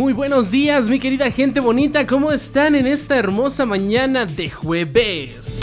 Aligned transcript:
Muy 0.00 0.14
buenos 0.14 0.50
días, 0.50 0.88
mi 0.88 0.98
querida 0.98 1.30
gente 1.30 1.60
bonita, 1.60 2.06
¿cómo 2.06 2.32
están 2.32 2.74
en 2.74 2.86
esta 2.86 3.18
hermosa 3.18 3.66
mañana 3.66 4.24
de 4.24 4.48
jueves? 4.48 5.60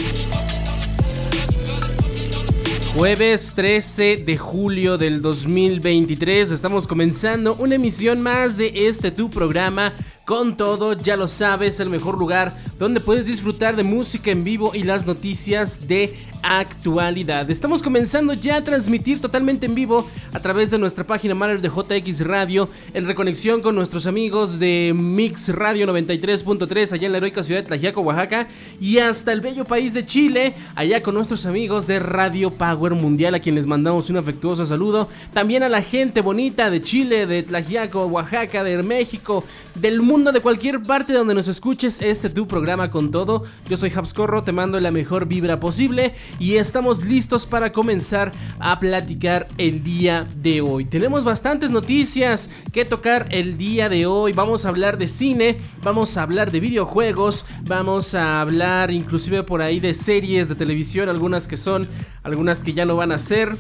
Jueves 2.93 3.53
13 3.55 4.17
de 4.17 4.37
julio 4.37 4.99
del 4.99 5.23
2023, 5.23 6.51
estamos 6.51 6.85
comenzando 6.85 7.55
una 7.55 7.75
emisión 7.75 8.21
más 8.21 8.57
de 8.57 8.87
este 8.87 9.09
tu 9.09 9.31
programa. 9.31 9.91
Con 10.23 10.55
todo, 10.55 10.93
ya 10.93 11.15
lo 11.15 11.27
sabes, 11.27 11.79
el 11.79 11.89
mejor 11.89 12.19
lugar 12.19 12.53
donde 12.77 12.99
puedes 12.99 13.25
disfrutar 13.25 13.75
de 13.75 13.83
música 13.83 14.29
en 14.29 14.43
vivo 14.43 14.75
y 14.75 14.83
las 14.83 15.07
noticias 15.07 15.87
de 15.87 16.13
actualidad. 16.43 17.49
Estamos 17.49 17.81
comenzando 17.81 18.33
ya 18.33 18.57
a 18.57 18.63
transmitir 18.63 19.19
totalmente 19.21 19.65
en 19.65 19.75
vivo 19.75 20.07
a 20.33 20.39
través 20.39 20.71
de 20.71 20.77
nuestra 20.77 21.03
página 21.03 21.35
madre 21.35 21.57
de 21.57 21.69
JX 21.69 22.21
Radio, 22.21 22.69
en 22.93 23.07
reconexión 23.07 23.61
con 23.61 23.75
nuestros 23.75 24.07
amigos 24.07 24.59
de 24.59 24.93
Mix 24.95 25.49
Radio 25.49 25.87
93.3 25.87 26.93
allá 26.93 27.05
en 27.05 27.11
la 27.11 27.17
heroica 27.17 27.43
ciudad 27.43 27.61
de 27.61 27.67
Tlajiaco, 27.67 28.01
Oaxaca, 28.01 28.47
y 28.79 28.99
hasta 28.99 29.33
el 29.33 29.41
bello 29.41 29.65
país 29.65 29.93
de 29.93 30.05
Chile, 30.05 30.53
allá 30.75 31.01
con 31.03 31.15
nuestros 31.15 31.45
amigos 31.45 31.87
de 31.87 31.99
Radio 31.99 32.51
Power 32.51 32.93
Mundial, 32.93 33.35
a 33.35 33.39
quienes 33.39 33.67
mandamos 33.67 34.09
un 34.09 34.17
afectuoso 34.17 34.65
saludo. 34.65 35.09
También 35.33 35.63
a 35.63 35.69
la 35.69 35.81
gente 35.81 36.21
bonita 36.21 36.69
de 36.69 36.81
Chile, 36.81 37.27
de 37.27 37.43
Tlajiaco, 37.43 38.05
Oaxaca, 38.05 38.63
de 38.63 38.81
México, 38.83 39.43
del 39.75 40.01
mundo, 40.01 40.31
de 40.31 40.41
cualquier 40.41 40.81
parte 40.81 41.13
donde 41.13 41.33
nos 41.33 41.47
escuches 41.47 42.01
este 42.01 42.29
tu 42.29 42.47
programa 42.47 42.89
con 42.91 43.11
todo. 43.11 43.43
Yo 43.69 43.77
soy 43.77 43.91
Habscorro, 43.95 44.43
te 44.43 44.51
mando 44.51 44.79
la 44.79 44.91
mejor 44.91 45.27
vibra 45.27 45.59
posible 45.59 46.15
y 46.39 46.55
estamos 46.55 47.03
listos 47.03 47.45
para 47.45 47.71
comenzar 47.71 48.31
a 48.59 48.79
platicar 48.79 49.47
el 49.57 49.83
día 49.83 50.25
de 50.37 50.61
hoy. 50.61 50.85
Tenemos 50.85 51.23
bastantes 51.23 51.71
noticias 51.71 52.51
que 52.71 52.85
tocar 52.85 53.27
el 53.31 53.57
día 53.57 53.89
de 53.89 54.05
hoy. 54.05 54.33
Vamos 54.33 54.65
a 54.65 54.69
hablar 54.69 54.97
de 54.97 55.07
cine, 55.07 55.57
vamos 55.83 56.17
a 56.17 56.23
hablar 56.23 56.51
de 56.51 56.59
videojuegos, 56.59 57.45
vamos 57.63 58.15
a 58.15 58.41
hablar 58.41 58.91
inclusive 58.91 59.43
por 59.43 59.61
ahí 59.61 59.79
de 59.79 59.93
series 59.93 60.49
de 60.49 60.55
televisión, 60.55 61.09
algunas 61.09 61.47
que 61.47 61.57
son, 61.57 61.87
algunas 62.23 62.63
que 62.63 62.73
ya 62.73 62.85
no 62.85 62.95
van 62.95 63.11
a 63.11 63.17
ser 63.17 63.55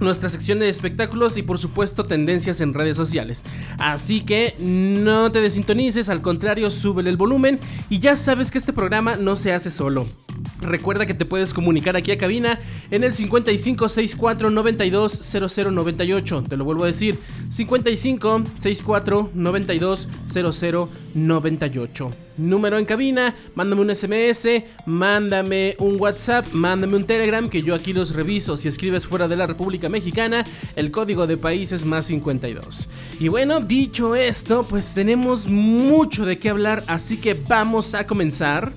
nuestra 0.00 0.28
sección 0.28 0.58
de 0.58 0.68
espectáculos 0.68 1.36
y 1.36 1.42
por 1.42 1.58
supuesto 1.58 2.04
tendencias 2.04 2.60
en 2.60 2.74
redes 2.74 2.96
sociales. 2.96 3.44
Así 3.78 4.20
que 4.22 4.54
no 4.58 5.32
te 5.32 5.40
desintonices, 5.40 6.08
al 6.08 6.22
contrario, 6.22 6.70
súbele 6.70 7.10
el 7.10 7.16
volumen 7.16 7.60
y 7.90 7.98
ya 7.98 8.16
sabes 8.16 8.50
que 8.50 8.58
este 8.58 8.72
programa 8.72 9.16
no 9.16 9.36
se 9.36 9.52
hace 9.52 9.70
solo. 9.70 10.06
Recuerda 10.60 11.06
que 11.06 11.14
te 11.14 11.24
puedes 11.24 11.52
comunicar 11.52 11.96
aquí 11.96 12.12
a 12.12 12.18
cabina 12.18 12.60
en 12.90 13.04
el 13.04 13.14
5564 13.14 14.50
92 14.50 15.20
0098. 15.50 16.44
Te 16.48 16.56
lo 16.56 16.64
vuelvo 16.64 16.84
a 16.84 16.88
decir, 16.88 17.18
55 17.50 18.42
64 21.16 21.16
92 21.16 21.16
0098. 21.16 22.10
Número 22.36 22.78
en 22.78 22.84
cabina, 22.84 23.34
mándame 23.54 23.82
un 23.82 23.94
SMS, 23.94 24.62
mándame 24.84 25.74
un 25.78 25.98
WhatsApp, 25.98 26.46
mándame 26.52 26.96
un 26.96 27.06
Telegram 27.06 27.48
que 27.48 27.62
yo 27.62 27.74
aquí 27.74 27.94
los 27.94 28.14
reviso. 28.14 28.56
Si 28.56 28.68
escribes 28.68 29.06
fuera 29.06 29.26
de 29.26 29.36
la 29.36 29.46
República 29.46 29.88
Mexicana, 29.88 30.44
el 30.76 30.90
código 30.90 31.26
de 31.26 31.38
país 31.38 31.72
es 31.72 31.84
más 31.84 32.06
52. 32.06 32.90
Y 33.18 33.28
bueno, 33.28 33.60
dicho 33.60 34.14
esto, 34.14 34.64
pues 34.68 34.92
tenemos 34.92 35.46
mucho 35.46 36.26
de 36.26 36.38
qué 36.38 36.50
hablar, 36.50 36.84
así 36.86 37.16
que 37.16 37.34
vamos 37.34 37.94
a 37.94 38.06
comenzar. 38.06 38.72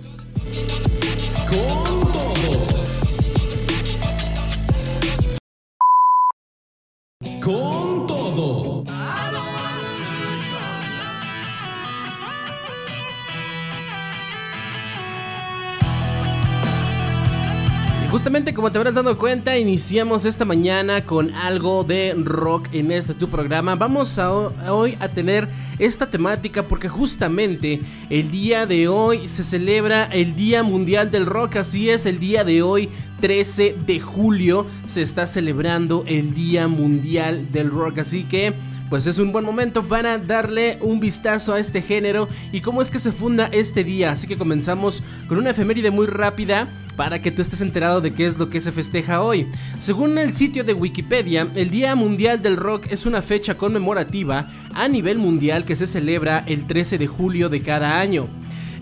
Justamente 18.12 18.56
como 18.56 18.72
te 18.72 18.80
habrás 18.80 18.96
dado 18.96 19.20
cuenta, 19.20 19.56
iniciamos 19.60 20.26
esta 20.26 20.44
mañana 20.44 21.06
con 21.06 21.32
algo 21.36 21.84
de 21.84 22.16
rock 22.18 22.68
en 22.74 22.92
este 22.92 23.14
tu 23.14 23.30
programa. 23.30 23.76
Vamos 23.76 24.18
a, 24.18 24.32
hoy 24.32 24.98
a 25.00 25.10
tener 25.10 25.48
esta 25.78 26.10
temática 26.10 26.64
porque 26.64 26.90
justamente 26.90 27.80
el 28.10 28.32
día 28.32 28.66
de 28.66 28.88
hoy 28.88 29.28
se 29.28 29.44
celebra 29.44 30.06
el 30.06 30.36
Día 30.36 30.64
Mundial 30.64 31.12
del 31.12 31.28
Rock. 31.28 31.58
Así 31.58 31.92
es, 31.92 32.08
el 32.08 32.20
día 32.20 32.44
de 32.44 32.64
hoy 32.64 32.90
13 33.22 33.76
de 33.86 34.00
julio 34.00 34.66
se 34.88 35.04
está 35.04 35.28
celebrando 35.28 36.04
el 36.08 36.34
Día 36.34 36.68
Mundial 36.68 37.52
del 37.52 37.70
Rock. 37.70 38.00
Así 38.00 38.24
que 38.24 38.56
pues 38.90 39.06
es 39.06 39.20
un 39.20 39.32
buen 39.32 39.46
momento 39.46 39.84
para 39.84 40.18
darle 40.18 40.78
un 40.82 41.00
vistazo 41.00 41.54
a 41.54 41.60
este 41.60 41.82
género 41.82 42.28
y 42.52 42.62
cómo 42.62 42.82
es 42.82 42.90
que 42.90 43.00
se 43.00 43.12
funda 43.12 43.50
este 43.52 43.84
día. 43.84 44.12
Así 44.12 44.28
que 44.28 44.38
comenzamos 44.38 45.04
con 45.28 45.38
una 45.38 45.52
efeméride 45.52 45.92
muy 45.92 46.08
rápida 46.08 46.68
para 46.96 47.22
que 47.22 47.32
tú 47.32 47.42
estés 47.42 47.62
enterado 47.62 48.02
de 48.02 48.12
qué 48.12 48.26
es 48.26 48.38
lo 48.38 48.50
que 48.50 48.60
se 48.60 48.72
festeja 48.72 49.22
hoy. 49.22 49.48
Según 49.80 50.18
el 50.18 50.34
sitio 50.34 50.64
de 50.64 50.74
Wikipedia, 50.74 51.48
el 51.56 51.70
Día 51.70 51.96
Mundial 51.96 52.42
del 52.42 52.58
Rock 52.58 52.88
es 52.90 53.06
una 53.06 53.22
fecha 53.22 53.56
conmemorativa 53.56 54.52
a 54.74 54.88
nivel 54.88 55.18
mundial 55.18 55.64
que 55.64 55.76
se 55.76 55.88
celebra 55.88 56.44
el 56.46 56.68
13 56.68 56.98
de 56.98 57.08
julio 57.08 57.48
de 57.48 57.62
cada 57.62 58.00
año. 58.00 58.28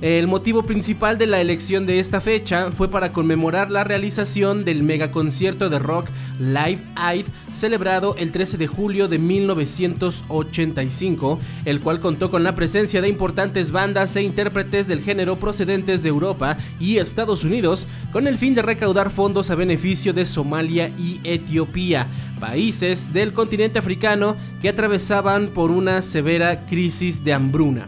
El 0.02 0.28
motivo 0.28 0.62
principal 0.62 1.18
de 1.18 1.26
la 1.26 1.42
elección 1.42 1.88
de 1.88 2.00
esta 2.00 2.22
fecha 2.22 2.72
fue 2.72 2.88
para 2.88 3.12
conmemorar 3.12 3.72
la 3.72 3.84
realización 3.84 4.64
del 4.64 4.84
megaconcierto 4.84 5.70
de 5.70 5.80
rock 5.80 6.08
Live 6.40 6.80
Aid 6.96 7.26
celebrado 7.54 8.16
el 8.18 8.32
13 8.32 8.58
de 8.58 8.66
julio 8.68 9.08
de 9.08 9.18
1985, 9.18 11.40
el 11.66 11.80
cual 11.80 12.00
contó 12.00 12.30
con 12.30 12.44
la 12.44 12.54
presencia 12.56 13.02
de 13.02 13.10
importantes 13.10 13.72
bandas 13.72 14.16
e 14.16 14.22
intérpretes 14.22 14.88
del 14.88 15.02
género 15.02 15.38
procedentes 15.38 16.04
de 16.04 16.10
Europa 16.10 16.58
y 16.80 16.98
Estados 16.98 17.44
Unidos, 17.44 17.88
con 18.12 18.28
el 18.28 18.38
fin 18.38 18.54
de 18.54 18.62
recaudar 18.62 19.10
fondos 19.10 19.50
a 19.50 19.56
beneficio 19.56 20.14
de 20.14 20.26
Somalia 20.26 20.90
y 20.90 21.20
Etiopía, 21.24 22.06
países 22.40 23.12
del 23.12 23.34
continente 23.34 23.80
africano 23.80 24.36
que 24.62 24.70
atravesaban 24.70 25.48
por 25.48 25.72
una 25.72 26.04
severa 26.04 26.68
crisis 26.68 27.24
de 27.24 27.34
hambruna. 27.34 27.88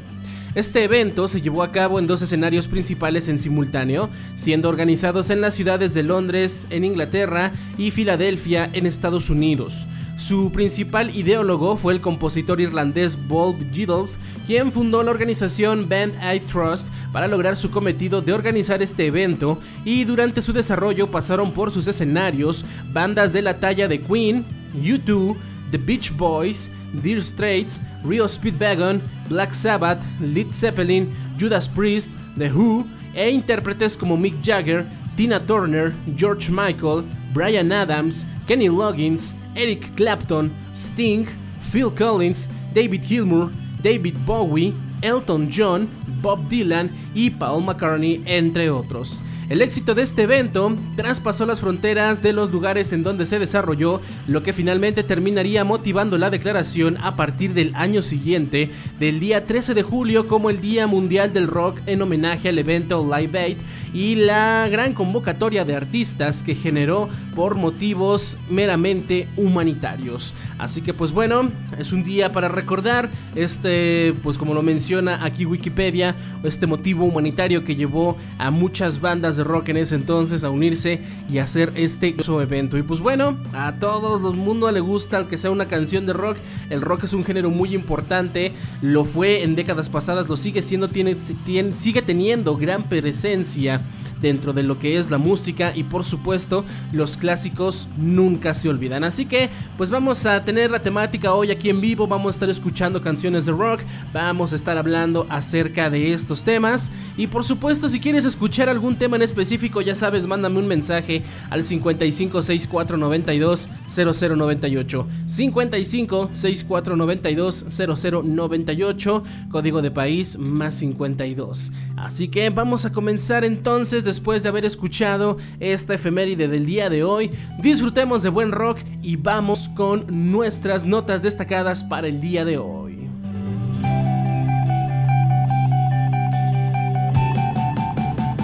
Este 0.55 0.83
evento 0.83 1.27
se 1.27 1.41
llevó 1.41 1.61
a 1.61 1.71
cabo 1.71 1.99
en 1.99 2.07
dos 2.07 2.23
escenarios 2.23 2.67
principales 2.67 3.27
en 3.27 3.39
simultáneo, 3.39 4.09
siendo 4.35 4.67
organizados 4.67 5.29
en 5.29 5.41
las 5.41 5.53
ciudades 5.53 5.93
de 5.93 6.01
Londres, 6.01 6.65
en 6.71 6.83
Inglaterra, 6.83 7.51
y 7.77 7.91
Filadelfia, 7.91 8.67
en 8.73 8.87
Estados 8.87 9.29
Unidos. 9.29 9.85
Su 10.17 10.51
principal 10.51 11.15
ideólogo 11.15 11.77
fue 11.77 11.93
el 11.93 12.01
compositor 12.01 12.59
irlandés 12.59 13.17
Bob 13.27 13.55
Geldof, 13.71 14.09
quien 14.47 14.71
fundó 14.71 15.03
la 15.03 15.11
organización 15.11 15.87
Band 15.87 16.15
Aid 16.19 16.41
Trust 16.51 16.87
para 17.13 17.27
lograr 17.27 17.55
su 17.55 17.69
cometido 17.69 18.21
de 18.21 18.33
organizar 18.33 18.81
este 18.81 19.05
evento 19.05 19.59
y 19.85 20.03
durante 20.03 20.41
su 20.41 20.51
desarrollo 20.51 21.07
pasaron 21.07 21.51
por 21.51 21.71
sus 21.71 21.87
escenarios 21.87 22.65
bandas 22.91 23.33
de 23.33 23.43
la 23.43 23.59
talla 23.59 23.87
de 23.87 24.01
Queen, 24.01 24.43
U2, 24.75 25.35
The 25.69 25.77
Beach 25.77 26.11
Boys, 26.17 26.71
Dear 26.93 27.21
Straits, 27.21 27.79
Rio 28.03 28.25
Speedwagon, 28.25 29.01
Black 29.27 29.53
Sabbath, 29.53 30.03
Led 30.19 30.53
Zeppelin, 30.53 31.13
Judas 31.37 31.67
Priest, 31.67 32.09
The 32.37 32.49
Who 32.49 32.85
e 33.15 33.29
intérpretes 33.29 33.95
como 33.95 34.17
Mick 34.17 34.35
Jagger, 34.41 34.85
Tina 35.15 35.39
Turner, 35.39 35.93
George 36.15 36.49
Michael, 36.49 37.03
Brian 37.33 37.71
Adams, 37.71 38.25
Kenny 38.47 38.69
Loggins, 38.69 39.35
Eric 39.55 39.95
Clapton, 39.95 40.51
Sting, 40.73 41.27
Phil 41.71 41.91
Collins, 41.91 42.47
David 42.73 43.03
Gilmour, 43.03 43.51
David 43.81 44.15
Bowie, 44.25 44.73
Elton 45.01 45.49
John, 45.49 45.87
Bob 46.21 46.49
Dylan 46.49 46.89
y 47.13 47.29
Paul 47.29 47.61
McCartney, 47.61 48.23
entre 48.25 48.69
otros. 48.69 49.21
El 49.49 49.63
éxito 49.63 49.95
de 49.95 50.03
este 50.03 50.21
evento 50.23 50.75
traspasó 50.95 51.43
las 51.47 51.59
fronteras 51.59 52.21
de 52.21 52.33
los 52.33 52.51
lugares 52.51 52.93
en 52.93 53.01
donde 53.01 53.25
se 53.25 53.39
desarrolló, 53.39 53.99
lo 54.27 54.43
que 54.43 54.53
finalmente 54.53 55.01
terminaría 55.01 55.63
motivando 55.63 56.19
la 56.19 56.29
declaración 56.29 56.97
a 57.01 57.15
partir 57.15 57.55
del 57.55 57.73
año 57.73 58.03
siguiente, 58.03 58.69
del 58.99 59.19
día 59.19 59.47
13 59.47 59.73
de 59.73 59.81
julio 59.81 60.27
como 60.27 60.51
el 60.51 60.61
Día 60.61 60.85
Mundial 60.85 61.33
del 61.33 61.47
Rock 61.47 61.79
en 61.87 62.03
homenaje 62.03 62.49
al 62.49 62.59
evento 62.59 63.03
Live 63.03 63.39
Aid 63.39 63.57
y 63.93 64.15
la 64.15 64.67
gran 64.69 64.93
convocatoria 64.93 65.65
de 65.65 65.75
artistas 65.75 66.43
que 66.43 66.55
generó 66.55 67.09
por 67.35 67.55
motivos 67.55 68.37
meramente 68.49 69.27
humanitarios. 69.37 70.33
Así 70.57 70.81
que 70.81 70.93
pues 70.93 71.11
bueno, 71.11 71.49
es 71.77 71.91
un 71.93 72.03
día 72.03 72.29
para 72.29 72.49
recordar 72.49 73.09
este, 73.35 74.13
pues 74.23 74.37
como 74.37 74.53
lo 74.53 74.61
menciona 74.61 75.23
aquí 75.23 75.45
Wikipedia, 75.45 76.15
este 76.43 76.67
motivo 76.67 77.05
humanitario 77.05 77.63
que 77.63 77.75
llevó 77.75 78.17
a 78.37 78.51
muchas 78.51 79.01
bandas 79.01 79.37
de 79.37 79.43
rock 79.43 79.69
en 79.69 79.77
ese 79.77 79.95
entonces 79.95 80.43
a 80.43 80.49
unirse 80.49 80.99
y 81.29 81.37
hacer 81.37 81.71
este 81.75 82.15
evento. 82.41 82.77
Y 82.77 82.83
pues 82.83 82.99
bueno, 82.99 83.37
a 83.53 83.73
todos 83.79 84.21
los 84.21 84.35
mundos 84.35 84.71
le 84.71 84.79
gusta 84.79 85.27
que 85.27 85.37
sea 85.37 85.51
una 85.51 85.65
canción 85.65 86.05
de 86.05 86.13
rock. 86.13 86.37
El 86.69 86.81
rock 86.81 87.05
es 87.05 87.13
un 87.13 87.23
género 87.23 87.49
muy 87.49 87.73
importante, 87.73 88.51
lo 88.81 89.03
fue 89.03 89.43
en 89.43 89.55
décadas 89.55 89.89
pasadas, 89.89 90.27
lo 90.27 90.37
sigue 90.37 90.61
siendo, 90.61 90.89
tiene 90.89 91.15
sigue 91.15 92.01
teniendo 92.01 92.55
gran 92.55 92.83
presencia 92.83 93.78
dentro 94.21 94.53
de 94.53 94.63
lo 94.63 94.79
que 94.79 94.97
es 94.97 95.09
la 95.09 95.17
música 95.17 95.73
y 95.75 95.83
por 95.83 96.03
supuesto 96.03 96.65
los 96.91 97.17
clásicos 97.17 97.87
nunca 97.97 98.53
se 98.53 98.69
olvidan. 98.69 99.03
Así 99.03 99.25
que 99.25 99.49
pues 99.77 99.89
vamos 99.89 100.25
a 100.25 100.43
tener 100.43 100.71
la 100.71 100.79
temática 100.79 101.33
hoy 101.33 101.51
aquí 101.51 101.69
en 101.69 101.81
vivo, 101.81 102.07
vamos 102.07 102.27
a 102.27 102.35
estar 102.35 102.49
escuchando 102.49 103.01
canciones 103.01 103.45
de 103.45 103.51
rock, 103.51 103.81
vamos 104.13 104.51
a 104.51 104.55
estar 104.55 104.77
hablando 104.77 105.25
acerca 105.29 105.89
de 105.89 106.13
estos 106.13 106.43
temas 106.43 106.91
y 107.17 107.27
por 107.27 107.43
supuesto 107.43 107.87
si 107.87 107.99
quieres 107.99 108.25
escuchar 108.25 108.69
algún 108.69 108.95
tema 108.95 109.15
en 109.15 109.21
específico 109.21 109.81
ya 109.81 109.95
sabes, 109.95 110.27
mándame 110.27 110.59
un 110.59 110.67
mensaje 110.67 111.23
al 111.49 111.63
55 111.63 112.41
6492 112.41 113.69
0098 113.89 115.07
55 115.25 116.29
6492 116.31 117.65
0098 117.69 119.23
código 119.51 119.81
de 119.81 119.91
país 119.91 120.37
más 120.37 120.75
52. 120.75 121.71
Así 121.97 122.27
que 122.27 122.49
vamos 122.49 122.85
a 122.85 122.91
comenzar 122.91 123.43
entonces 123.43 124.03
después 124.09 124.41
de 124.41 124.49
haber 124.49 124.65
escuchado 124.65 125.37
esta 125.59 125.93
efeméride 125.93 126.47
del 126.47 126.65
día 126.65 126.89
de 126.89 127.03
hoy. 127.03 127.29
Disfrutemos 127.59 128.23
de 128.23 128.29
buen 128.29 128.51
rock 128.51 128.79
y 129.03 129.17
vamos 129.17 129.69
con 129.75 130.31
nuestras 130.31 130.83
notas 130.83 131.21
destacadas 131.21 131.83
para 131.83 132.07
el 132.07 132.19
día 132.19 132.43
de 132.43 132.57
hoy. 132.57 133.07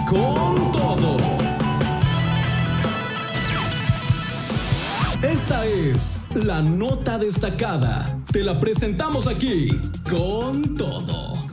Con 0.07 0.71
todo. 0.71 1.17
Esta 5.23 5.65
es 5.65 6.29
la 6.35 6.61
nota 6.61 7.17
destacada. 7.17 8.19
Te 8.31 8.43
la 8.43 8.59
presentamos 8.59 9.25
aquí 9.25 9.69
con 10.07 10.75
todo. 10.75 11.44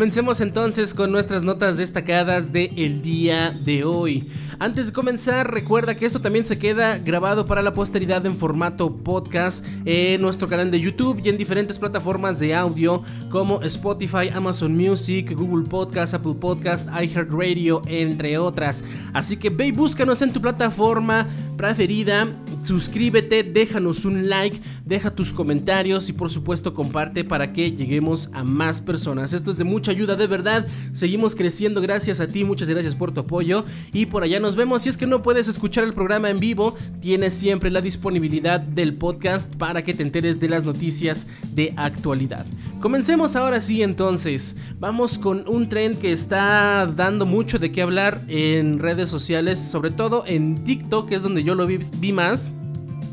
Comencemos 0.00 0.40
entonces 0.40 0.94
con 0.94 1.12
nuestras 1.12 1.42
notas 1.42 1.76
destacadas 1.76 2.54
del 2.54 2.72
el 2.78 3.02
día 3.02 3.50
de 3.50 3.84
hoy. 3.84 4.30
Antes 4.62 4.88
de 4.88 4.92
comenzar, 4.92 5.50
recuerda 5.50 5.94
que 5.94 6.04
esto 6.04 6.20
también 6.20 6.44
se 6.44 6.58
queda 6.58 6.98
grabado 6.98 7.46
para 7.46 7.62
la 7.62 7.72
posteridad 7.72 8.26
en 8.26 8.36
formato 8.36 8.94
podcast 8.94 9.64
en 9.86 10.20
nuestro 10.20 10.48
canal 10.48 10.70
de 10.70 10.78
YouTube 10.78 11.18
y 11.24 11.30
en 11.30 11.38
diferentes 11.38 11.78
plataformas 11.78 12.38
de 12.38 12.54
audio 12.54 13.02
como 13.30 13.62
Spotify, 13.62 14.28
Amazon 14.30 14.76
Music, 14.76 15.32
Google 15.34 15.66
Podcast, 15.66 16.12
Apple 16.12 16.34
Podcast, 16.38 16.90
iHeartRadio, 16.90 17.80
entre 17.86 18.36
otras. 18.36 18.84
Así 19.14 19.38
que 19.38 19.48
ve 19.48 19.68
y 19.68 19.72
búscanos 19.72 20.20
en 20.20 20.30
tu 20.30 20.42
plataforma 20.42 21.26
preferida, 21.56 22.28
suscríbete, 22.62 23.42
déjanos 23.42 24.04
un 24.04 24.28
like, 24.28 24.60
deja 24.84 25.10
tus 25.10 25.32
comentarios 25.32 26.08
y 26.08 26.12
por 26.12 26.30
supuesto 26.30 26.74
comparte 26.74 27.24
para 27.24 27.52
que 27.52 27.72
lleguemos 27.72 28.30
a 28.34 28.44
más 28.44 28.80
personas. 28.80 29.32
Esto 29.32 29.52
es 29.52 29.56
de 29.56 29.64
mucha 29.64 29.92
ayuda, 29.92 30.16
de 30.16 30.26
verdad. 30.26 30.66
Seguimos 30.92 31.34
creciendo 31.34 31.80
gracias 31.80 32.20
a 32.20 32.26
ti, 32.26 32.44
muchas 32.44 32.68
gracias 32.68 32.94
por 32.94 33.12
tu 33.12 33.20
apoyo. 33.20 33.64
Y 33.92 34.06
por 34.06 34.22
allá 34.22 34.40
nos 34.40 34.49
vemos. 34.56 34.82
Si 34.82 34.88
es 34.88 34.96
que 34.96 35.06
no 35.06 35.22
puedes 35.22 35.48
escuchar 35.48 35.84
el 35.84 35.92
programa 35.92 36.30
en 36.30 36.40
vivo, 36.40 36.76
tienes 37.00 37.34
siempre 37.34 37.70
la 37.70 37.80
disponibilidad 37.80 38.60
del 38.60 38.94
podcast 38.94 39.54
para 39.56 39.82
que 39.82 39.94
te 39.94 40.02
enteres 40.02 40.40
de 40.40 40.48
las 40.48 40.64
noticias 40.64 41.26
de 41.52 41.72
actualidad. 41.76 42.46
Comencemos 42.80 43.36
ahora 43.36 43.60
sí 43.60 43.82
entonces. 43.82 44.56
Vamos 44.78 45.18
con 45.18 45.48
un 45.48 45.68
tren 45.68 45.96
que 45.96 46.12
está 46.12 46.86
dando 46.86 47.26
mucho 47.26 47.58
de 47.58 47.72
qué 47.72 47.82
hablar 47.82 48.22
en 48.28 48.78
redes 48.78 49.08
sociales, 49.08 49.58
sobre 49.58 49.90
todo 49.90 50.24
en 50.26 50.64
TikTok, 50.64 51.08
que 51.08 51.16
es 51.16 51.22
donde 51.22 51.42
yo 51.42 51.54
lo 51.54 51.66
vi, 51.66 51.78
vi 51.98 52.12
más. 52.12 52.52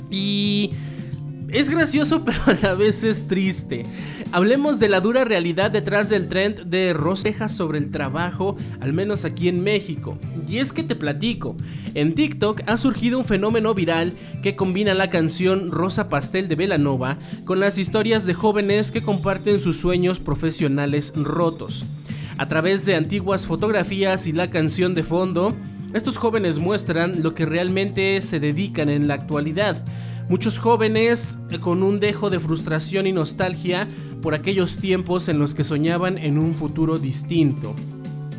Y 0.09 0.71
es 1.49 1.69
gracioso, 1.69 2.23
pero 2.25 2.39
a 2.45 2.53
la 2.61 2.73
vez 2.75 3.03
es 3.03 3.27
triste. 3.27 3.85
Hablemos 4.33 4.77
de 4.77 4.89
la 4.89 4.99
dura 4.99 5.23
realidad 5.23 5.71
detrás 5.71 6.09
del 6.09 6.27
trend 6.27 6.65
de 6.65 6.91
rosejas 6.91 7.55
sobre 7.55 7.77
el 7.77 7.91
trabajo, 7.91 8.57
al 8.81 8.91
menos 8.91 9.23
aquí 9.23 9.47
en 9.47 9.63
México. 9.63 10.17
Y 10.47 10.57
es 10.57 10.73
que 10.73 10.83
te 10.83 10.95
platico, 10.95 11.55
en 11.93 12.13
TikTok 12.13 12.61
ha 12.67 12.75
surgido 12.75 13.17
un 13.19 13.25
fenómeno 13.25 13.73
viral 13.73 14.11
que 14.43 14.57
combina 14.57 14.93
la 14.93 15.09
canción 15.09 15.71
Rosa 15.71 16.09
Pastel 16.09 16.49
de 16.49 16.55
Velanova 16.55 17.19
con 17.45 17.61
las 17.61 17.77
historias 17.77 18.25
de 18.25 18.33
jóvenes 18.33 18.91
que 18.91 19.01
comparten 19.01 19.61
sus 19.61 19.77
sueños 19.77 20.19
profesionales 20.19 21.13
rotos. 21.15 21.85
A 22.37 22.49
través 22.49 22.85
de 22.85 22.95
antiguas 22.95 23.47
fotografías 23.47 24.27
y 24.27 24.33
la 24.33 24.49
canción 24.49 24.93
de 24.93 25.03
fondo, 25.03 25.55
estos 25.93 26.17
jóvenes 26.17 26.59
muestran 26.59 27.23
lo 27.23 27.33
que 27.33 27.45
realmente 27.45 28.21
se 28.21 28.41
dedican 28.41 28.89
en 28.89 29.07
la 29.07 29.13
actualidad. 29.13 29.83
Muchos 30.29 30.59
jóvenes 30.59 31.39
con 31.61 31.83
un 31.83 32.01
dejo 32.01 32.29
de 32.29 32.41
frustración 32.41 33.07
y 33.07 33.13
nostalgia 33.13 33.87
por 34.27 34.35
aquellos 34.35 34.75
tiempos 34.75 35.29
en 35.29 35.39
los 35.39 35.55
que 35.55 35.63
soñaban 35.63 36.17
en 36.17 36.37
un 36.37 36.53
futuro 36.53 36.97
distinto. 36.97 37.73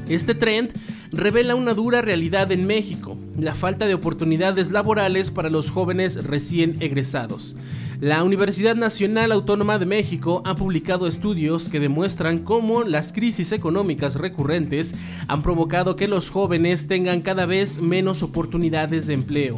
Este 0.06 0.34
trend 0.34 0.70
revela 1.12 1.54
una 1.54 1.72
dura 1.72 2.02
realidad 2.02 2.52
en 2.52 2.66
México, 2.66 3.16
la 3.40 3.54
falta 3.54 3.86
de 3.86 3.94
oportunidades 3.94 4.70
laborales 4.70 5.30
para 5.30 5.48
los 5.48 5.70
jóvenes 5.70 6.26
recién 6.26 6.76
egresados. 6.80 7.56
La 8.02 8.22
Universidad 8.22 8.76
Nacional 8.76 9.32
Autónoma 9.32 9.78
de 9.78 9.86
México 9.86 10.42
ha 10.44 10.56
publicado 10.56 11.06
estudios 11.06 11.70
que 11.70 11.80
demuestran 11.80 12.40
cómo 12.40 12.82
las 12.82 13.14
crisis 13.14 13.50
económicas 13.52 14.16
recurrentes 14.16 14.94
han 15.26 15.40
provocado 15.40 15.96
que 15.96 16.06
los 16.06 16.28
jóvenes 16.28 16.86
tengan 16.86 17.22
cada 17.22 17.46
vez 17.46 17.80
menos 17.80 18.22
oportunidades 18.22 19.06
de 19.06 19.14
empleo. 19.14 19.54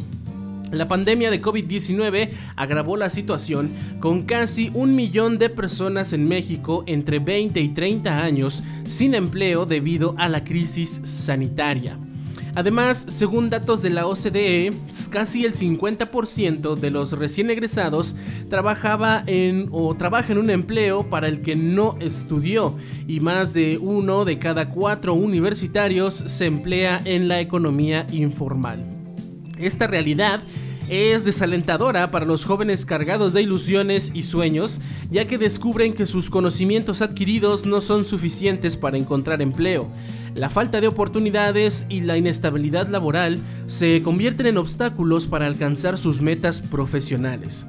La 0.72 0.86
pandemia 0.86 1.30
de 1.30 1.42
COVID-19 1.42 2.30
agravó 2.54 2.96
la 2.96 3.10
situación 3.10 3.70
con 3.98 4.22
casi 4.22 4.70
un 4.72 4.94
millón 4.94 5.38
de 5.38 5.50
personas 5.50 6.12
en 6.12 6.28
México 6.28 6.84
entre 6.86 7.18
20 7.18 7.60
y 7.60 7.68
30 7.70 8.22
años 8.22 8.62
sin 8.86 9.14
empleo 9.14 9.66
debido 9.66 10.14
a 10.16 10.28
la 10.28 10.44
crisis 10.44 11.00
sanitaria. 11.02 11.98
Además, 12.54 13.04
según 13.08 13.50
datos 13.50 13.80
de 13.82 13.90
la 13.90 14.06
OCDE, 14.06 14.72
casi 15.10 15.44
el 15.44 15.54
50% 15.54 16.74
de 16.76 16.90
los 16.90 17.12
recién 17.12 17.50
egresados 17.50 18.16
trabajaba 18.48 19.22
en 19.26 19.68
o 19.70 19.94
trabaja 19.94 20.32
en 20.32 20.38
un 20.38 20.50
empleo 20.50 21.08
para 21.08 21.28
el 21.28 21.42
que 21.42 21.54
no 21.54 21.96
estudió 22.00 22.76
y 23.06 23.20
más 23.20 23.52
de 23.52 23.78
uno 23.78 24.24
de 24.24 24.38
cada 24.38 24.70
cuatro 24.70 25.14
universitarios 25.14 26.14
se 26.14 26.46
emplea 26.46 27.00
en 27.04 27.28
la 27.28 27.40
economía 27.40 28.06
informal. 28.10 28.99
Esta 29.60 29.86
realidad 29.86 30.40
es 30.88 31.24
desalentadora 31.24 32.10
para 32.10 32.24
los 32.24 32.44
jóvenes 32.44 32.86
cargados 32.86 33.32
de 33.32 33.42
ilusiones 33.42 34.10
y 34.14 34.22
sueños, 34.22 34.80
ya 35.10 35.26
que 35.26 35.38
descubren 35.38 35.92
que 35.92 36.06
sus 36.06 36.30
conocimientos 36.30 37.02
adquiridos 37.02 37.66
no 37.66 37.80
son 37.80 38.04
suficientes 38.04 38.76
para 38.76 38.96
encontrar 38.96 39.42
empleo. 39.42 39.88
La 40.34 40.48
falta 40.48 40.80
de 40.80 40.88
oportunidades 40.88 41.86
y 41.88 42.00
la 42.00 42.16
inestabilidad 42.16 42.88
laboral 42.88 43.38
se 43.66 44.00
convierten 44.02 44.46
en 44.46 44.58
obstáculos 44.58 45.26
para 45.26 45.46
alcanzar 45.46 45.98
sus 45.98 46.22
metas 46.22 46.60
profesionales. 46.60 47.66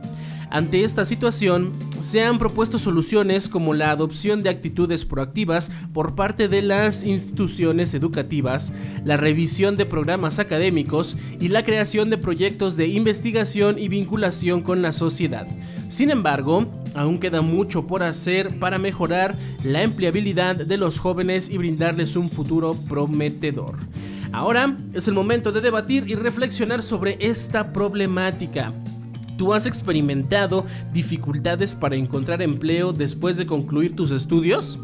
Ante 0.52 0.84
esta 0.84 1.06
situación, 1.06 1.72
se 2.02 2.24
han 2.24 2.38
propuesto 2.38 2.78
soluciones 2.78 3.48
como 3.48 3.74
la 3.74 3.90
adopción 3.90 4.44
de 4.44 4.50
actitudes 4.50 5.06
proactivas 5.06 5.72
por 5.94 6.14
parte 6.14 6.50
de 6.50 6.62
las 6.62 7.06
instituciones 7.06 7.94
educativas, 7.94 8.74
la 9.06 9.16
revisión 9.16 9.78
de 9.78 9.86
programas 9.86 10.40
académicos 10.40 11.16
y 11.40 11.48
la 11.48 11.64
creación 11.64 12.10
de 12.10 12.18
proyectos 12.18 12.76
de 12.76 12.88
investigación 12.88 13.80
y 13.80 13.88
vinculación 13.88 14.62
con 14.62 14.82
la 14.82 14.92
sociedad. 14.92 15.48
Sin 15.88 16.10
embargo, 16.10 16.70
aún 16.96 17.18
queda 17.18 17.42
mucho 17.42 17.88
por 17.88 18.04
hacer 18.04 18.60
para 18.60 18.78
mejorar 18.78 19.38
la 19.64 19.84
empleabilidad 19.84 20.58
de 20.58 20.76
los 20.76 21.00
jóvenes 21.00 21.50
y 21.50 21.58
brindarles 21.60 22.18
un 22.18 22.30
futuro 22.30 22.76
prometedor. 22.90 23.78
Ahora 24.34 24.78
es 24.94 25.08
el 25.08 25.14
momento 25.14 25.54
de 25.54 25.62
debatir 25.62 26.10
y 26.10 26.16
reflexionar 26.16 26.84
sobre 26.84 27.16
esta 27.22 27.72
problemática. 27.72 28.74
¿Tú 29.42 29.56
has 29.56 29.66
experimentado 29.66 30.68
dificultades 30.94 31.74
para 31.74 31.96
encontrar 31.96 32.44
empleo 32.44 32.94
después 32.94 33.38
de 33.38 33.48
concluir 33.48 33.96
tus 33.96 34.12
estudios? 34.12 34.78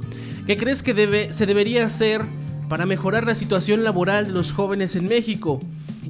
¿Qué 0.48 0.58
crees 0.58 0.82
que 0.82 0.96
debe, 0.96 1.32
se 1.32 1.46
debería 1.46 1.86
hacer 1.86 2.24
para 2.68 2.88
mejorar 2.88 3.28
la 3.28 3.36
situación 3.36 3.84
laboral 3.84 4.26
de 4.26 4.34
los 4.34 4.54
jóvenes 4.54 4.96
en 4.96 5.10
México? 5.10 5.60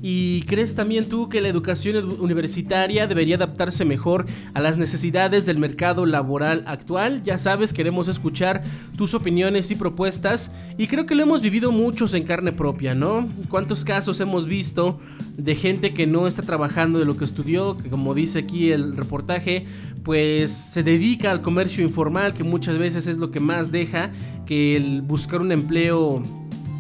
¿Y 0.02 0.42
crees 0.44 0.76
también 0.76 1.10
tú 1.10 1.30
que 1.30 1.42
la 1.42 1.48
educación 1.48 2.22
universitaria 2.22 3.08
debería 3.08 3.36
adaptarse 3.36 3.86
mejor 3.86 4.26
a 4.54 4.62
las 4.62 4.78
necesidades 4.78 5.46
del 5.46 5.58
mercado 5.58 6.06
laboral 6.06 6.64
actual? 6.68 7.24
Ya 7.24 7.38
sabes, 7.38 7.74
queremos 7.74 8.08
escuchar 8.08 8.64
tus 8.96 9.14
opiniones 9.14 9.72
y 9.72 9.76
propuestas 9.76 10.54
y 10.78 10.88
creo 10.88 11.06
que 11.06 11.16
lo 11.16 11.24
hemos 11.24 11.42
vivido 11.42 11.72
muchos 11.72 12.14
en 12.14 12.24
carne 12.24 12.52
propia, 12.52 12.96
¿no? 12.96 13.28
¿Cuántos 13.50 13.84
casos 13.84 14.20
hemos 14.20 14.48
visto 14.48 15.00
de 15.38 15.56
gente 15.56 15.94
que 15.94 16.08
no 16.08 16.28
está 16.28 16.42
trabajando 16.42 17.00
de 17.00 17.06
lo 17.06 17.18
que 17.18 17.26
estudió, 17.26 17.78
que 17.78 17.90
como 17.90 18.14
dice 18.14 18.40
aquí 18.40 18.72
el 18.72 18.96
reportaje, 18.96 19.66
pues 20.04 20.52
se 20.52 20.84
dedica 20.84 21.32
al 21.32 21.42
comercio 21.42 21.84
informal, 21.84 22.34
que 22.34 22.44
muchas 22.44 22.78
veces 22.78 23.08
es 23.08 23.18
lo 23.18 23.30
que 23.30 23.40
más 23.40 23.72
deja 23.72 24.12
que 24.46 24.76
el 24.76 25.02
buscar 25.02 25.42
un 25.42 25.52
empleo 25.52 26.24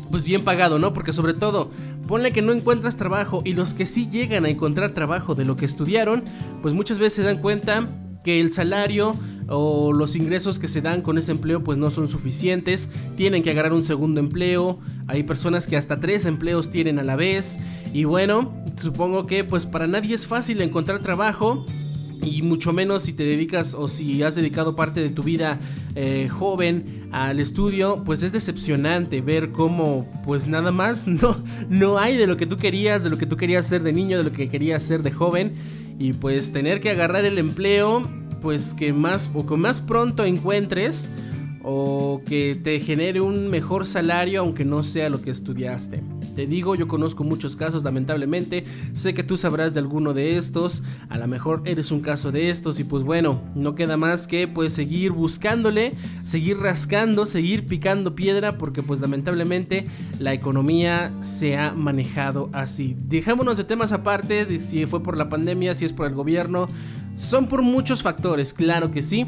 pues 0.09 0.23
bien 0.23 0.43
pagado, 0.43 0.79
¿no? 0.79 0.93
Porque 0.93 1.13
sobre 1.13 1.33
todo 1.33 1.69
Ponle 2.07 2.31
que 2.31 2.41
no 2.41 2.53
encuentras 2.53 2.97
trabajo 2.97 3.41
y 3.43 3.53
los 3.53 3.73
que 3.73 3.85
sí 3.85 4.09
llegan 4.09 4.45
a 4.45 4.49
encontrar 4.49 4.93
trabajo 4.93 5.35
de 5.35 5.45
lo 5.45 5.57
que 5.57 5.65
estudiaron, 5.65 6.23
pues 6.61 6.73
muchas 6.73 6.99
veces 6.99 7.13
se 7.13 7.23
dan 7.23 7.41
cuenta 7.41 7.87
que 8.23 8.39
el 8.39 8.51
salario 8.51 9.13
o 9.49 9.93
los 9.93 10.15
ingresos 10.15 10.59
que 10.59 10.67
se 10.67 10.81
dan 10.81 11.01
con 11.01 11.17
ese 11.17 11.31
empleo 11.31 11.63
pues 11.63 11.77
no 11.77 11.89
son 11.89 12.07
suficientes, 12.07 12.91
tienen 13.15 13.43
que 13.43 13.51
agarrar 13.51 13.73
un 13.73 13.83
segundo 13.83 14.19
empleo, 14.19 14.79
hay 15.07 15.23
personas 15.23 15.67
que 15.67 15.77
hasta 15.77 15.99
tres 15.99 16.25
empleos 16.25 16.69
tienen 16.69 16.99
a 16.99 17.03
la 17.03 17.15
vez. 17.15 17.59
Y 17.93 18.03
bueno, 18.03 18.53
supongo 18.75 19.25
que 19.25 19.43
pues 19.43 19.65
para 19.65 19.87
nadie 19.87 20.15
es 20.15 20.27
fácil 20.27 20.61
encontrar 20.61 21.01
trabajo 21.01 21.65
y 22.27 22.41
mucho 22.41 22.73
menos 22.73 23.03
si 23.03 23.13
te 23.13 23.23
dedicas 23.23 23.73
o 23.73 23.87
si 23.87 24.21
has 24.23 24.35
dedicado 24.35 24.75
parte 24.75 24.99
de 24.99 25.09
tu 25.09 25.23
vida 25.23 25.59
eh, 25.95 26.27
joven 26.29 27.07
al 27.11 27.39
estudio, 27.39 28.03
pues 28.05 28.23
es 28.23 28.31
decepcionante 28.31 29.21
ver 29.21 29.51
cómo 29.51 30.05
pues 30.25 30.47
nada 30.47 30.71
más 30.71 31.07
no, 31.07 31.43
no 31.69 31.97
hay 31.97 32.17
de 32.17 32.27
lo 32.27 32.37
que 32.37 32.45
tú 32.45 32.57
querías, 32.57 33.03
de 33.03 33.09
lo 33.09 33.17
que 33.17 33.25
tú 33.25 33.37
querías 33.37 33.67
ser 33.67 33.83
de 33.83 33.93
niño, 33.93 34.17
de 34.17 34.23
lo 34.25 34.31
que 34.31 34.49
querías 34.49 34.83
ser 34.83 35.03
de 35.03 35.11
joven. 35.11 35.53
Y 35.99 36.13
pues 36.13 36.51
tener 36.53 36.79
que 36.79 36.91
agarrar 36.91 37.25
el 37.25 37.39
empleo 37.39 38.03
pues 38.41 38.73
que 38.73 38.93
más 38.93 39.31
o 39.33 39.45
que 39.47 39.55
más 39.55 39.81
pronto 39.81 40.23
encuentres 40.23 41.09
o 41.69 42.21
que 42.25 42.55
te 42.55 42.79
genere 42.79 43.19
un 43.19 43.49
mejor 43.49 43.85
salario 43.85 44.39
aunque 44.39 44.63
no 44.63 44.83
sea 44.83 45.09
lo 45.09 45.21
que 45.21 45.31
estudiaste. 45.31 46.01
Te 46.33 46.47
digo, 46.47 46.75
yo 46.75 46.87
conozco 46.87 47.25
muchos 47.25 47.57
casos 47.57 47.83
lamentablemente, 47.83 48.63
sé 48.93 49.13
que 49.13 49.23
tú 49.23 49.35
sabrás 49.35 49.73
de 49.73 49.81
alguno 49.81 50.13
de 50.13 50.37
estos, 50.37 50.83
a 51.09 51.17
lo 51.17 51.27
mejor 51.27 51.63
eres 51.65 51.91
un 51.91 51.99
caso 51.99 52.31
de 52.31 52.49
estos 52.49 52.79
y 52.79 52.85
pues 52.85 53.03
bueno, 53.03 53.41
no 53.53 53.75
queda 53.75 53.97
más 53.97 54.27
que 54.27 54.47
pues 54.47 54.71
seguir 54.71 55.11
buscándole, 55.11 55.95
seguir 56.23 56.57
rascando, 56.57 57.25
seguir 57.25 57.67
picando 57.67 58.15
piedra 58.15 58.57
porque 58.57 58.81
pues 58.81 59.01
lamentablemente 59.01 59.87
la 60.19 60.33
economía 60.33 61.11
se 61.19 61.57
ha 61.57 61.73
manejado 61.73 62.49
así. 62.53 62.95
Dejémonos 62.97 63.57
de 63.57 63.65
temas 63.65 63.91
aparte, 63.91 64.61
si 64.61 64.85
fue 64.85 65.03
por 65.03 65.17
la 65.17 65.27
pandemia, 65.27 65.75
si 65.75 65.83
es 65.83 65.91
por 65.91 66.07
el 66.07 66.13
gobierno, 66.13 66.67
son 67.17 67.47
por 67.47 67.61
muchos 67.61 68.03
factores, 68.03 68.53
claro 68.53 68.89
que 68.91 69.01
sí. 69.01 69.25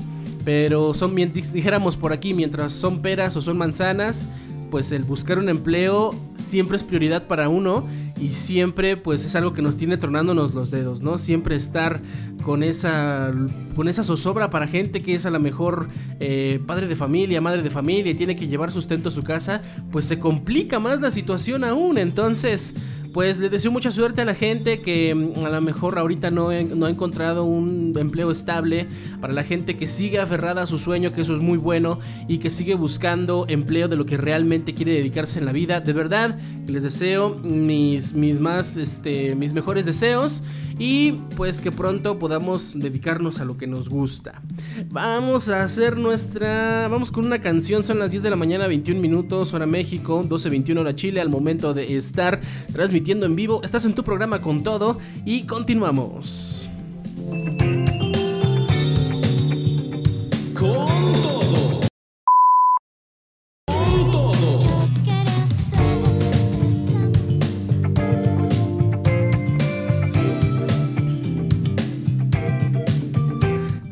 Pero 0.50 0.96
son, 0.96 1.14
dijéramos 1.14 1.96
por 1.96 2.12
aquí, 2.12 2.34
mientras 2.34 2.74
son 2.74 3.04
peras 3.04 3.38
o 3.38 3.42
son 3.44 3.56
manzanas, 3.56 4.28
pues 4.72 4.92
el 4.92 5.04
buscar 5.04 5.38
un 5.38 5.48
empleo 5.48 6.16
siempre 6.34 6.76
es 6.76 6.82
prioridad 6.82 7.28
para 7.28 7.50
uno 7.50 7.86
y 8.20 8.30
siempre 8.30 8.98
pues 8.98 9.24
es 9.26 9.36
algo 9.36 9.54
que 9.54 9.62
nos 9.62 9.78
tiene 9.78 9.98
tronándonos 9.98 10.56
los 10.56 10.72
dedos, 10.72 11.02
¿no? 11.02 11.20
Siempre 11.20 11.56
estar 11.56 12.02
con 12.44 12.64
esa, 12.64 13.32
con 13.76 13.88
esa 13.88 14.04
zozobra 14.04 14.50
para 14.50 14.66
gente 14.66 15.04
que 15.04 15.14
es 15.14 15.28
a 15.28 15.30
lo 15.30 15.40
mejor 15.40 15.88
eh, 16.20 16.60
padre 16.66 16.88
de 16.88 16.96
familia, 16.96 17.42
madre 17.42 17.62
de 17.62 17.70
familia 17.70 18.12
y 18.12 18.16
tiene 18.16 18.36
que 18.36 18.48
llevar 18.48 18.72
sustento 18.72 19.10
a 19.10 19.12
su 19.12 19.22
casa, 19.22 19.62
pues 19.92 20.08
se 20.08 20.18
complica 20.18 20.80
más 20.80 21.00
la 21.00 21.12
situación 21.12 21.64
aún, 21.64 22.00
entonces 22.00 22.74
pues 23.14 23.40
le 23.40 23.50
deseo 23.50 23.72
mucha 23.72 23.92
suerte 23.92 24.22
a 24.22 24.26
la 24.26 24.36
gente 24.36 24.82
que 24.82 25.14
mm, 25.14 25.46
a 25.46 25.50
lo 25.50 25.62
mejor 25.62 25.98
ahorita 25.98 26.30
no, 26.32 26.50
no, 26.52 26.86
ha 26.86 26.90
encontrado 26.90 27.44
un 27.44 27.94
empleo 27.98 28.32
estable, 28.32 28.88
para 29.22 29.34
la 29.34 29.44
gente 29.44 29.78
que 29.78 29.88
sigue 29.88 30.20
aferrada 30.20 30.64
a 30.64 30.68
su 30.68 30.78
sueño, 30.78 31.14
que 31.14 31.22
eso 31.22 31.34
es 31.34 31.40
muy 31.40 31.58
bueno, 31.58 32.00
y 32.28 32.38
que 32.38 32.50
sigue 32.50 32.76
buscando 32.76 33.46
empleo 33.48 33.88
de 33.88 33.96
lo 33.96 34.06
que 34.06 34.18
realmente 34.18 34.74
quiere 34.74 34.94
dedicarse 34.94 35.40
en 35.40 35.46
la 35.46 35.52
vida. 35.52 35.82
De 35.82 35.94
verdad, 35.94 36.38
les 36.68 36.84
deseo 36.84 37.36
mis, 37.36 38.14
mis 38.14 38.40
más, 38.40 38.78
este, 38.78 39.36
mis 39.36 39.54
mejores 39.54 39.86
deseos 39.86 40.44
y 40.80 41.12
pues 41.36 41.60
que 41.60 41.72
pronto 41.74 42.18
podamos 42.18 42.72
dedicarnos 42.74 43.42
a 43.42 43.46
lo 43.46 43.58
que 43.58 43.68
nos 43.68 43.90
gusta. 43.90 44.42
Vamos 44.90 45.50
a 45.50 45.64
hacer 45.64 45.98
nuestra... 45.98 46.88
Vamos 46.88 47.12
con 47.12 47.26
una 47.26 47.42
canción, 47.42 47.84
son 47.84 48.00
las 48.00 48.12
10 48.12 48.24
de 48.24 48.30
la 48.30 48.38
mañana, 48.38 48.68
21 48.68 49.00
minutos, 49.02 49.54
hora 49.54 49.66
México, 49.66 50.24
12.21 50.24 50.80
hora 50.80 50.96
Chile, 50.96 51.20
al 51.20 51.30
momento 51.30 51.74
de 51.74 51.98
estar 51.98 52.40
transmitiendo 52.72 52.99
en 53.26 53.36
vivo. 53.36 53.62
Estás 53.64 53.86
en 53.86 53.94
tu 53.94 54.04
programa 54.04 54.42
con 54.42 54.64
todo 54.64 54.98
y 55.26 55.44
continuamos. 55.44 56.70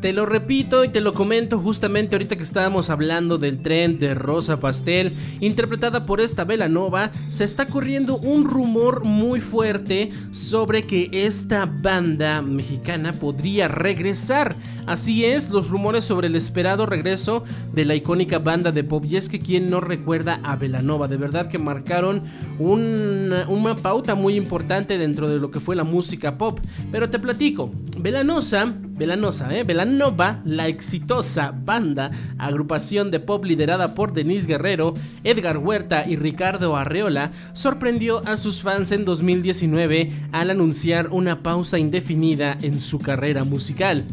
Te 0.08 0.14
lo 0.14 0.26
repito 0.26 0.86
y 0.86 0.88
te 0.88 1.02
lo 1.02 1.12
comento 1.12 1.60
justamente 1.60 2.16
ahorita 2.16 2.38
que 2.38 2.44
estábamos 2.44 2.90
hablando 2.90 3.38
del 3.38 3.62
tren 3.62 4.00
de 4.00 4.14
Rosa 4.14 4.58
Pastel, 4.58 5.12
interpretada 5.42 6.06
por 6.06 6.22
esta 6.22 6.46
Nova, 6.70 7.12
se 7.30 7.44
está 7.44 7.66
corriendo 7.66 8.18
un 8.18 8.46
rumor 8.46 9.04
muy 9.04 9.42
fuerte 9.42 10.12
sobre 10.32 10.84
que 10.84 11.10
esta 11.12 11.66
banda 11.66 12.42
mexicana 12.42 13.12
podría 13.12 13.68
regresar. 13.68 14.56
Así 14.86 15.26
es, 15.26 15.50
los 15.50 15.70
rumores 15.70 16.06
sobre 16.06 16.28
el 16.28 16.38
esperado 16.38 16.86
regreso 16.86 17.44
de 17.74 17.84
la 17.84 17.94
icónica 17.94 18.40
banda 18.40 18.72
de 18.72 18.86
pop. 18.86 19.04
Y 19.04 19.18
es 19.18 19.28
que 19.28 19.42
quien 19.42 19.70
no 19.70 19.82
recuerda 19.82 20.40
a 20.42 20.56
Velanova, 20.56 21.10
de 21.10 21.18
verdad 21.18 21.50
que 21.50 21.60
marcaron 21.60 22.22
una, 22.60 23.46
una 23.50 23.76
pauta 23.76 24.16
muy 24.16 24.36
importante 24.36 24.98
dentro 24.98 25.28
de 25.28 25.40
lo 25.40 25.52
que 25.52 25.60
fue 25.60 25.76
la 25.76 25.84
música 25.84 26.38
pop. 26.38 26.62
Pero 26.94 27.10
te 27.10 27.20
platico, 27.20 27.70
Velanosa, 28.00 28.74
Velanosa, 28.98 29.56
¿eh? 29.56 29.64
Velanova, 29.64 30.42
la 30.44 30.68
exitosa 30.68 31.54
banda, 31.56 32.10
agrupación 32.40 33.12
de 33.12 33.20
pop 33.20 33.46
liderada 33.46 33.94
por 33.94 34.14
Denise 34.14 34.48
Guerrero, 34.48 34.96
Edgar 35.24 35.60
Huerta 35.60 36.06
y 36.08 36.16
Ricardo 36.16 36.76
Arreola, 36.76 37.32
sorprendió 37.54 38.22
a 38.26 38.38
sus 38.38 38.64
fans 38.64 38.92
en 38.92 39.06
2019 39.06 40.12
al 40.32 40.50
anunciar 40.50 41.10
una 41.12 41.44
pausa 41.44 41.78
indefinida 41.78 42.58
en 42.62 42.82
su 42.82 42.98
carrera 42.98 43.44
musical. 43.44 44.04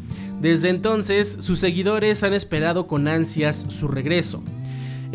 Desde 0.43 0.69
entonces, 0.69 1.39
sus 1.41 1.59
seguidores 1.61 2.23
han 2.23 2.35
esperado 2.35 2.87
con 2.87 3.09
ansias 3.09 3.57
su 3.57 3.89
regreso. 3.89 4.43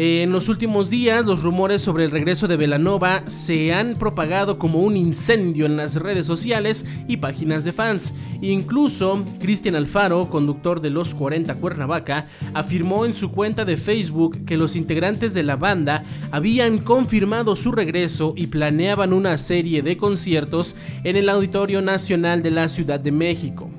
En 0.01 0.31
los 0.31 0.47
últimos 0.47 0.89
días, 0.89 1.25
los 1.25 1.43
rumores 1.43 1.81
sobre 1.81 2.05
el 2.05 2.11
regreso 2.11 2.47
de 2.47 2.55
Velanova 2.55 3.23
se 3.27 3.73
han 3.73 3.95
propagado 3.95 4.57
como 4.57 4.79
un 4.79 4.95
incendio 4.95 5.65
en 5.65 5.75
las 5.75 5.97
redes 5.97 6.25
sociales 6.25 6.85
y 7.09 7.17
páginas 7.17 7.65
de 7.65 7.73
fans. 7.73 8.13
Incluso, 8.39 9.21
Cristian 9.41 9.75
Alfaro, 9.75 10.29
conductor 10.29 10.79
de 10.79 10.89
Los 10.89 11.13
40 11.13 11.53
Cuernavaca, 11.55 12.27
afirmó 12.53 13.03
en 13.03 13.13
su 13.13 13.33
cuenta 13.33 13.65
de 13.65 13.75
Facebook 13.75 14.45
que 14.45 14.55
los 14.55 14.77
integrantes 14.77 15.33
de 15.33 15.43
la 15.43 15.57
banda 15.57 16.05
habían 16.31 16.77
confirmado 16.77 17.57
su 17.57 17.73
regreso 17.73 18.33
y 18.37 18.47
planeaban 18.47 19.11
una 19.11 19.37
serie 19.37 19.81
de 19.81 19.97
conciertos 19.97 20.77
en 21.03 21.17
el 21.17 21.27
Auditorio 21.27 21.81
Nacional 21.81 22.41
de 22.41 22.51
la 22.51 22.69
Ciudad 22.69 23.01
de 23.01 23.11
México. 23.11 23.69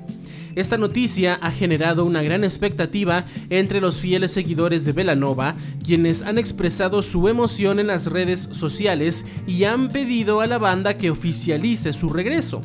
Esta 0.55 0.77
noticia 0.77 1.35
ha 1.41 1.51
generado 1.51 2.05
una 2.05 2.21
gran 2.21 2.43
expectativa 2.43 3.25
entre 3.49 3.79
los 3.79 3.99
fieles 3.99 4.33
seguidores 4.33 4.83
de 4.83 4.91
Velanova, 4.91 5.55
quienes 5.83 6.23
han 6.23 6.37
expresado 6.37 7.01
su 7.01 7.27
emoción 7.27 7.79
en 7.79 7.87
las 7.87 8.07
redes 8.07 8.49
sociales 8.51 9.25
y 9.47 9.63
han 9.63 9.89
pedido 9.89 10.41
a 10.41 10.47
la 10.47 10.57
banda 10.57 10.97
que 10.97 11.09
oficialice 11.09 11.93
su 11.93 12.09
regreso. 12.09 12.61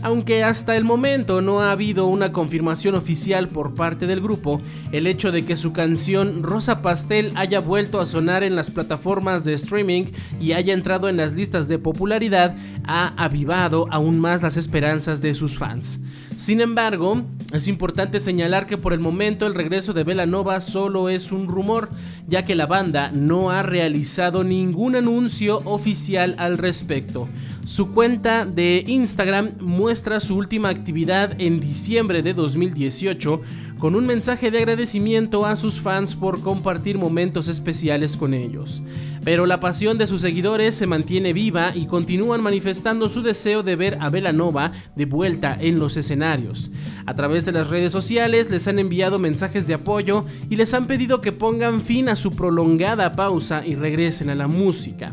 Aunque 0.00 0.44
hasta 0.44 0.76
el 0.76 0.84
momento 0.84 1.42
no 1.42 1.60
ha 1.60 1.72
habido 1.72 2.06
una 2.06 2.32
confirmación 2.32 2.94
oficial 2.94 3.48
por 3.48 3.74
parte 3.74 4.06
del 4.06 4.20
grupo, 4.20 4.60
el 4.92 5.08
hecho 5.08 5.32
de 5.32 5.44
que 5.44 5.56
su 5.56 5.72
canción 5.72 6.44
Rosa 6.44 6.82
Pastel 6.82 7.32
haya 7.34 7.58
vuelto 7.58 8.00
a 8.00 8.06
sonar 8.06 8.44
en 8.44 8.54
las 8.54 8.70
plataformas 8.70 9.44
de 9.44 9.54
streaming 9.54 10.04
y 10.40 10.52
haya 10.52 10.72
entrado 10.72 11.08
en 11.08 11.16
las 11.16 11.32
listas 11.32 11.66
de 11.66 11.80
popularidad 11.80 12.56
ha 12.84 13.12
avivado 13.16 13.86
aún 13.90 14.20
más 14.20 14.40
las 14.40 14.56
esperanzas 14.56 15.20
de 15.20 15.34
sus 15.34 15.58
fans. 15.58 16.00
Sin 16.38 16.60
embargo, 16.60 17.22
es 17.52 17.66
importante 17.66 18.20
señalar 18.20 18.68
que 18.68 18.78
por 18.78 18.92
el 18.92 19.00
momento 19.00 19.44
el 19.44 19.56
regreso 19.56 19.92
de 19.92 20.04
Velanova 20.04 20.60
solo 20.60 21.08
es 21.08 21.32
un 21.32 21.48
rumor, 21.48 21.88
ya 22.28 22.44
que 22.44 22.54
la 22.54 22.66
banda 22.66 23.10
no 23.12 23.50
ha 23.50 23.64
realizado 23.64 24.44
ningún 24.44 24.94
anuncio 24.94 25.60
oficial 25.64 26.36
al 26.38 26.56
respecto. 26.56 27.28
Su 27.66 27.92
cuenta 27.92 28.46
de 28.46 28.84
Instagram 28.86 29.54
muestra 29.58 30.20
su 30.20 30.36
última 30.36 30.68
actividad 30.68 31.34
en 31.40 31.58
diciembre 31.58 32.22
de 32.22 32.34
2018 32.34 33.40
con 33.80 33.96
un 33.96 34.06
mensaje 34.06 34.52
de 34.52 34.58
agradecimiento 34.58 35.44
a 35.44 35.56
sus 35.56 35.80
fans 35.80 36.14
por 36.14 36.40
compartir 36.40 36.98
momentos 36.98 37.48
especiales 37.48 38.16
con 38.16 38.32
ellos. 38.32 38.80
Pero 39.28 39.44
la 39.44 39.60
pasión 39.60 39.98
de 39.98 40.06
sus 40.06 40.22
seguidores 40.22 40.74
se 40.74 40.86
mantiene 40.86 41.34
viva 41.34 41.76
y 41.76 41.84
continúan 41.84 42.42
manifestando 42.42 43.10
su 43.10 43.20
deseo 43.20 43.62
de 43.62 43.76
ver 43.76 43.98
a 44.00 44.08
Velanova 44.08 44.72
de 44.96 45.04
vuelta 45.04 45.54
en 45.60 45.78
los 45.78 45.98
escenarios. 45.98 46.70
A 47.04 47.14
través 47.14 47.44
de 47.44 47.52
las 47.52 47.68
redes 47.68 47.92
sociales 47.92 48.48
les 48.48 48.66
han 48.68 48.78
enviado 48.78 49.18
mensajes 49.18 49.66
de 49.66 49.74
apoyo 49.74 50.24
y 50.48 50.56
les 50.56 50.72
han 50.72 50.86
pedido 50.86 51.20
que 51.20 51.32
pongan 51.32 51.82
fin 51.82 52.08
a 52.08 52.16
su 52.16 52.34
prolongada 52.34 53.12
pausa 53.12 53.66
y 53.66 53.74
regresen 53.74 54.30
a 54.30 54.34
la 54.34 54.48
música. 54.48 55.12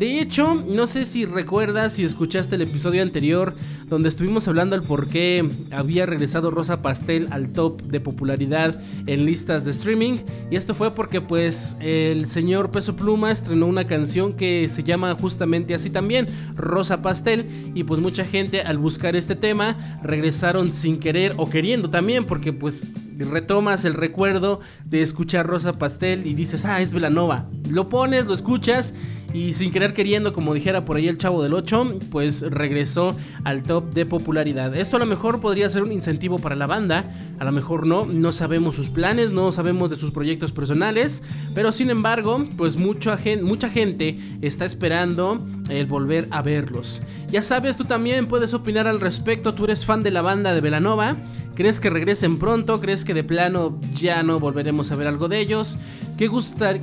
De 0.00 0.18
hecho, 0.18 0.54
no 0.54 0.86
sé 0.86 1.04
si 1.04 1.26
recuerdas 1.26 1.92
si 1.92 2.04
escuchaste 2.04 2.56
el 2.56 2.62
episodio 2.62 3.02
anterior 3.02 3.54
donde 3.84 4.08
estuvimos 4.08 4.48
hablando 4.48 4.74
del 4.74 4.86
por 4.86 5.08
qué 5.08 5.46
había 5.72 6.06
regresado 6.06 6.50
Rosa 6.50 6.80
Pastel 6.80 7.28
al 7.30 7.52
top 7.52 7.82
de 7.82 8.00
popularidad 8.00 8.80
en 9.06 9.26
listas 9.26 9.66
de 9.66 9.72
streaming. 9.72 10.20
Y 10.50 10.56
esto 10.56 10.74
fue 10.74 10.94
porque 10.94 11.20
pues 11.20 11.76
el 11.80 12.30
señor 12.30 12.70
Peso 12.70 12.96
Pluma 12.96 13.30
estrenó 13.30 13.66
una 13.66 13.86
canción 13.86 14.32
que 14.32 14.70
se 14.70 14.82
llama 14.82 15.14
justamente 15.20 15.74
así 15.74 15.90
también, 15.90 16.28
Rosa 16.56 17.02
Pastel. 17.02 17.44
Y 17.74 17.84
pues 17.84 18.00
mucha 18.00 18.24
gente 18.24 18.62
al 18.62 18.78
buscar 18.78 19.16
este 19.16 19.36
tema 19.36 19.98
regresaron 20.02 20.72
sin 20.72 20.98
querer 20.98 21.34
o 21.36 21.50
queriendo 21.50 21.90
también 21.90 22.24
porque 22.24 22.54
pues 22.54 22.94
retomas 23.18 23.84
el 23.84 23.92
recuerdo 23.92 24.60
de 24.86 25.02
escuchar 25.02 25.46
Rosa 25.46 25.74
Pastel 25.74 26.26
y 26.26 26.32
dices, 26.32 26.64
ah, 26.64 26.80
es 26.80 26.90
Velanova. 26.90 27.50
Lo 27.68 27.90
pones, 27.90 28.24
lo 28.24 28.32
escuchas 28.32 28.94
y 29.32 29.52
sin 29.54 29.70
querer 29.70 29.94
queriendo, 29.94 30.32
como 30.32 30.54
dijera 30.54 30.84
por 30.84 30.96
ahí 30.96 31.08
el 31.08 31.18
chavo 31.18 31.42
del 31.42 31.54
8, 31.54 31.98
pues 32.10 32.42
regresó 32.50 33.16
al 33.44 33.62
top 33.62 33.92
de 33.94 34.06
popularidad. 34.06 34.76
Esto 34.76 34.96
a 34.96 35.00
lo 35.00 35.06
mejor 35.06 35.40
podría 35.40 35.68
ser 35.68 35.82
un 35.82 35.92
incentivo 35.92 36.38
para 36.38 36.56
la 36.56 36.66
banda, 36.66 37.34
a 37.38 37.44
lo 37.44 37.52
mejor 37.52 37.86
no, 37.86 38.06
no 38.06 38.32
sabemos 38.32 38.76
sus 38.76 38.90
planes, 38.90 39.30
no 39.30 39.52
sabemos 39.52 39.90
de 39.90 39.96
sus 39.96 40.10
proyectos 40.10 40.52
personales, 40.52 41.24
pero 41.54 41.72
sin 41.72 41.90
embargo, 41.90 42.44
pues 42.56 42.76
mucha 42.76 43.16
gente, 43.16 43.44
mucha 43.44 43.70
gente 43.70 44.18
está 44.42 44.64
esperando 44.64 45.46
el 45.68 45.86
volver 45.86 46.26
a 46.30 46.42
verlos. 46.42 47.00
Ya 47.30 47.42
sabes, 47.42 47.76
tú 47.76 47.84
también 47.84 48.26
puedes 48.26 48.54
opinar 48.54 48.88
al 48.88 49.00
respecto, 49.00 49.54
tú 49.54 49.64
eres 49.64 49.84
fan 49.84 50.02
de 50.02 50.10
la 50.10 50.20
banda 50.20 50.52
de 50.52 50.60
Velanova, 50.60 51.16
¿crees 51.54 51.78
que 51.78 51.88
regresen 51.88 52.40
pronto? 52.40 52.80
¿Crees 52.80 53.04
que 53.04 53.14
de 53.14 53.22
plano 53.22 53.78
ya 53.94 54.24
no 54.24 54.40
volveremos 54.40 54.90
a 54.90 54.96
ver 54.96 55.06
algo 55.06 55.28
de 55.28 55.38
ellos? 55.38 55.78
¿Qué, 56.18 56.28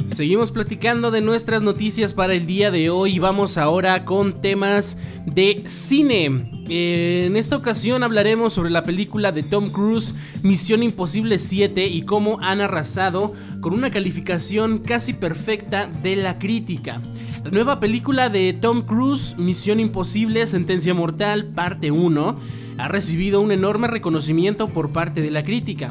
Seguimos 0.07 0.51
platicando 0.51 1.11
de 1.11 1.21
nuestras 1.21 1.61
noticias 1.61 2.13
para 2.13 2.33
el 2.33 2.45
día 2.45 2.71
de 2.71 2.89
hoy. 2.89 3.19
Vamos 3.19 3.57
ahora 3.57 4.03
con 4.03 4.41
temas 4.41 4.97
de 5.25 5.63
cine. 5.65 6.58
En 6.71 7.35
esta 7.35 7.55
ocasión 7.55 8.03
hablaremos 8.03 8.53
sobre 8.53 8.69
la 8.69 8.83
película 8.83 9.31
de 9.31 9.41
Tom 9.41 9.71
Cruise, 9.71 10.13
Misión 10.43 10.83
Imposible 10.83 11.39
7, 11.39 11.87
y 11.87 12.03
cómo 12.03 12.39
han 12.41 12.61
arrasado 12.61 13.33
con 13.59 13.73
una 13.73 13.89
calificación 13.89 14.77
casi 14.77 15.13
perfecta 15.13 15.87
de 16.03 16.15
la 16.15 16.37
crítica. 16.37 17.01
La 17.43 17.49
nueva 17.49 17.79
película 17.79 18.29
de 18.29 18.53
Tom 18.53 18.83
Cruise, 18.83 19.35
Misión 19.39 19.79
Imposible, 19.79 20.45
Sentencia 20.45 20.93
Mortal, 20.93 21.45
parte 21.55 21.89
1, 21.89 22.39
ha 22.77 22.87
recibido 22.87 23.41
un 23.41 23.51
enorme 23.51 23.87
reconocimiento 23.87 24.67
por 24.67 24.91
parte 24.91 25.21
de 25.23 25.31
la 25.31 25.43
crítica. 25.43 25.89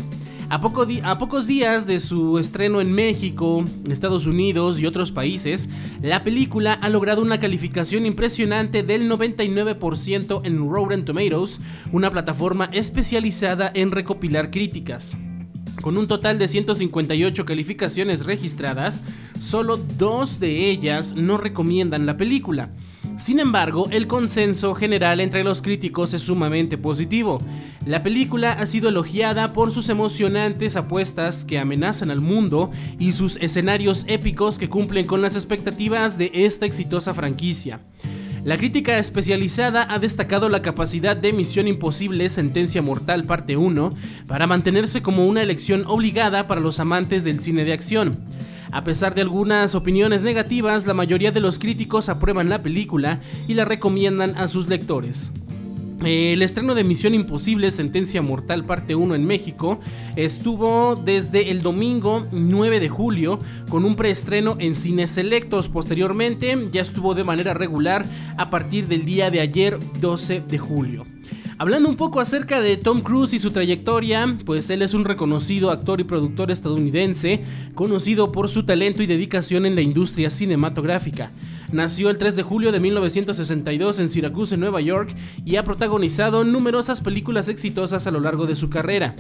A, 0.51 0.61
pocos 0.61 1.47
días 1.47 1.87
de 1.87 2.01
su 2.01 2.39
estreno 2.39 2.81
en 2.81 2.91
México, 2.91 3.67
Estados 3.91 4.25
Unidos 4.25 4.81
y 4.81 4.87
otros 4.87 5.13
países, 5.13 5.69
la 6.01 6.25
película 6.25 6.73
ha 6.73 6.89
logrado 6.89 7.21
una 7.21 7.39
calificación 7.39 8.07
impresionante 8.07 8.83
del 8.83 9.11
99% 9.11 10.41
en 10.45 10.71
Rotten 10.71 11.05
Tomatoes, 11.05 11.61
una 11.93 12.11
plataforma 12.11 12.71
especializada 12.73 13.71
en 13.75 13.91
recopilar 13.91 14.51
críticas. 14.51 15.19
Con 15.83 15.99
un 15.99 16.09
total 16.09 16.39
de 16.39 16.49
158 16.49 17.45
calificaciones 17.45 18.25
registradas, 18.25 19.05
solo 19.41 19.77
dos 19.77 20.41
de 20.41 20.71
ellas 20.71 21.15
no 21.15 21.37
recomiendan 21.37 22.07
la 22.07 22.17
película. 22.17 22.71
Sin 23.19 23.41
embargo, 23.41 23.89
el 23.91 24.07
consenso 24.07 24.77
general 24.77 25.19
entre 25.19 25.43
los 25.43 25.61
críticos 25.61 26.15
es 26.15 26.23
sumamente 26.23 26.79
positivo. 26.79 27.41
La 27.85 28.05
película 28.05 28.53
ha 28.53 28.65
sido 28.67 28.89
elogiada 28.89 29.53
por 29.53 29.73
sus 29.73 29.89
emocionantes 29.89 30.77
apuestas 30.77 31.45
que 31.45 31.59
amenazan 31.59 32.13
al 32.13 32.21
mundo 32.21 32.71
y 32.97 33.11
sus 33.13 33.37
escenarios 33.39 34.05
épicos 34.07 34.57
que 34.57 34.69
cumplen 34.69 35.05
con 35.05 35.21
las 35.21 35.35
expectativas 35.35 36.17
de 36.17 36.31
esta 36.33 36.65
exitosa 36.65 37.13
franquicia. 37.13 37.81
La 38.45 38.57
crítica 38.57 38.99
especializada 38.99 39.93
ha 39.93 39.99
destacado 39.99 40.49
la 40.49 40.63
capacidad 40.63 41.17
de 41.17 41.33
Misión 41.33 41.67
Imposible 41.67 42.29
Sentencia 42.29 42.83
Mortal 42.83 43.25
Parte 43.25 43.57
1 43.57 43.95
para 44.29 44.47
mantenerse 44.47 45.03
como 45.03 45.27
una 45.27 45.43
elección 45.43 45.85
obligada 45.89 46.47
para 46.47 46.61
los 46.61 46.79
amantes 46.79 47.25
del 47.25 47.41
cine 47.41 47.65
de 47.65 47.73
acción. 47.73 48.17
A 48.71 48.85
pesar 48.85 49.15
de 49.15 49.23
algunas 49.23 49.75
opiniones 49.75 50.23
negativas, 50.23 50.87
la 50.87 50.95
mayoría 50.95 51.33
de 51.33 51.41
los 51.41 51.59
críticos 51.59 52.09
aprueban 52.09 52.49
la 52.49 52.63
película 52.63 53.21
y 53.47 53.55
la 53.55 53.65
recomiendan 53.65 54.37
a 54.37 54.49
sus 54.49 54.69
lectores. 54.69 55.33
El 56.05 56.43
estreno 56.43 56.77
de 56.77 56.85
Misión 56.85 57.13
Imposible, 57.13 57.73
Sentencia 57.73 58.23
Mortal 58.23 58.65
Parte 58.65 58.95
1 58.95 59.17
en 59.17 59.27
México 59.27 59.81
estuvo 60.15 60.95
desde 60.95 61.51
el 61.51 61.61
domingo 61.61 62.25
9 62.31 62.79
de 62.79 62.89
julio 62.89 63.41
con 63.69 63.85
un 63.85 63.97
preestreno 63.97 64.57
en 64.61 64.77
cines 64.77 65.11
selectos. 65.11 65.69
Posteriormente 65.69 66.69
ya 66.71 66.83
estuvo 66.83 67.15
de 67.15 67.25
manera 67.25 67.53
regular 67.53 68.05
a 68.37 68.49
partir 68.49 68.87
del 68.87 69.05
día 69.05 69.33
de 69.33 69.41
ayer 69.41 69.77
12 70.01 70.43
de 70.43 70.59
julio. 70.59 71.18
Hablando 71.61 71.89
un 71.89 71.97
poco 71.97 72.21
acerca 72.21 72.61
de 72.61 72.77
Tom 72.77 73.01
Cruise 73.01 73.35
y 73.35 73.41
su 73.41 73.51
trayectoria, 73.51 74.39
pues 74.47 74.71
él 74.71 74.81
es 74.81 74.95
un 74.95 75.05
reconocido 75.05 75.73
actor 75.73 76.01
y 76.01 76.05
productor 76.05 76.53
estadounidense, 76.53 77.43
conocido 77.75 78.31
por 78.31 78.49
su 78.49 78.65
talento 78.65 79.03
y 79.03 79.07
dedicación 79.07 79.67
en 79.67 79.75
la 79.75 79.81
industria 79.81 80.31
cinematográfica. 80.31 81.33
Nació 81.73 82.11
el 82.11 82.19
3 82.19 82.37
de 82.37 82.45
julio 82.45 82.71
de 82.71 82.79
1962 82.79 83.99
en 83.99 84.09
Syracuse, 84.09 84.57
Nueva 84.57 84.81
York, 84.81 85.13
y 85.45 85.57
ha 85.57 85.65
protagonizado 85.65 86.45
numerosas 86.45 87.01
películas 87.01 87.49
exitosas 87.49 88.07
a 88.07 88.13
lo 88.13 88.21
largo 88.21 88.47
de 88.47 88.55
su 88.55 88.71
carrera. 88.71 89.17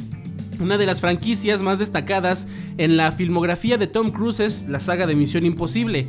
Una 0.61 0.79
de 0.79 0.87
las 0.87 1.01
franquicias 1.01 1.63
más 1.63 1.81
destacadas 1.81 2.47
en 2.79 2.97
la 2.97 3.11
filmografía 3.11 3.79
de 3.79 3.89
Tom 3.89 4.13
Cruise 4.13 4.39
es 4.39 4.69
la 4.69 4.79
saga 4.79 5.09
de 5.09 5.17
Misión 5.17 5.45
Imposible. 5.45 6.07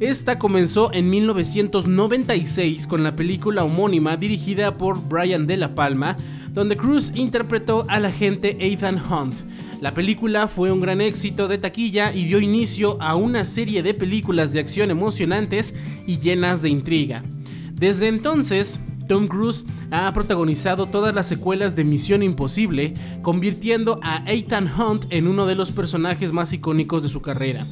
Esta 0.00 0.38
comenzó 0.38 0.92
en 0.92 1.08
1996 1.08 2.86
con 2.86 3.02
la 3.02 3.16
película 3.16 3.64
homónima 3.64 4.18
dirigida 4.18 4.76
por 4.76 5.08
Brian 5.08 5.46
De 5.46 5.56
La 5.56 5.74
Palma, 5.74 6.18
donde 6.52 6.76
Cruz 6.76 7.12
interpretó 7.14 7.86
al 7.88 8.04
agente 8.04 8.58
Ethan 8.60 9.00
Hunt. 9.10 9.34
La 9.80 9.94
película 9.94 10.48
fue 10.48 10.70
un 10.70 10.82
gran 10.82 11.00
éxito 11.00 11.48
de 11.48 11.56
taquilla 11.56 12.12
y 12.12 12.26
dio 12.26 12.40
inicio 12.40 13.00
a 13.00 13.16
una 13.16 13.46
serie 13.46 13.82
de 13.82 13.94
películas 13.94 14.52
de 14.52 14.60
acción 14.60 14.90
emocionantes 14.90 15.74
y 16.06 16.18
llenas 16.18 16.60
de 16.60 16.68
intriga. 16.68 17.24
Desde 17.72 18.08
entonces, 18.08 18.78
Tom 19.08 19.28
Cruise 19.28 19.64
ha 19.90 20.12
protagonizado 20.12 20.86
todas 20.86 21.14
las 21.14 21.26
secuelas 21.26 21.74
de 21.74 21.84
Misión 21.84 22.22
Imposible, 22.22 22.92
convirtiendo 23.22 23.98
a 24.02 24.30
Ethan 24.30 24.70
Hunt 24.78 25.06
en 25.08 25.26
uno 25.26 25.46
de 25.46 25.54
los 25.54 25.72
personajes 25.72 26.34
más 26.34 26.52
icónicos 26.52 27.02
de 27.02 27.08
su 27.08 27.22
carrera. 27.22 27.64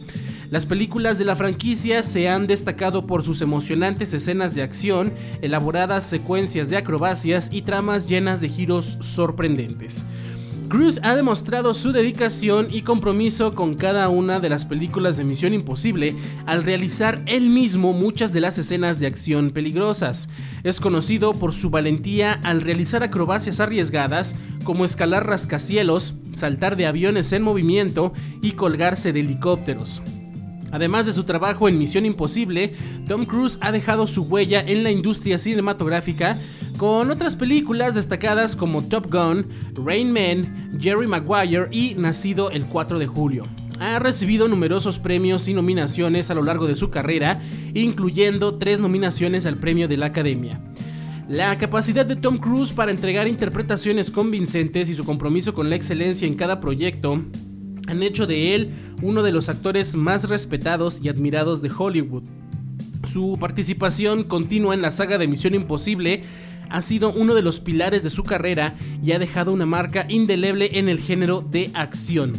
Las 0.50 0.66
películas 0.66 1.18
de 1.18 1.24
la 1.24 1.36
franquicia 1.36 2.02
se 2.02 2.28
han 2.28 2.46
destacado 2.46 3.06
por 3.06 3.22
sus 3.22 3.40
emocionantes 3.40 4.12
escenas 4.14 4.54
de 4.54 4.62
acción, 4.62 5.12
elaboradas 5.42 6.06
secuencias 6.06 6.70
de 6.70 6.76
acrobacias 6.76 7.48
y 7.52 7.62
tramas 7.62 8.06
llenas 8.06 8.40
de 8.40 8.48
giros 8.48 8.98
sorprendentes. 9.00 10.04
Cruise 10.68 10.98
ha 11.02 11.14
demostrado 11.14 11.74
su 11.74 11.92
dedicación 11.92 12.68
y 12.70 12.82
compromiso 12.82 13.54
con 13.54 13.74
cada 13.74 14.08
una 14.08 14.40
de 14.40 14.48
las 14.48 14.64
películas 14.64 15.16
de 15.16 15.24
Misión 15.24 15.52
Imposible 15.52 16.14
al 16.46 16.64
realizar 16.64 17.22
él 17.26 17.48
mismo 17.48 17.92
muchas 17.92 18.32
de 18.32 18.40
las 18.40 18.58
escenas 18.58 18.98
de 18.98 19.06
acción 19.06 19.50
peligrosas. 19.50 20.28
Es 20.62 20.80
conocido 20.80 21.34
por 21.34 21.52
su 21.52 21.70
valentía 21.70 22.40
al 22.42 22.62
realizar 22.62 23.02
acrobacias 23.02 23.60
arriesgadas 23.60 24.36
como 24.64 24.84
escalar 24.84 25.26
rascacielos, 25.26 26.14
saltar 26.34 26.76
de 26.76 26.86
aviones 26.86 27.32
en 27.32 27.42
movimiento 27.42 28.12
y 28.40 28.52
colgarse 28.52 29.12
de 29.12 29.20
helicópteros. 29.20 30.02
Además 30.74 31.06
de 31.06 31.12
su 31.12 31.22
trabajo 31.22 31.68
en 31.68 31.78
Misión 31.78 32.04
Imposible, 32.04 32.72
Tom 33.06 33.26
Cruise 33.26 33.58
ha 33.60 33.70
dejado 33.70 34.08
su 34.08 34.24
huella 34.24 34.60
en 34.60 34.82
la 34.82 34.90
industria 34.90 35.38
cinematográfica 35.38 36.36
con 36.78 37.12
otras 37.12 37.36
películas 37.36 37.94
destacadas 37.94 38.56
como 38.56 38.82
Top 38.82 39.06
Gun, 39.08 39.46
Rain 39.74 40.10
Man, 40.10 40.76
Jerry 40.80 41.06
Maguire 41.06 41.68
y 41.70 41.94
Nacido 41.94 42.50
el 42.50 42.66
4 42.66 42.98
de 42.98 43.06
julio. 43.06 43.46
Ha 43.78 44.00
recibido 44.00 44.48
numerosos 44.48 44.98
premios 44.98 45.46
y 45.46 45.54
nominaciones 45.54 46.32
a 46.32 46.34
lo 46.34 46.42
largo 46.42 46.66
de 46.66 46.74
su 46.74 46.90
carrera, 46.90 47.40
incluyendo 47.72 48.56
tres 48.56 48.80
nominaciones 48.80 49.46
al 49.46 49.58
premio 49.58 49.86
de 49.86 49.96
la 49.96 50.06
Academia. 50.06 50.60
La 51.28 51.56
capacidad 51.56 52.04
de 52.04 52.16
Tom 52.16 52.38
Cruise 52.38 52.72
para 52.72 52.90
entregar 52.90 53.28
interpretaciones 53.28 54.10
convincentes 54.10 54.88
y 54.88 54.94
su 54.94 55.04
compromiso 55.04 55.54
con 55.54 55.70
la 55.70 55.76
excelencia 55.76 56.26
en 56.26 56.34
cada 56.34 56.58
proyecto 56.58 57.22
han 57.86 58.02
hecho 58.02 58.26
de 58.26 58.54
él 58.54 58.70
uno 59.02 59.22
de 59.22 59.32
los 59.32 59.48
actores 59.48 59.94
más 59.94 60.28
respetados 60.28 61.00
y 61.02 61.08
admirados 61.08 61.62
de 61.62 61.70
Hollywood. 61.76 62.24
Su 63.06 63.36
participación 63.38 64.24
continua 64.24 64.74
en 64.74 64.82
la 64.82 64.90
saga 64.90 65.18
de 65.18 65.28
Misión 65.28 65.54
Imposible 65.54 66.24
ha 66.70 66.82
sido 66.82 67.12
uno 67.12 67.34
de 67.34 67.42
los 67.42 67.60
pilares 67.60 68.02
de 68.02 68.10
su 68.10 68.24
carrera 68.24 68.74
y 69.02 69.12
ha 69.12 69.18
dejado 69.18 69.52
una 69.52 69.66
marca 69.66 70.06
indeleble 70.08 70.78
en 70.78 70.88
el 70.88 70.98
género 70.98 71.40
de 71.40 71.70
acción. 71.74 72.32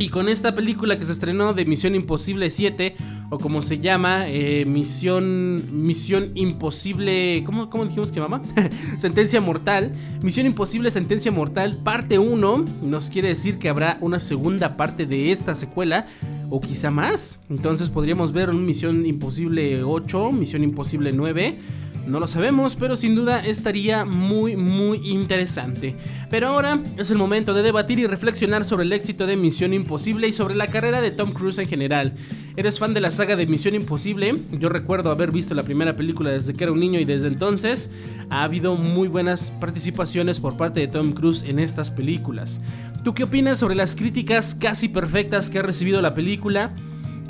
Y 0.00 0.08
con 0.08 0.30
esta 0.30 0.54
película 0.54 0.98
que 0.98 1.04
se 1.04 1.12
estrenó 1.12 1.52
de 1.52 1.66
Misión 1.66 1.94
Imposible 1.94 2.48
7, 2.48 2.96
o 3.28 3.38
como 3.38 3.60
se 3.60 3.80
llama, 3.80 4.28
eh, 4.28 4.64
Misión, 4.64 5.62
Misión 5.84 6.30
Imposible, 6.36 7.42
¿cómo, 7.44 7.68
¿cómo 7.68 7.84
dijimos 7.84 8.10
que 8.10 8.18
llama? 8.18 8.40
Sentencia 8.98 9.42
Mortal. 9.42 9.92
Misión 10.22 10.46
Imposible 10.46 10.90
Sentencia 10.90 11.30
Mortal, 11.30 11.76
parte 11.84 12.18
1, 12.18 12.64
nos 12.82 13.10
quiere 13.10 13.28
decir 13.28 13.58
que 13.58 13.68
habrá 13.68 13.98
una 14.00 14.20
segunda 14.20 14.78
parte 14.78 15.04
de 15.04 15.32
esta 15.32 15.54
secuela, 15.54 16.06
o 16.48 16.62
quizá 16.62 16.90
más. 16.90 17.38
Entonces 17.50 17.90
podríamos 17.90 18.32
ver 18.32 18.48
un 18.48 18.64
Misión 18.64 19.04
Imposible 19.04 19.84
8, 19.84 20.32
Misión 20.32 20.64
Imposible 20.64 21.12
9 21.12 21.58
no 22.06 22.20
lo 22.20 22.26
sabemos, 22.26 22.76
pero 22.76 22.96
sin 22.96 23.14
duda 23.14 23.40
estaría 23.40 24.04
muy 24.04 24.56
muy 24.56 25.10
interesante. 25.10 25.94
Pero 26.30 26.48
ahora 26.48 26.80
es 26.96 27.10
el 27.10 27.18
momento 27.18 27.54
de 27.54 27.62
debatir 27.62 27.98
y 27.98 28.06
reflexionar 28.06 28.64
sobre 28.64 28.84
el 28.84 28.92
éxito 28.92 29.26
de 29.26 29.36
Misión 29.36 29.72
Imposible 29.72 30.28
y 30.28 30.32
sobre 30.32 30.54
la 30.54 30.68
carrera 30.68 31.00
de 31.00 31.10
Tom 31.10 31.32
Cruise 31.32 31.58
en 31.58 31.68
general. 31.68 32.14
¿Eres 32.56 32.78
fan 32.78 32.94
de 32.94 33.00
la 33.00 33.10
saga 33.10 33.36
de 33.36 33.46
Misión 33.46 33.74
Imposible? 33.74 34.34
Yo 34.52 34.68
recuerdo 34.68 35.10
haber 35.10 35.30
visto 35.30 35.54
la 35.54 35.62
primera 35.62 35.96
película 35.96 36.30
desde 36.30 36.54
que 36.54 36.64
era 36.64 36.72
un 36.72 36.80
niño 36.80 37.00
y 37.00 37.04
desde 37.04 37.28
entonces 37.28 37.90
ha 38.28 38.42
habido 38.42 38.76
muy 38.76 39.08
buenas 39.08 39.50
participaciones 39.60 40.40
por 40.40 40.56
parte 40.56 40.80
de 40.80 40.88
Tom 40.88 41.12
Cruise 41.12 41.42
en 41.42 41.58
estas 41.58 41.90
películas. 41.90 42.60
¿Tú 43.04 43.14
qué 43.14 43.24
opinas 43.24 43.58
sobre 43.58 43.74
las 43.74 43.96
críticas 43.96 44.54
casi 44.54 44.88
perfectas 44.88 45.48
que 45.48 45.58
ha 45.58 45.62
recibido 45.62 46.02
la 46.02 46.14
película? 46.14 46.74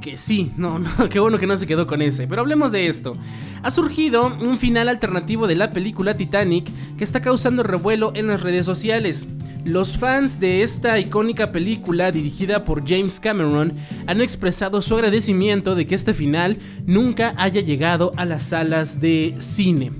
que 0.00 0.16
sí, 0.18 0.52
no, 0.56 0.78
no, 0.98 1.08
qué 1.08 1.20
bueno 1.20 1.38
que 1.38 1.46
no 1.46 1.56
se 1.56 1.66
quedó 1.66 1.86
con 1.86 2.02
ese. 2.02 2.26
Pero 2.26 2.42
hablemos 2.42 2.72
de 2.72 2.86
esto. 2.86 3.16
Ha 3.62 3.70
surgido 3.70 4.26
un 4.26 4.58
final 4.58 4.88
alternativo 4.88 5.46
de 5.46 5.56
la 5.56 5.70
película 5.70 6.16
Titanic 6.16 6.70
que 6.96 7.04
está 7.04 7.20
causando 7.20 7.62
revuelo 7.62 8.12
en 8.14 8.26
las 8.26 8.42
redes 8.42 8.64
sociales. 8.64 9.26
Los 9.64 9.98
fans 9.98 10.40
de 10.40 10.62
esta 10.62 10.98
icónica 10.98 11.52
película 11.52 12.10
dirigida 12.10 12.64
por 12.64 12.88
James 12.88 13.20
Cameron 13.20 13.74
han 14.06 14.22
expresado 14.22 14.80
su 14.80 14.94
agradecimiento 14.94 15.74
de 15.74 15.86
que 15.86 15.94
este 15.94 16.14
final 16.14 16.56
nunca 16.86 17.34
haya 17.36 17.60
llegado 17.60 18.12
a 18.16 18.24
las 18.24 18.44
salas 18.44 19.00
de 19.02 19.34
cine. 19.38 19.92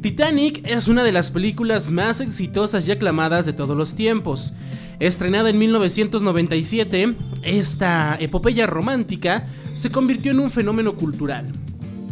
Titanic 0.00 0.62
es 0.64 0.86
una 0.86 1.02
de 1.02 1.12
las 1.12 1.30
películas 1.30 1.90
más 1.90 2.20
exitosas 2.20 2.86
y 2.86 2.92
aclamadas 2.92 3.44
de 3.46 3.52
todos 3.52 3.76
los 3.76 3.94
tiempos. 3.96 4.52
Estrenada 5.00 5.48
en 5.48 5.58
1997, 5.58 7.14
esta 7.42 8.18
epopeya 8.20 8.66
romántica 8.66 9.48
se 9.72 9.90
convirtió 9.90 10.30
en 10.30 10.40
un 10.40 10.50
fenómeno 10.50 10.94
cultural, 10.94 11.50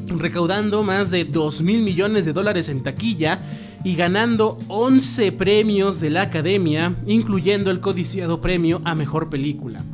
recaudando 0.07 0.83
más 0.83 1.11
de 1.11 1.27
2 1.27 1.61
mil 1.61 1.83
millones 1.83 2.25
de 2.25 2.33
dólares 2.33 2.71
en 2.71 2.83
taquilla 2.83 3.43
y 3.85 3.95
ganando 3.95 4.57
11 4.69 5.33
premios 5.33 6.01
de 6.01 6.09
la 6.09 6.23
Academia, 6.23 6.97
incluyendo 7.07 7.71
el 7.71 7.81
codiciado 7.81 8.41
premio 8.41 8.81
a 8.85 8.95
Mejor 8.95 9.29
Película. 9.29 9.85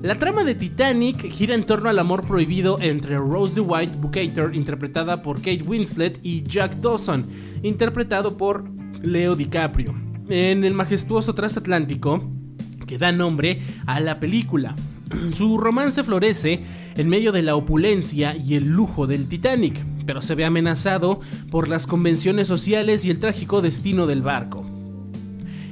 La 0.00 0.14
trama 0.14 0.42
de 0.42 0.54
Titanic 0.54 1.30
gira 1.30 1.54
en 1.54 1.64
torno 1.64 1.90
al 1.90 1.98
amor 1.98 2.26
prohibido 2.26 2.78
entre 2.80 3.18
Rose 3.18 3.60
White 3.60 3.98
Bukater, 4.00 4.54
interpretada 4.54 5.22
por 5.22 5.36
Kate 5.36 5.64
Winslet, 5.66 6.18
y 6.22 6.44
Jack 6.44 6.76
Dawson, 6.76 7.26
interpretado 7.62 8.38
por 8.38 8.64
Leo 9.02 9.36
DiCaprio 9.36 10.11
en 10.32 10.64
el 10.64 10.72
majestuoso 10.72 11.34
transatlántico 11.34 12.24
que 12.86 12.96
da 12.96 13.12
nombre 13.12 13.60
a 13.86 14.00
la 14.00 14.18
película. 14.18 14.74
Su 15.36 15.58
romance 15.58 16.02
florece 16.02 16.60
en 16.96 17.08
medio 17.08 17.32
de 17.32 17.42
la 17.42 17.54
opulencia 17.54 18.34
y 18.34 18.54
el 18.54 18.64
lujo 18.64 19.06
del 19.06 19.28
Titanic, 19.28 19.84
pero 20.06 20.22
se 20.22 20.34
ve 20.34 20.46
amenazado 20.46 21.20
por 21.50 21.68
las 21.68 21.86
convenciones 21.86 22.48
sociales 22.48 23.04
y 23.04 23.10
el 23.10 23.18
trágico 23.18 23.60
destino 23.60 24.06
del 24.06 24.22
barco. 24.22 24.64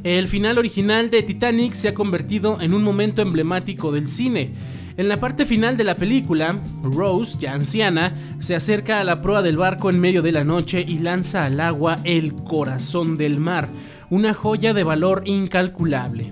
El 0.02 0.28
final 0.28 0.58
original 0.58 1.10
de 1.10 1.22
Titanic 1.22 1.72
se 1.72 1.88
ha 1.88 1.94
convertido 1.94 2.60
en 2.60 2.74
un 2.74 2.82
momento 2.82 3.22
emblemático 3.22 3.92
del 3.92 4.08
cine. 4.08 4.52
En 4.96 5.08
la 5.08 5.20
parte 5.20 5.46
final 5.46 5.76
de 5.76 5.84
la 5.84 5.94
película, 5.94 6.60
Rose, 6.82 7.38
ya 7.38 7.54
anciana, 7.54 8.36
se 8.40 8.54
acerca 8.54 9.00
a 9.00 9.04
la 9.04 9.22
proa 9.22 9.40
del 9.42 9.56
barco 9.56 9.88
en 9.88 10.00
medio 10.00 10.20
de 10.20 10.32
la 10.32 10.44
noche 10.44 10.84
y 10.86 10.98
lanza 10.98 11.44
al 11.44 11.60
agua 11.60 11.98
el 12.04 12.34
corazón 12.34 13.16
del 13.16 13.38
mar, 13.38 13.68
una 14.10 14.34
joya 14.34 14.74
de 14.74 14.84
valor 14.84 15.22
incalculable. 15.24 16.30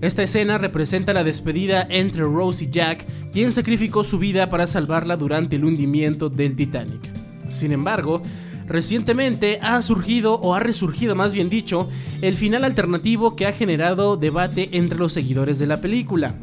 Esta 0.00 0.22
escena 0.22 0.58
representa 0.58 1.12
la 1.12 1.24
despedida 1.24 1.86
entre 1.88 2.22
Rose 2.22 2.64
y 2.64 2.70
Jack, 2.70 3.06
quien 3.32 3.52
sacrificó 3.52 4.04
su 4.04 4.18
vida 4.18 4.48
para 4.48 4.66
salvarla 4.66 5.16
durante 5.16 5.56
el 5.56 5.64
hundimiento 5.64 6.30
del 6.30 6.56
Titanic. 6.56 7.10
Sin 7.50 7.72
embargo, 7.72 8.22
recientemente 8.66 9.58
ha 9.60 9.80
surgido, 9.82 10.34
o 10.34 10.54
ha 10.54 10.60
resurgido 10.60 11.14
más 11.14 11.32
bien 11.32 11.48
dicho, 11.48 11.88
el 12.22 12.36
final 12.36 12.64
alternativo 12.64 13.36
que 13.36 13.46
ha 13.46 13.52
generado 13.52 14.16
debate 14.16 14.70
entre 14.72 14.98
los 14.98 15.12
seguidores 15.12 15.58
de 15.58 15.66
la 15.66 15.80
película. 15.80 16.34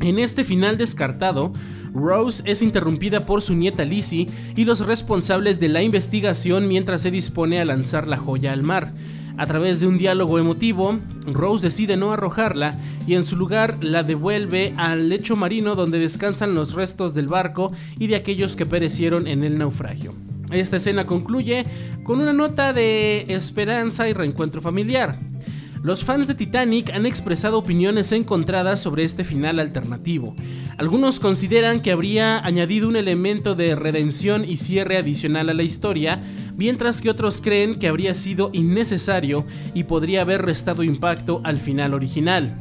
En 0.00 0.18
este 0.18 0.44
final 0.44 0.76
descartado, 0.76 1.52
Rose 1.94 2.42
es 2.46 2.62
interrumpida 2.62 3.26
por 3.26 3.42
su 3.42 3.54
nieta 3.54 3.84
Lizzie 3.84 4.26
y 4.56 4.64
los 4.64 4.84
responsables 4.84 5.60
de 5.60 5.68
la 5.68 5.82
investigación 5.82 6.68
mientras 6.68 7.02
se 7.02 7.10
dispone 7.10 7.60
a 7.60 7.64
lanzar 7.64 8.08
la 8.08 8.16
joya 8.16 8.52
al 8.52 8.62
mar. 8.62 8.92
A 9.36 9.46
través 9.46 9.80
de 9.80 9.86
un 9.86 9.98
diálogo 9.98 10.38
emotivo, 10.38 10.98
Rose 11.26 11.66
decide 11.66 11.96
no 11.96 12.12
arrojarla 12.12 12.78
y 13.06 13.14
en 13.14 13.24
su 13.24 13.36
lugar 13.36 13.82
la 13.82 14.02
devuelve 14.02 14.74
al 14.76 15.08
lecho 15.08 15.36
marino 15.36 15.74
donde 15.74 15.98
descansan 15.98 16.54
los 16.54 16.74
restos 16.74 17.14
del 17.14 17.28
barco 17.28 17.72
y 17.98 18.06
de 18.06 18.16
aquellos 18.16 18.56
que 18.56 18.66
perecieron 18.66 19.26
en 19.26 19.42
el 19.44 19.58
naufragio. 19.58 20.14
Esta 20.50 20.76
escena 20.76 21.06
concluye 21.06 21.64
con 22.04 22.20
una 22.20 22.32
nota 22.32 22.72
de 22.72 23.24
esperanza 23.28 24.08
y 24.08 24.12
reencuentro 24.12 24.60
familiar. 24.60 25.18
Los 25.82 26.04
fans 26.04 26.28
de 26.28 26.36
Titanic 26.36 26.90
han 26.90 27.06
expresado 27.06 27.58
opiniones 27.58 28.12
encontradas 28.12 28.80
sobre 28.80 29.02
este 29.02 29.24
final 29.24 29.58
alternativo. 29.58 30.36
Algunos 30.78 31.18
consideran 31.18 31.80
que 31.80 31.90
habría 31.90 32.38
añadido 32.38 32.86
un 32.88 32.94
elemento 32.94 33.56
de 33.56 33.74
redención 33.74 34.48
y 34.48 34.58
cierre 34.58 34.96
adicional 34.96 35.48
a 35.48 35.54
la 35.54 35.64
historia, 35.64 36.22
mientras 36.56 37.00
que 37.00 37.10
otros 37.10 37.40
creen 37.40 37.78
que 37.78 37.88
habría 37.88 38.14
sido 38.14 38.50
innecesario 38.52 39.44
y 39.74 39.84
podría 39.84 40.22
haber 40.22 40.42
restado 40.42 40.82
impacto 40.82 41.40
al 41.44 41.58
final 41.58 41.94
original. 41.94 42.54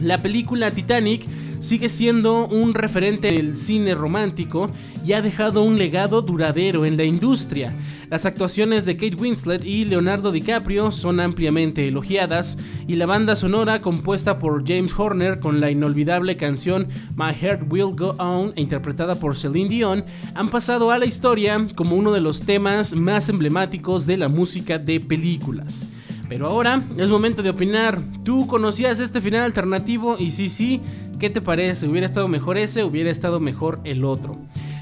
La 0.00 0.22
película 0.22 0.70
Titanic 0.70 1.26
sigue 1.62 1.88
siendo 1.88 2.46
un 2.48 2.74
referente 2.74 3.28
del 3.32 3.56
cine 3.56 3.94
romántico 3.94 4.70
y 5.06 5.12
ha 5.12 5.22
dejado 5.22 5.62
un 5.62 5.78
legado 5.78 6.20
duradero 6.20 6.84
en 6.84 6.96
la 6.96 7.04
industria. 7.04 7.72
Las 8.10 8.26
actuaciones 8.26 8.84
de 8.84 8.96
Kate 8.96 9.14
Winslet 9.14 9.64
y 9.64 9.84
Leonardo 9.84 10.32
DiCaprio 10.32 10.92
son 10.92 11.20
ampliamente 11.20 11.88
elogiadas 11.88 12.58
y 12.86 12.96
la 12.96 13.06
banda 13.06 13.36
sonora 13.36 13.80
compuesta 13.80 14.38
por 14.38 14.66
James 14.66 14.92
Horner 14.94 15.40
con 15.40 15.60
la 15.60 15.70
inolvidable 15.70 16.36
canción 16.36 16.88
My 17.16 17.32
Heart 17.32 17.72
Will 17.72 17.94
Go 17.96 18.16
On 18.18 18.52
interpretada 18.56 19.14
por 19.14 19.36
Celine 19.36 19.70
Dion 19.70 20.04
han 20.34 20.50
pasado 20.50 20.90
a 20.90 20.98
la 20.98 21.06
historia 21.06 21.68
como 21.76 21.96
uno 21.96 22.12
de 22.12 22.20
los 22.20 22.40
temas 22.40 22.94
más 22.94 23.28
emblemáticos 23.28 24.04
de 24.04 24.16
la 24.16 24.28
música 24.28 24.78
de 24.78 25.00
películas. 25.00 25.86
Pero 26.28 26.46
ahora 26.46 26.82
es 26.96 27.10
momento 27.10 27.42
de 27.42 27.50
opinar. 27.50 28.00
¿Tú 28.24 28.46
conocías 28.46 29.00
este 29.00 29.20
final 29.20 29.42
alternativo? 29.42 30.16
Y 30.18 30.30
sí, 30.30 30.48
sí, 30.48 30.80
¿qué 31.22 31.30
te 31.30 31.40
parece? 31.40 31.86
¿Hubiera 31.86 32.04
estado 32.04 32.26
mejor 32.26 32.58
ese? 32.58 32.82
¿Hubiera 32.82 33.08
estado 33.08 33.38
mejor 33.38 33.78
el 33.84 34.04
otro? 34.04 34.38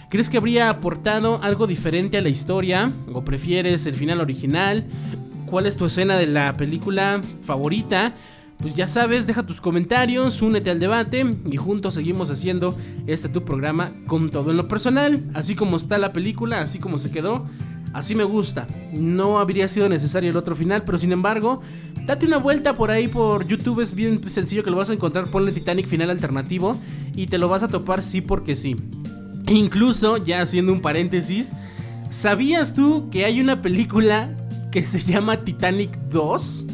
¿Crees 0.09 0.31
que 0.31 0.39
habría 0.39 0.71
aportado 0.71 1.39
algo 1.43 1.67
diferente 1.67 2.17
a 2.17 2.23
la 2.23 2.31
historia? 2.31 2.91
¿O 3.13 3.23
prefieres 3.27 3.85
el 3.85 3.93
final 3.93 4.23
original? 4.23 4.87
¿Cuál 5.45 5.67
es 5.67 5.77
tu 5.77 5.85
escena 5.85 6.17
de 6.17 6.27
la 6.27 6.57
película 6.57 7.21
favorita? 7.43 8.15
Pues 8.57 8.75
ya 8.75 8.89
sabes, 8.89 9.27
deja 9.27 9.43
tus 9.43 9.61
comentarios, 9.61 10.41
únete 10.41 10.71
al 10.71 10.81
debate 10.81 11.27
y 11.51 11.59
juntos 11.59 11.93
seguimos 11.93 12.31
haciendo 12.31 12.75
este 13.07 13.29
tu 13.29 13.45
programa 13.45 13.93
con 14.07 14.31
todo 14.31 14.51
en 14.53 14.57
lo 14.57 14.67
personal, 14.67 15.23
así 15.35 15.55
como 15.55 15.77
está 15.77 15.99
la 15.99 16.15
película, 16.15 16.63
así 16.63 16.79
como 16.79 16.97
se 16.97 17.11
quedó. 17.11 17.45
Así 17.93 18.15
me 18.15 18.25
gusta. 18.25 18.67
No 18.93 19.39
habría 19.39 19.69
sido 19.69 19.89
necesario 19.89 20.31
el 20.31 20.37
otro 20.37 20.55
final, 20.55 20.85
pero 20.85 20.99
sin 20.99 21.13
embargo, 21.13 21.61
date 22.07 22.27
una 22.27 22.37
vuelta 22.37 22.75
por 22.75 22.91
ahí 22.91 23.09
por 23.09 23.47
YouTube. 23.47 23.81
Es 23.81 23.95
bien 23.95 24.29
sencillo 24.29 24.63
que 24.63 24.71
lo 24.71 24.77
vas 24.77 24.91
a 24.91 24.95
encontrar. 24.95 25.31
Ponle 25.31 25.53
Titanic 25.53 25.87
final 25.87 26.11
alternativo 26.11 26.77
y 27.15 27.27
te 27.27 27.39
lo 27.39 27.49
vas 27.49 27.63
a 27.63 27.69
topar 27.69 28.03
sí 28.03 28.21
porque 28.21 28.55
sí. 28.55 28.77
Incluso, 29.49 30.17
ya 30.19 30.43
haciendo 30.43 30.73
un 30.73 30.81
paréntesis, 30.81 31.53
¿sabías 32.11 32.75
tú 32.75 33.11
que 33.11 33.25
hay 33.25 33.41
una 33.41 33.63
película 33.63 34.37
que 34.71 34.83
se 34.83 35.01
llama 35.01 35.45
Titanic 35.45 35.97
2? 36.11 36.67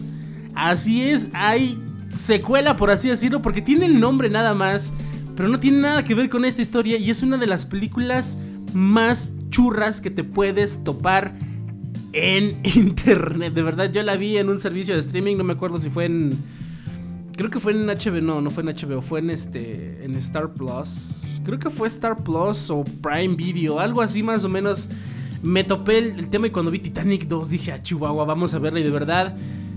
Así 0.55 1.03
es, 1.03 1.31
hay 1.33 1.79
secuela 2.17 2.77
por 2.77 2.91
así 2.91 3.09
decirlo, 3.09 3.43
porque 3.43 3.63
tiene 3.63 3.87
el 3.87 4.01
nombre 4.01 4.31
nada 4.31 4.55
más, 4.55 4.93
pero 5.37 5.49
no 5.49 5.61
tiene 5.61 5.81
nada 5.81 6.05
que 6.05 6.15
ver 6.15 6.29
con 6.29 6.45
esta 6.45 6.63
historia 6.63 6.99
y 6.99 7.11
es 7.11 7.23
una 7.23 7.37
de 7.37 7.47
las 7.47 7.67
películas 7.67 8.39
más 8.73 9.36
churras 9.57 10.03
que 10.03 10.11
te 10.11 10.23
puedes 10.23 10.85
topar 10.85 11.33
en 12.13 12.61
internet. 12.65 13.55
De 13.55 13.63
verdad, 13.63 13.91
yo 13.91 14.03
la 14.03 14.17
vi 14.17 14.37
en 14.37 14.51
un 14.51 14.59
servicio 14.59 14.93
de 14.93 15.01
streaming, 15.01 15.37
no 15.39 15.45
me 15.45 15.55
acuerdo 15.55 15.79
si 15.79 15.89
fue 15.89 16.05
en... 16.05 16.37
Creo 17.37 17.49
que 17.49 17.59
fue 17.59 17.73
en 17.73 17.87
HBO, 17.87 18.21
no, 18.21 18.43
no 18.43 18.51
fue 18.51 18.63
en 18.63 18.69
HBO, 18.69 19.01
fue 19.01 19.21
en 19.21 19.31
este 19.31 20.05
en 20.05 20.15
Star 20.17 20.53
Plus. 20.53 21.23
Creo 21.43 21.59
que 21.59 21.71
fue 21.71 21.89
Star 21.89 22.23
Plus 22.23 22.69
o 22.69 22.85
Prime 23.03 23.35
Video, 23.35 23.81
algo 23.81 24.03
así 24.03 24.23
más 24.23 24.45
o 24.45 24.51
menos. 24.51 24.91
Me 25.43 25.65
topé 25.65 25.99
el, 25.99 26.29
tema 26.29 26.49
y 26.49 26.51
cuando 26.51 26.71
vi 26.71 26.79
Titanic 26.79 27.27
2 27.27 27.49
dije, 27.49 27.73
a 27.73 27.77
ah, 27.77 27.83
Chihuahua, 27.83 28.27
vamos 28.27 28.53
a 28.53 28.59
verla 28.59 28.81
y 28.81 28.83
de 28.83 28.91
verdad 28.91 29.37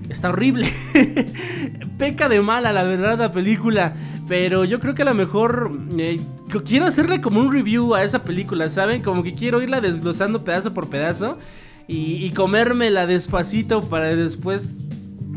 está 0.10 0.30
horrible. 0.30 0.68
Peca 1.98 2.28
de 2.28 2.42
mala, 2.42 2.74
la 2.74 2.84
verdad, 2.84 3.18
la 3.18 3.32
película. 3.32 3.94
Pero 4.30 4.64
yo 4.64 4.80
creo 4.80 4.94
que 4.94 5.02
a 5.02 5.06
lo 5.06 5.16
mejor 5.16 5.72
eh, 5.98 6.22
quiero 6.64 6.86
hacerle 6.86 7.20
como 7.20 7.42
un 7.42 7.52
review 7.52 7.96
a 7.96 8.04
esa 8.04 8.24
película, 8.24 8.70
¿saben? 8.70 9.02
Como 9.02 9.24
que 9.24 9.34
quiero 9.34 9.60
irla 9.60 9.82
desglosando 9.82 10.44
pedazo 10.44 10.72
por 10.72 10.88
pedazo 10.88 11.40
y, 11.88 12.24
y 12.24 12.30
comérmela 12.30 13.08
despacito 13.08 13.82
para 13.82 14.16
después 14.16 14.78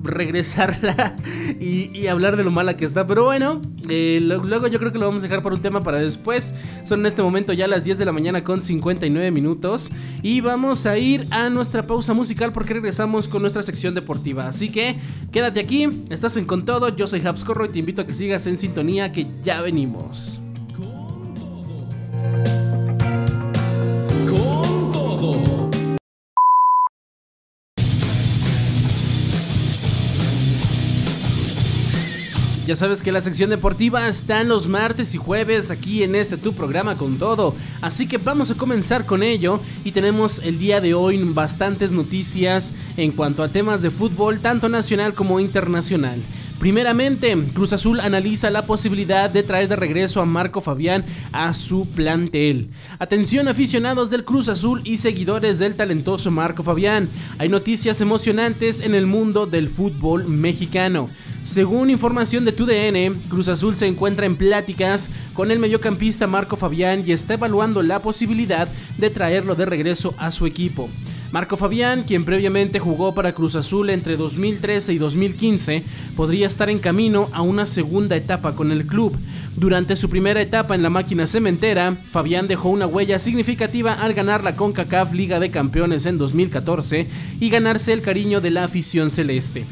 regresarla 0.03 1.17
y, 1.61 2.07
hablar 2.07 2.37
de 2.37 2.45
lo 2.45 2.51
mala 2.51 2.77
que 2.77 2.85
está. 2.85 3.07
Pero 3.07 3.25
bueno, 3.25 3.61
eh, 3.89 4.19
luego 4.23 4.67
yo 4.67 4.79
creo 4.79 4.93
que 4.93 4.99
lo 4.99 5.07
vamos 5.07 5.23
a 5.23 5.27
dejar 5.27 5.43
para 5.43 5.55
un 5.55 5.63
tema 5.63 5.83
para 5.83 5.99
después. 5.99 6.55
Son 6.85 7.01
en 7.01 7.07
este 7.07 7.23
momento 7.23 7.53
ya 7.53 7.67
las 7.69 7.85
10 7.85 7.99
de 7.99 8.05
la 8.05 8.13
mañana 8.13 8.45
con 8.45 8.63
59 8.63 9.31
minutos. 9.31 9.91
Y 10.23 10.41
vamos 10.41 10.87
a 10.87 10.99
ir 10.99 11.27
a 11.31 11.49
nuestra 11.49 11.87
pausa 11.87 12.13
musical 12.15 12.53
porque 12.53 12.75
regresamos 12.75 13.29
con 13.29 13.43
nuestra 13.43 13.63
sección 13.63 13.95
deportiva. 13.95 14.49
Así 14.49 14.71
que 14.71 14.99
quédate 15.31 15.61
aquí, 15.61 15.89
estás 16.11 16.37
en 16.37 16.45
con 16.45 16.65
todo. 16.65 16.95
Yo 16.95 17.07
soy 17.07 17.27
Habscorro 17.27 17.65
y 17.67 17.71
te 17.71 17.79
invito 17.79 18.03
a 18.03 18.07
que 18.07 18.15
sigas 18.15 18.47
en 18.47 18.59
sintonía 18.59 19.13
que 19.13 19.27
ya 19.43 19.61
venimos. 19.63 20.42
Ya 32.73 32.77
sabes 32.77 33.03
que 33.03 33.13
la 33.13 33.21
sección 33.21 33.51
deportiva 33.51 34.09
está 34.09 34.43
los 34.45 34.67
martes 34.67 35.15
y 35.15 35.19
jueves 35.19 35.71
aquí 35.71 36.05
en 36.05 36.15
este 36.15 36.39
tu 36.39 36.55
programa 36.55 36.97
con 36.97 37.19
todo. 37.19 37.55
Así 37.83 38.09
que 38.09 38.17
vamos 38.17 38.51
a 38.51 38.55
comenzar 38.55 39.05
con 39.05 39.23
ello 39.23 39.61
y 39.85 39.93
tenemos 39.93 40.39
el 40.39 40.59
día 40.59 40.81
de 40.81 40.95
hoy 40.95 41.23
bastantes 41.23 41.93
noticias 41.93 42.73
en 42.97 43.13
cuanto 43.13 43.43
a 43.43 43.49
temas 43.49 43.83
de 43.83 43.91
fútbol 43.91 44.41
tanto 44.41 44.71
nacional 44.71 45.13
como 45.13 45.39
internacional. 45.39 46.19
Primeramente, 46.63 47.37
Cruz 47.53 47.75
Azul 47.75 48.01
analiza 48.01 48.49
la 48.49 48.65
posibilidad 48.65 49.29
de 49.29 49.43
traer 49.43 49.69
de 49.69 49.77
regreso 49.77 50.23
a 50.23 50.25
Marco 50.25 50.63
Fabián 50.63 51.05
a 51.33 51.53
su 51.53 51.87
plantel. 51.89 52.71
Atención 52.99 53.49
aficionados 53.49 54.09
del 54.09 54.25
Cruz 54.25 54.49
Azul 54.49 54.81
y 54.85 54.97
seguidores 54.97 55.59
del 55.59 55.75
talentoso 55.75 56.31
Marco 56.31 56.63
Fabián. 56.63 57.11
Hay 57.37 57.51
noticias 57.51 58.01
emocionantes 58.01 58.81
en 58.81 58.95
el 58.95 59.07
mundo 59.07 59.45
del 59.45 59.69
fútbol 59.69 60.27
mexicano. 60.27 61.11
Según 61.45 61.91
información 61.91 62.45
de 62.45 62.53
TUDN, 62.53 63.21
Cruz 63.29 63.49
Azul 63.49 63.77
se 63.77 63.89
encuentra 63.89 64.27
en 64.27 64.37
pláticas 64.37 65.11
con 65.35 65.51
el 65.51 65.59
mediocampista 65.59 66.29
Marco 66.29 66.57
Fabián 66.57 67.03
y 67.05 67.11
está 67.11 67.35
evaluando 67.35 67.83
la 67.83 68.01
posibilidad 68.01 68.69
de 68.97 69.11
traerlo 69.11 69.57
de 69.57 69.67
regreso 69.67 70.15
a 70.19 70.31
su 70.31 70.47
equipo. 70.47 70.89
Marco 71.33 71.57
Fabián, 71.57 72.05
quien 72.05 72.25
previamente 72.25 72.79
jugó 72.79 73.13
para 73.13 73.33
Cruz 73.33 73.57
Azul 73.57 73.91
entre 73.91 74.17
2013 74.17 74.93
y 74.93 74.99
2015, 74.99 75.83
podría 76.15 76.47
estar 76.47 76.71
en 76.71 76.79
camino 76.79 77.29
a 77.33 77.43
una 77.43 77.67
segunda 77.67 78.15
etapa 78.17 78.55
con 78.55 78.71
el 78.71 78.87
club. 78.87 79.17
Durante 79.57 79.97
su 79.97 80.09
primera 80.11 80.41
etapa 80.41 80.77
en 80.77 80.83
la 80.83 80.91
máquina 80.91 81.27
cementera, 81.27 81.97
Fabián 82.13 82.47
dejó 82.47 82.69
una 82.69 82.87
huella 82.87 83.19
significativa 83.19 83.95
al 83.95 84.15
ganar 84.15 84.45
la 84.45 84.55
CONCACAF 84.55 85.13
Liga 85.13 85.41
de 85.41 85.51
Campeones 85.51 86.07
en 86.07 86.19
2014 86.19 87.09
y 87.41 87.51
ganarse 87.51 87.93
el 87.93 88.03
cariño 88.03 88.41
de 88.41 88.51
la 88.51 88.65
afición 88.65 89.11
celeste. 89.11 89.67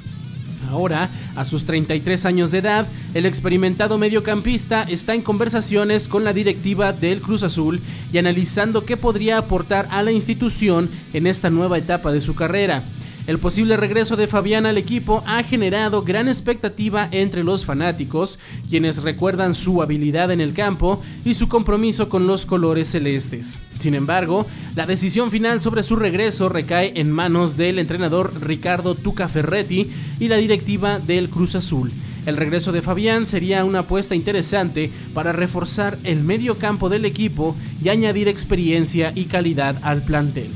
Ahora, 0.70 1.10
a 1.34 1.44
sus 1.44 1.64
33 1.64 2.26
años 2.26 2.50
de 2.50 2.58
edad, 2.58 2.86
el 3.14 3.26
experimentado 3.26 3.98
mediocampista 3.98 4.82
está 4.84 5.14
en 5.14 5.22
conversaciones 5.22 6.06
con 6.06 6.22
la 6.22 6.32
directiva 6.32 6.92
del 6.92 7.20
Cruz 7.20 7.42
Azul 7.42 7.80
y 8.12 8.18
analizando 8.18 8.84
qué 8.84 8.96
podría 8.96 9.38
aportar 9.38 9.88
a 9.90 10.02
la 10.02 10.12
institución 10.12 10.88
en 11.12 11.26
esta 11.26 11.50
nueva 11.50 11.78
etapa 11.78 12.12
de 12.12 12.20
su 12.20 12.34
carrera. 12.34 12.84
El 13.26 13.38
posible 13.38 13.76
regreso 13.76 14.16
de 14.16 14.26
Fabián 14.26 14.66
al 14.66 14.78
equipo 14.78 15.22
ha 15.26 15.42
generado 15.42 16.02
gran 16.02 16.26
expectativa 16.26 17.06
entre 17.10 17.44
los 17.44 17.64
fanáticos, 17.64 18.38
quienes 18.68 19.02
recuerdan 19.02 19.54
su 19.54 19.82
habilidad 19.82 20.30
en 20.30 20.40
el 20.40 20.54
campo 20.54 21.02
y 21.24 21.34
su 21.34 21.48
compromiso 21.48 22.08
con 22.08 22.26
los 22.26 22.46
colores 22.46 22.90
celestes. 22.90 23.58
Sin 23.78 23.94
embargo, 23.94 24.46
la 24.74 24.86
decisión 24.86 25.30
final 25.30 25.60
sobre 25.60 25.82
su 25.82 25.96
regreso 25.96 26.48
recae 26.48 26.92
en 26.96 27.10
manos 27.10 27.56
del 27.56 27.78
entrenador 27.78 28.32
Ricardo 28.40 28.94
Tuca 28.94 29.28
Ferretti 29.28 29.90
y 30.18 30.28
la 30.28 30.36
directiva 30.36 30.98
del 30.98 31.28
Cruz 31.28 31.54
Azul. 31.54 31.92
El 32.26 32.36
regreso 32.36 32.72
de 32.72 32.82
Fabián 32.82 33.26
sería 33.26 33.64
una 33.64 33.80
apuesta 33.80 34.14
interesante 34.14 34.90
para 35.14 35.32
reforzar 35.32 35.98
el 36.04 36.22
medio 36.22 36.58
campo 36.58 36.88
del 36.88 37.04
equipo 37.04 37.56
y 37.82 37.88
añadir 37.88 38.28
experiencia 38.28 39.12
y 39.14 39.24
calidad 39.24 39.76
al 39.82 40.02
plantel. 40.02 40.50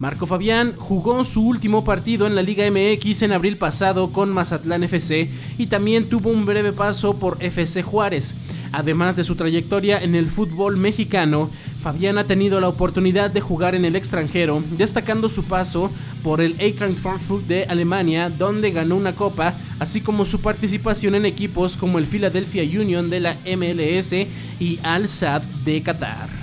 Marco 0.00 0.26
Fabián 0.26 0.72
jugó 0.78 1.24
su 1.24 1.46
último 1.46 1.84
partido 1.84 2.26
en 2.26 2.34
la 2.34 2.40
Liga 2.40 2.64
MX 2.70 3.20
en 3.20 3.32
abril 3.32 3.58
pasado 3.58 4.10
con 4.14 4.30
Mazatlán 4.32 4.82
FC 4.82 5.28
y 5.58 5.66
también 5.66 6.08
tuvo 6.08 6.30
un 6.30 6.46
breve 6.46 6.72
paso 6.72 7.18
por 7.18 7.36
FC 7.38 7.82
Juárez. 7.82 8.34
Además 8.72 9.16
de 9.16 9.24
su 9.24 9.36
trayectoria 9.36 10.02
en 10.02 10.14
el 10.14 10.28
fútbol 10.28 10.78
mexicano, 10.78 11.50
Fabián 11.82 12.16
ha 12.16 12.24
tenido 12.24 12.62
la 12.62 12.68
oportunidad 12.68 13.30
de 13.30 13.42
jugar 13.42 13.74
en 13.74 13.84
el 13.84 13.94
extranjero, 13.94 14.62
destacando 14.78 15.28
su 15.28 15.44
paso 15.44 15.90
por 16.22 16.40
el 16.40 16.58
Eintracht 16.58 16.96
Frankfurt 16.96 17.46
de 17.46 17.64
Alemania, 17.64 18.30
donde 18.30 18.70
ganó 18.70 18.96
una 18.96 19.12
copa, 19.12 19.52
así 19.80 20.00
como 20.00 20.24
su 20.24 20.40
participación 20.40 21.14
en 21.14 21.26
equipos 21.26 21.76
como 21.76 21.98
el 21.98 22.06
Philadelphia 22.06 22.62
Union 22.62 23.10
de 23.10 23.20
la 23.20 23.36
MLS 23.54 24.14
y 24.58 24.78
Al 24.82 25.10
Sadd 25.10 25.42
de 25.66 25.82
Qatar. 25.82 26.39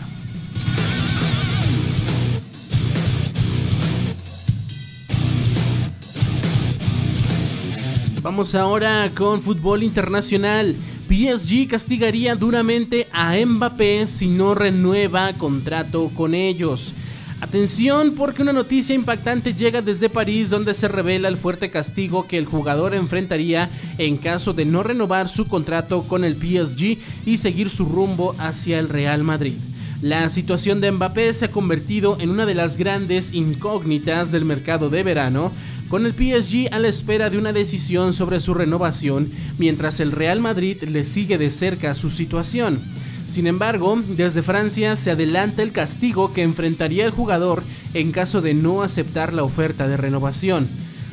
Vamos 8.38 8.54
ahora 8.54 9.10
con 9.16 9.42
fútbol 9.42 9.82
internacional. 9.82 10.76
PSG 11.08 11.68
castigaría 11.68 12.36
duramente 12.36 13.08
a 13.12 13.34
Mbappé 13.36 14.06
si 14.06 14.28
no 14.28 14.54
renueva 14.54 15.34
contrato 15.34 16.12
con 16.14 16.36
ellos. 16.36 16.94
Atención 17.42 18.14
porque 18.14 18.44
una 18.44 18.54
noticia 18.54 18.94
impactante 18.94 19.56
llega 19.56 19.82
desde 19.82 20.08
París 20.08 20.52
donde 20.52 20.76
se 20.76 20.88
revela 20.88 21.30
el 21.30 21.38
fuerte 21.38 21.72
castigo 21.72 22.28
que 22.28 22.38
el 22.38 22.46
jugador 22.46 22.94
enfrentaría 22.94 23.72
en 23.98 24.18
caso 24.18 24.54
de 24.54 24.66
no 24.66 24.84
renovar 24.84 25.30
su 25.30 25.48
contrato 25.48 26.04
con 26.04 26.24
el 26.24 26.36
PSG 26.36 27.00
y 27.26 27.38
seguir 27.38 27.72
su 27.72 27.86
rumbo 27.86 28.36
hacia 28.38 28.78
el 28.78 28.88
Real 28.88 29.24
Madrid. 29.24 29.56
La 30.04 30.30
situación 30.30 30.80
de 30.80 30.92
Mbappé 30.92 31.34
se 31.34 31.46
ha 31.46 31.52
convertido 31.52 32.18
en 32.20 32.30
una 32.30 32.46
de 32.46 32.54
las 32.54 32.78
grandes 32.78 33.34
incógnitas 33.34 34.32
del 34.32 34.46
mercado 34.46 34.92
de 34.92 35.02
verano, 35.02 35.54
con 35.90 36.06
el 36.06 36.14
PSG 36.14 36.74
a 36.74 36.80
la 36.80 36.88
espera 36.88 37.30
de 37.30 37.38
una 37.38 37.54
decisión 37.54 38.14
sobre 38.14 38.40
su 38.40 38.54
renovación, 38.54 39.32
mientras 39.58 40.00
el 40.00 40.12
Real 40.12 40.40
Madrid 40.40 40.84
le 40.84 41.06
sigue 41.06 41.38
de 41.38 41.52
cerca 41.52 41.96
su 41.96 42.10
situación. 42.10 42.82
Sin 43.28 43.48
embargo, 43.48 44.02
desde 44.08 44.42
Francia 44.42 44.96
se 44.96 45.12
adelanta 45.12 45.62
el 45.62 45.72
castigo 45.72 46.34
que 46.34 46.44
enfrentaría 46.44 47.06
el 47.06 47.12
jugador 47.12 47.64
en 47.94 48.12
caso 48.12 48.42
de 48.42 48.54
no 48.54 48.84
aceptar 48.84 49.34
la 49.34 49.44
oferta 49.44 49.88
de 49.88 49.98
renovación. 49.98 50.68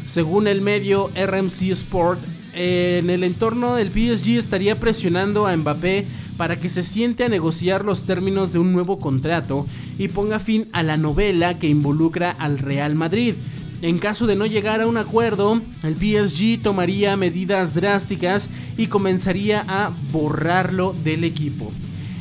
Según 0.06 0.46
el 0.46 0.60
medio 0.60 1.10
RMC 1.16 1.70
Sport, 1.72 2.20
en 2.54 3.10
el 3.10 3.24
entorno 3.24 3.74
del 3.74 3.88
PSG 3.88 4.38
estaría 4.38 4.78
presionando 4.78 5.46
a 5.46 5.56
Mbappé 5.56 6.06
para 6.37 6.56
que 6.56 6.68
se 6.68 6.84
siente 6.84 7.24
a 7.24 7.28
negociar 7.28 7.84
los 7.84 8.02
términos 8.02 8.52
de 8.52 8.58
un 8.58 8.72
nuevo 8.72 8.98
contrato 8.98 9.66
y 9.98 10.08
ponga 10.08 10.38
fin 10.38 10.68
a 10.72 10.82
la 10.82 10.96
novela 10.96 11.58
que 11.58 11.68
involucra 11.68 12.30
al 12.30 12.58
Real 12.58 12.94
Madrid. 12.94 13.34
En 13.82 13.98
caso 13.98 14.26
de 14.26 14.37
no 14.37 14.46
llegar 14.46 14.80
a 14.80 14.87
un 14.87 14.96
acuerdo, 14.96 15.60
el 15.82 15.94
PSG 15.96 16.62
tomaría 16.62 17.16
medidas 17.16 17.74
drásticas 17.74 18.50
y 18.76 18.87
comenzaría 18.87 19.64
a 19.68 19.90
borrarlo 20.10 20.94
del 21.04 21.24
equipo. 21.24 21.70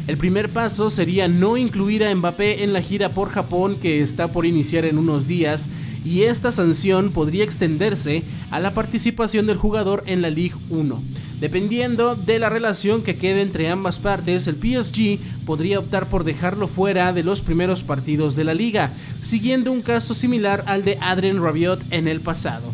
El 0.06 0.18
primer 0.18 0.50
paso 0.50 0.90
sería 0.90 1.30
no 1.30 1.56
incluir 1.56 2.04
a 2.04 2.14
Mbappé 2.14 2.64
en 2.64 2.74
la 2.74 2.82
gira 2.82 3.10
por 3.10 3.30
Japón 3.30 3.78
que 3.82 4.02
está 4.02 4.28
por 4.28 4.46
iniciar 4.46 4.84
en 4.84 4.98
unos 4.98 5.28
días 5.28 5.70
y 6.04 6.24
esta 6.24 6.52
sanción 6.52 7.12
podría 7.12 7.46
extenderse 7.46 8.24
a 8.52 8.60
la 8.60 8.74
participación 8.74 9.46
del 9.46 9.58
jugador 9.58 10.04
en 10.06 10.22
la 10.22 10.30
Ligue 10.30 10.56
1. 10.70 11.02
Dependiendo 11.44 12.16
de 12.16 12.40
la 12.40 12.48
relación 12.48 13.04
que 13.04 13.18
quede 13.18 13.42
entre 13.42 13.68
ambas 13.68 14.00
partes, 14.00 14.48
el 14.48 14.56
PSG 14.56 15.20
podría 15.46 15.80
optar 15.80 16.06
por 16.06 16.24
dejarlo 16.24 16.70
fuera 16.70 17.12
de 17.12 17.22
los 17.22 17.42
primeros 17.42 17.84
partidos 17.84 18.38
de 18.38 18.46
la 18.46 18.54
liga, 18.54 18.94
siguiendo 19.24 19.70
un 19.70 19.82
caso 19.82 20.14
similar 20.14 20.64
al 20.68 20.86
de 20.86 20.98
Adrien 21.02 21.44
Rabiot 21.44 21.84
en 21.90 22.08
el 22.08 22.22
pasado. 22.22 22.72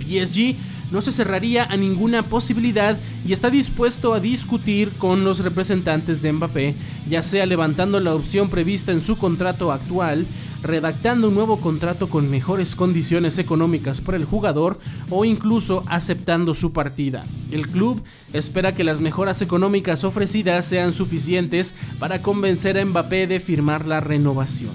PSG 0.00 0.56
no 0.90 1.02
se 1.02 1.12
cerraría 1.12 1.66
a 1.66 1.76
ninguna 1.76 2.24
posibilidad 2.24 2.98
y 3.24 3.32
está 3.32 3.48
dispuesto 3.48 4.12
a 4.12 4.18
discutir 4.18 4.90
con 4.98 5.22
los 5.22 5.38
representantes 5.38 6.20
de 6.20 6.32
Mbappé, 6.32 6.74
ya 7.08 7.22
sea 7.22 7.46
levantando 7.46 8.00
la 8.00 8.16
opción 8.16 8.50
prevista 8.50 8.90
en 8.90 9.04
su 9.04 9.16
contrato 9.16 9.70
actual, 9.70 10.26
redactando 10.64 11.28
un 11.28 11.34
nuevo 11.34 11.60
contrato 11.60 12.08
con 12.08 12.30
mejores 12.30 12.74
condiciones 12.74 13.38
económicas 13.38 14.00
para 14.00 14.16
el 14.16 14.24
jugador 14.24 14.80
o 15.10 15.24
incluso 15.24 15.84
aceptando 15.86 16.54
su 16.54 16.72
partida. 16.72 17.24
El 17.52 17.68
club 17.68 18.02
espera 18.32 18.74
que 18.74 18.82
las 18.82 19.00
mejoras 19.00 19.42
económicas 19.42 20.02
ofrecidas 20.02 20.66
sean 20.66 20.92
suficientes 20.92 21.74
para 21.98 22.22
convencer 22.22 22.78
a 22.78 22.84
Mbappé 22.84 23.26
de 23.26 23.40
firmar 23.40 23.86
la 23.86 24.00
renovación. 24.00 24.72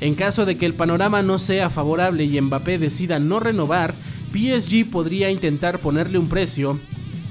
En 0.00 0.14
caso 0.14 0.46
de 0.46 0.58
que 0.58 0.66
el 0.66 0.74
panorama 0.74 1.22
no 1.22 1.38
sea 1.38 1.70
favorable 1.70 2.24
y 2.24 2.40
Mbappé 2.40 2.78
decida 2.78 3.18
no 3.18 3.38
renovar, 3.38 3.94
PSG 4.32 4.90
podría 4.90 5.30
intentar 5.30 5.78
ponerle 5.78 6.18
un 6.18 6.28
precio 6.28 6.78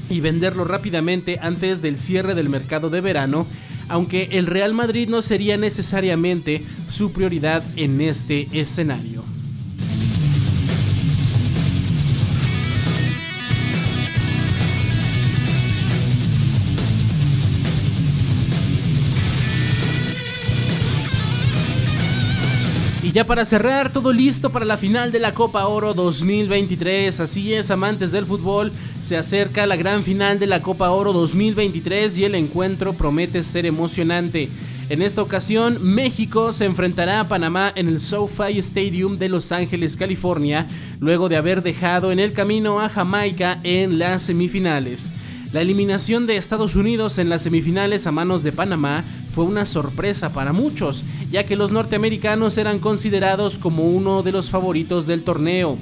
y 0.10 0.22
venderlo 0.22 0.64
rápidamente 0.64 1.38
antes 1.42 1.82
del 1.82 2.00
cierre 2.00 2.34
del 2.34 2.50
mercado 2.50 2.90
de 2.90 3.02
verano 3.02 3.46
aunque 3.90 4.30
el 4.32 4.46
Real 4.46 4.74
Madrid 4.74 5.10
no 5.10 5.22
sería 5.22 5.58
necesariamente 5.58 6.64
su 6.90 7.12
prioridad 7.12 7.64
en 7.76 8.00
este 8.02 8.48
escenario. 8.54 9.19
Ya 23.20 23.26
para 23.26 23.44
cerrar, 23.44 23.92
todo 23.92 24.14
listo 24.14 24.50
para 24.50 24.64
la 24.64 24.78
final 24.78 25.12
de 25.12 25.20
la 25.20 25.34
Copa 25.34 25.68
Oro 25.68 25.94
2023. 25.94 27.20
Así 27.20 27.54
es, 27.54 27.70
amantes 27.70 28.14
del 28.14 28.26
fútbol, 28.26 28.72
se 29.04 29.18
acerca 29.18 29.66
la 29.66 29.76
gran 29.76 30.04
final 30.04 30.40
de 30.40 30.48
la 30.48 30.62
Copa 30.62 30.90
Oro 30.92 31.12
2023 31.12 32.18
y 32.18 32.24
el 32.24 32.34
encuentro 32.34 32.94
promete 32.94 33.44
ser 33.44 33.66
emocionante. 33.66 34.48
En 34.88 35.02
esta 35.02 35.22
ocasión, 35.22 35.80
México 35.82 36.54
se 36.54 36.64
enfrentará 36.64 37.20
a 37.20 37.28
Panamá 37.28 37.74
en 37.76 37.90
el 37.90 38.00
SoFi 38.00 38.58
Stadium 38.60 39.18
de 39.18 39.28
Los 39.28 39.52
Ángeles, 39.52 39.98
California, 39.98 40.66
luego 41.02 41.28
de 41.28 41.36
haber 41.36 41.62
dejado 41.62 42.14
en 42.14 42.20
el 42.20 42.32
camino 42.32 42.80
a 42.80 42.88
Jamaica 42.88 43.60
en 43.64 44.00
las 44.00 44.24
semifinales. 44.24 45.12
La 45.52 45.62
eliminación 45.62 46.28
de 46.28 46.38
Estados 46.38 46.76
Unidos 46.76 47.18
en 47.18 47.28
las 47.28 47.42
semifinales 47.42 48.06
a 48.06 48.12
manos 48.12 48.44
de 48.44 48.52
Panamá 48.52 49.04
fue 49.34 49.46
una 49.46 49.66
sorpresa 49.66 50.32
para 50.32 50.54
muchos, 50.54 51.04
ya 51.32 51.44
que 51.44 51.56
los 51.56 51.72
norteamericanos 51.72 52.60
eran 52.60 52.78
considerados 52.78 53.58
como 53.58 53.90
uno 53.90 54.22
de 54.22 54.32
los 54.32 54.52
favoritos 54.52 55.08
del 55.08 55.24
torneo. 55.24 55.80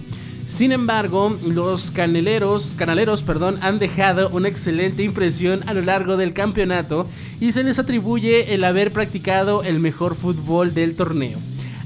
Sin 0.47 0.71
embargo, 0.71 1.37
los 1.45 1.91
caneleros, 1.91 2.75
canaleros 2.77 3.23
perdón, 3.23 3.57
han 3.59 3.77
dejado 3.77 4.29
una 4.29 4.47
excelente 4.47 5.03
impresión 5.03 5.67
a 5.67 5.73
lo 5.73 5.81
largo 5.81 6.15
del 6.15 6.31
campeonato 6.31 7.05
y 7.41 7.51
se 7.51 7.65
les 7.65 7.77
atribuye 7.77 8.53
el 8.53 8.63
haber 8.63 8.93
practicado 8.93 9.63
el 9.63 9.81
mejor 9.81 10.15
fútbol 10.15 10.73
del 10.73 10.95
torneo. 10.95 11.39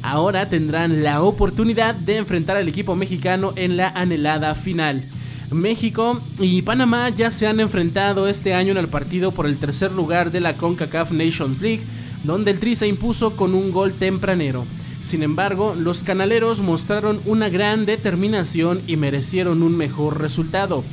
Ahora 0.04 0.50
tendrán 0.50 1.02
la 1.02 1.24
oportunidad 1.24 1.96
de 1.96 2.17
enfrentar 2.17 2.58
al 2.58 2.67
equipo 2.67 2.96
mexicano 2.96 3.54
en 3.56 3.76
la 3.76 3.89
anhelada 3.89 4.54
final. 4.54 5.04
México 5.52 6.22
y 6.40 6.62
Panamá 6.62 7.10
ya 7.10 7.30
se 7.30 7.46
han 7.46 7.60
enfrentado 7.60 8.28
este 8.28 8.54
año 8.54 8.72
en 8.72 8.78
el 8.78 8.88
partido 8.88 9.32
por 9.32 9.46
el 9.46 9.58
tercer 9.58 9.92
lugar 9.92 10.32
de 10.32 10.40
la 10.40 10.54
CONCACAF 10.54 11.12
Nations 11.12 11.62
League, 11.62 11.84
donde 12.24 12.52
el 12.52 12.60
Tri 12.60 12.76
se 12.76 12.88
impuso 12.88 13.36
con 13.36 13.54
un 13.54 13.72
gol 13.72 13.94
tempranero. 13.94 14.66
Sin 15.04 15.24
embargo, 15.24 15.76
los 15.78 16.04
canaleros 16.04 16.62
mostraron 16.62 17.20
una 17.26 17.50
gran 17.50 17.86
determinación 17.86 18.82
y 18.88 18.95
merecieron 18.95 19.64
un 19.64 19.76
mejor 19.76 20.22
resultado. 20.22 20.84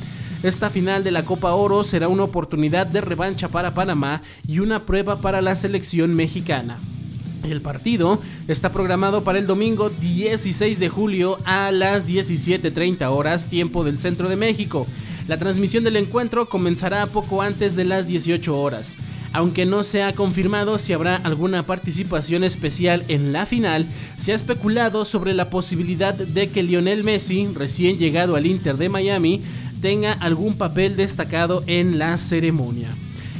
Esta 0.42 0.70
final 0.70 1.04
de 1.04 1.10
la 1.10 1.24
Copa 1.24 1.52
Oro 1.52 1.82
será 1.84 2.08
una 2.08 2.24
oportunidad 2.24 2.86
de 2.86 3.00
revancha 3.00 3.48
para 3.48 3.74
Panamá 3.74 4.22
y 4.46 4.60
una 4.60 4.86
prueba 4.86 5.20
para 5.20 5.42
la 5.42 5.56
selección 5.56 6.14
mexicana. 6.14 6.78
El 7.44 7.60
partido 7.60 8.20
está 8.48 8.72
programado 8.72 9.24
para 9.24 9.38
el 9.38 9.46
domingo 9.46 9.90
16 9.90 10.78
de 10.78 10.88
julio 10.88 11.38
a 11.44 11.70
las 11.70 12.06
17.30 12.06 13.10
horas 13.10 13.48
tiempo 13.48 13.84
del 13.84 14.00
centro 14.00 14.28
de 14.28 14.36
México. 14.36 14.86
La 15.28 15.38
transmisión 15.38 15.84
del 15.84 15.96
encuentro 15.96 16.48
comenzará 16.48 17.06
poco 17.06 17.42
antes 17.42 17.76
de 17.76 17.84
las 17.84 18.06
18 18.06 18.58
horas. 18.58 18.96
Aunque 19.32 19.66
no 19.66 19.84
se 19.84 20.02
ha 20.02 20.14
confirmado 20.14 20.78
si 20.78 20.94
habrá 20.94 21.16
alguna 21.16 21.62
participación 21.62 22.44
especial 22.44 23.04
en 23.08 23.32
la 23.32 23.44
final, 23.44 23.86
se 24.16 24.32
ha 24.32 24.34
especulado 24.34 25.04
sobre 25.04 25.34
la 25.34 25.50
posibilidad 25.50 26.14
de 26.14 26.48
que 26.48 26.62
Lionel 26.62 27.04
Messi, 27.04 27.46
recién 27.54 27.98
llegado 27.98 28.36
al 28.36 28.46
Inter 28.46 28.78
de 28.78 28.88
Miami, 28.88 29.42
tenga 29.82 30.12
algún 30.12 30.56
papel 30.56 30.96
destacado 30.96 31.62
en 31.66 31.98
la 31.98 32.16
ceremonia. 32.18 32.88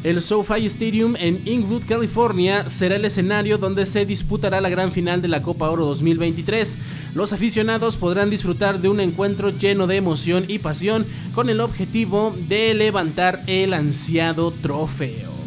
El 0.05 0.22
SoFi 0.22 0.66
Stadium 0.66 1.16
en 1.16 1.42
Inglewood, 1.44 1.82
California, 1.88 2.70
será 2.70 2.96
el 2.96 3.05
escenario 3.05 3.59
donde 3.59 3.84
se 3.84 4.07
disputará 4.07 4.61
la 4.61 4.68
gran 4.68 4.92
final 4.92 5.20
de 5.20 5.26
la 5.26 5.42
Copa 5.42 5.68
Oro 5.70 5.86
2023. 5.86 6.78
Los 7.14 7.32
aficionados 7.32 7.96
podrán 7.96 8.30
disfrutar 8.30 8.80
de 8.80 8.88
un 8.88 9.01
encuentro 9.01 9.51
lleno 9.51 9.88
de 9.88 9.96
emoción 9.96 10.44
y 10.46 10.61
pasión 10.61 11.05
con 11.34 11.51
el 11.51 11.61
objetivo 11.61 12.34
de 12.49 12.74
levantar 12.74 13.42
el 13.49 13.74
ansiado 13.74 14.53
trofeo. 14.53 15.38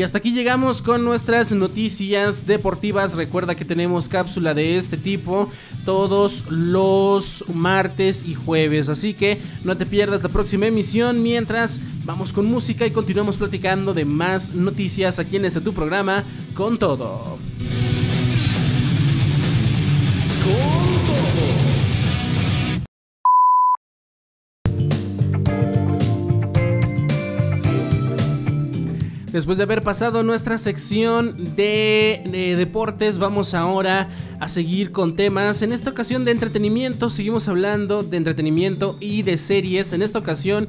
Y 0.00 0.02
hasta 0.02 0.16
aquí 0.16 0.30
llegamos 0.30 0.80
con 0.80 1.04
nuestras 1.04 1.52
noticias 1.52 2.46
deportivas. 2.46 3.14
Recuerda 3.16 3.54
que 3.54 3.66
tenemos 3.66 4.08
cápsula 4.08 4.54
de 4.54 4.78
este 4.78 4.96
tipo 4.96 5.50
todos 5.84 6.46
los 6.48 7.44
martes 7.52 8.26
y 8.26 8.34
jueves. 8.34 8.88
Así 8.88 9.12
que 9.12 9.42
no 9.62 9.76
te 9.76 9.84
pierdas 9.84 10.22
la 10.22 10.30
próxima 10.30 10.64
emisión 10.64 11.22
mientras 11.22 11.82
vamos 12.06 12.32
con 12.32 12.46
música 12.46 12.86
y 12.86 12.92
continuamos 12.92 13.36
platicando 13.36 13.92
de 13.92 14.06
más 14.06 14.54
noticias 14.54 15.18
aquí 15.18 15.36
en 15.36 15.44
este 15.44 15.60
tu 15.60 15.74
programa 15.74 16.24
con 16.54 16.78
todo. 16.78 17.36
Después 29.32 29.58
de 29.58 29.64
haber 29.64 29.82
pasado 29.82 30.24
nuestra 30.24 30.58
sección 30.58 31.54
de, 31.54 32.54
deportes, 32.58 33.18
vamos 33.18 33.54
ahora 33.54 34.08
a 34.40 34.48
seguir 34.48 34.90
con 34.90 35.14
temas. 35.14 35.62
En 35.62 35.72
esta 35.72 35.90
ocasión 35.90 36.24
de 36.24 36.32
entretenimiento, 36.32 37.10
seguimos 37.10 37.46
hablando 37.46 38.02
de 38.02 38.16
entretenimiento 38.16 38.96
y 38.98 39.22
de 39.22 39.36
series. 39.36 39.92
En 39.92 40.02
esta 40.02 40.18
ocasión, 40.18 40.68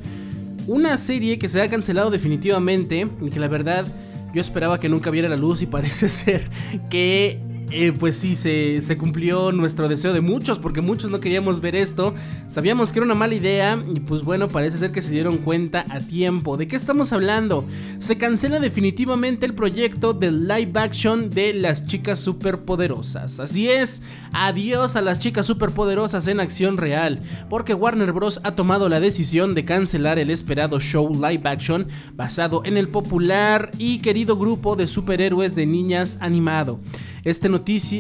una 0.68 0.95
serie 0.97 1.39
que 1.39 1.49
se 1.49 1.59
ha 1.59 1.68
cancelado 1.70 2.12
definitivamente 2.12 3.07
y 3.20 3.30
que 3.32 3.39
la 3.39 3.47
verdad 3.47 3.88
yo 4.32 4.41
esperaba 4.41 4.80
que 4.80 4.89
nunca 4.89 5.09
viera 5.09 5.28
la 5.28 5.38
luz 5.38 5.64
y 5.64 5.66
parece 5.68 6.07
ser 6.07 6.47
que 6.91 7.39
eh, 7.72 7.94
pues 7.94 8.18
sí, 8.18 8.36
se, 8.36 8.98
cumplió 8.98 9.52
nuestro 9.52 9.88
deseo 9.88 10.14
de 10.14 10.22
muchos, 10.22 10.60
porque 10.60 10.82
muchos 10.82 11.10
no 11.10 11.20
queríamos 11.20 11.62
ver 11.62 11.76
esto. 11.76 12.14
Sabíamos 12.50 12.92
que 12.92 13.00
era 13.00 13.06
una 13.06 13.16
mala 13.16 13.34
idea 13.34 13.82
y 13.94 14.02
pues 14.02 14.24
bueno, 14.24 14.50
parece 14.50 14.78
ser 14.78 14.92
que 14.92 15.02
se 15.02 15.12
dieron 15.12 15.38
cuenta 15.38 15.86
a 15.90 16.00
tiempo. 16.02 16.58
¿De 16.58 16.68
qué 16.68 16.76
estamos 16.76 17.14
hablando? 17.14 17.64
Se 18.00 18.18
cancela 18.18 18.60
definitivamente 18.60 19.46
el 19.46 19.54
proyecto 19.54 20.14
de 20.14 20.32
live 20.32 20.72
action 20.76 21.30
de 21.30 21.54
las 21.54 21.88
chicas 21.88 22.20
superpoderosas. 22.20 23.40
Así 23.40 23.70
es, 23.70 24.04
adiós 24.34 24.96
a 24.96 25.02
las 25.02 25.20
chicas 25.20 25.46
superpoderosas 25.46 26.28
en 26.28 26.40
acción 26.40 26.78
real, 26.78 27.22
porque 27.50 27.74
Warner 27.74 28.12
Bros. 28.12 28.42
ha 28.44 28.56
tomado 28.56 28.90
la 28.90 29.00
decisión 29.00 29.56
de 29.56 29.66
cancelar 29.66 30.20
el 30.20 30.30
esperado 30.30 30.80
show 30.80 31.10
live 31.14 31.44
action 31.46 31.88
basado 32.16 32.64
en 32.66 32.78
el 32.78 32.90
popular 32.90 33.72
y 33.78 34.00
querido 34.00 34.36
grupo 34.36 34.76
de 34.76 34.88
superhéroes 34.88 35.56
de 35.56 35.66
niñas 35.66 36.18
animado. 36.20 36.80
Este 37.24 37.52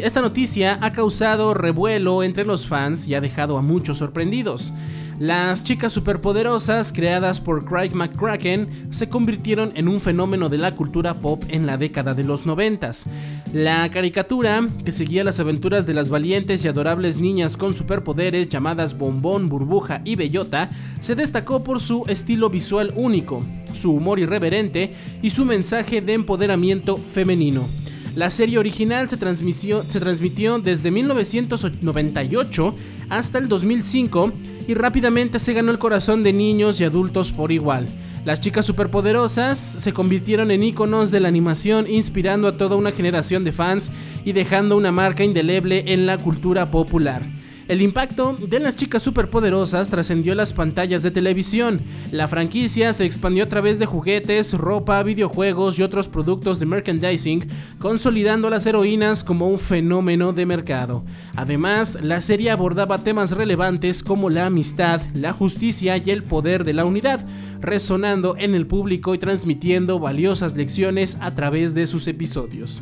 esta 0.03 0.21
noticia 0.21 0.79
ha 0.81 0.93
causado 0.93 1.53
revuelo 1.53 2.23
entre 2.23 2.43
los 2.43 2.65
fans 2.65 3.07
y 3.07 3.13
ha 3.13 3.21
dejado 3.21 3.59
a 3.59 3.61
muchos 3.61 3.99
sorprendidos. 3.99 4.73
Las 5.19 5.63
chicas 5.63 5.93
superpoderosas, 5.93 6.91
creadas 6.91 7.39
por 7.39 7.63
Craig 7.63 7.93
McCracken, 7.93 8.87
se 8.89 9.09
convirtieron 9.09 9.73
en 9.75 9.87
un 9.87 10.01
fenómeno 10.01 10.49
de 10.49 10.57
la 10.57 10.75
cultura 10.75 11.13
pop 11.13 11.43
en 11.49 11.67
la 11.67 11.77
década 11.77 12.15
de 12.15 12.23
los 12.23 12.47
noventas. 12.47 13.07
La 13.53 13.91
caricatura, 13.91 14.67
que 14.83 14.91
seguía 14.91 15.23
las 15.23 15.39
aventuras 15.39 15.85
de 15.85 15.93
las 15.93 16.09
valientes 16.09 16.65
y 16.65 16.67
adorables 16.67 17.17
niñas 17.17 17.57
con 17.57 17.75
superpoderes 17.75 18.49
llamadas 18.49 18.97
Bombón, 18.97 19.49
Burbuja 19.49 20.01
y 20.03 20.15
Bellota, 20.15 20.71
se 20.99 21.13
destacó 21.13 21.63
por 21.63 21.79
su 21.79 22.05
estilo 22.07 22.49
visual 22.49 22.91
único, 22.95 23.43
su 23.75 23.91
humor 23.91 24.17
irreverente 24.17 24.95
y 25.21 25.29
su 25.29 25.45
mensaje 25.45 26.01
de 26.01 26.13
empoderamiento 26.13 26.97
femenino. 26.97 27.80
La 28.15 28.29
serie 28.29 28.57
original 28.57 29.07
se 29.07 29.15
se 29.17 29.99
transmitió 29.99 30.59
desde 30.59 30.91
1998 30.91 32.75
hasta 33.09 33.37
el 33.37 33.47
2005 33.47 34.33
y 34.67 34.73
rápidamente 34.73 35.39
se 35.39 35.53
ganó 35.53 35.71
el 35.71 35.79
corazón 35.79 36.21
de 36.21 36.33
niños 36.33 36.81
y 36.81 36.83
adultos 36.83 37.31
por 37.31 37.53
igual. 37.53 37.87
Las 38.25 38.41
chicas 38.41 38.65
superpoderosas 38.65 39.57
se 39.57 39.93
convirtieron 39.93 40.51
en 40.51 40.61
iconos 40.61 41.09
de 41.09 41.21
la 41.21 41.29
animación, 41.29 41.89
inspirando 41.89 42.49
a 42.49 42.57
toda 42.57 42.75
una 42.75 42.91
generación 42.91 43.45
de 43.45 43.53
fans 43.53 43.93
y 44.25 44.33
dejando 44.33 44.75
una 44.75 44.91
marca 44.91 45.23
indeleble 45.23 45.85
en 45.93 46.05
la 46.05 46.17
cultura 46.17 46.69
popular. 46.69 47.40
El 47.67 47.81
impacto 47.81 48.35
de 48.35 48.59
las 48.59 48.75
chicas 48.75 49.03
superpoderosas 49.03 49.89
trascendió 49.89 50.35
las 50.35 50.51
pantallas 50.51 51.03
de 51.03 51.11
televisión. 51.11 51.81
La 52.11 52.27
franquicia 52.27 52.91
se 52.91 53.05
expandió 53.05 53.45
a 53.45 53.49
través 53.49 53.79
de 53.79 53.85
juguetes, 53.85 54.53
ropa, 54.53 55.01
videojuegos 55.03 55.79
y 55.79 55.83
otros 55.83 56.07
productos 56.07 56.59
de 56.59 56.65
merchandising, 56.65 57.47
consolidando 57.79 58.47
a 58.47 58.51
las 58.51 58.65
heroínas 58.65 59.23
como 59.23 59.47
un 59.47 59.59
fenómeno 59.59 60.33
de 60.33 60.45
mercado. 60.45 61.03
Además, 61.35 61.99
la 62.01 62.19
serie 62.19 62.51
abordaba 62.51 63.03
temas 63.03 63.31
relevantes 63.31 64.03
como 64.03 64.29
la 64.29 64.47
amistad, 64.47 65.01
la 65.13 65.31
justicia 65.31 65.95
y 65.97 66.09
el 66.09 66.23
poder 66.23 66.63
de 66.63 66.73
la 66.73 66.83
unidad, 66.83 67.25
resonando 67.61 68.35
en 68.37 68.55
el 68.55 68.67
público 68.67 69.15
y 69.15 69.19
transmitiendo 69.19 69.99
valiosas 69.99 70.57
lecciones 70.57 71.17
a 71.21 71.35
través 71.35 71.73
de 71.73 71.87
sus 71.87 72.07
episodios. 72.07 72.81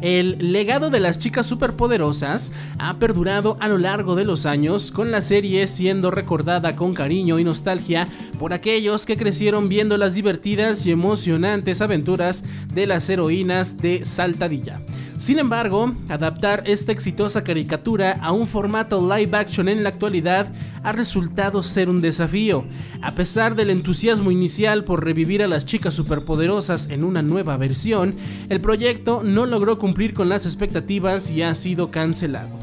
El 0.00 0.52
legado 0.52 0.90
de 0.90 1.00
las 1.00 1.18
chicas 1.18 1.46
superpoderosas 1.46 2.52
ha 2.78 2.98
perdurado 2.98 3.56
a 3.60 3.68
lo 3.68 3.78
largo 3.78 4.14
de 4.14 4.24
los 4.24 4.46
años, 4.46 4.92
con 4.92 5.10
la 5.10 5.22
serie 5.22 5.66
siendo 5.66 6.10
recordada 6.10 6.76
con 6.76 6.94
cariño 6.94 7.38
y 7.38 7.44
nostalgia 7.44 8.08
por 8.38 8.52
aquellos 8.52 9.06
que 9.06 9.16
crecieron 9.16 9.68
viendo 9.68 9.96
las 9.96 10.14
divertidas 10.14 10.86
y 10.86 10.92
emocionantes 10.92 11.80
aventuras 11.80 12.44
de 12.72 12.86
las 12.86 13.08
heroínas 13.10 13.78
de 13.78 14.04
Saltadilla. 14.04 14.80
Sin 15.18 15.40
embargo, 15.40 15.92
adaptar 16.08 16.62
esta 16.64 16.92
exitosa 16.92 17.42
caricatura 17.42 18.12
a 18.22 18.30
un 18.30 18.46
formato 18.46 19.02
live 19.02 19.36
action 19.36 19.68
en 19.68 19.82
la 19.82 19.88
actualidad 19.88 20.46
ha 20.84 20.92
resultado 20.92 21.64
ser 21.64 21.88
un 21.88 22.00
desafío. 22.00 22.64
A 23.02 23.10
pesar 23.10 23.56
del 23.56 23.70
entusiasmo 23.70 24.30
inicial 24.30 24.84
por 24.84 25.04
revivir 25.04 25.42
a 25.42 25.48
las 25.48 25.66
chicas 25.66 25.94
superpoderosas 25.94 26.88
en 26.90 27.02
una 27.02 27.20
nueva 27.20 27.56
versión, 27.56 28.14
el 28.48 28.60
proyecto 28.60 29.22
no 29.24 29.44
logró 29.44 29.80
cumplir 29.80 30.14
con 30.14 30.28
las 30.28 30.46
expectativas 30.46 31.30
y 31.32 31.42
ha 31.42 31.52
sido 31.56 31.90
cancelado. 31.90 32.56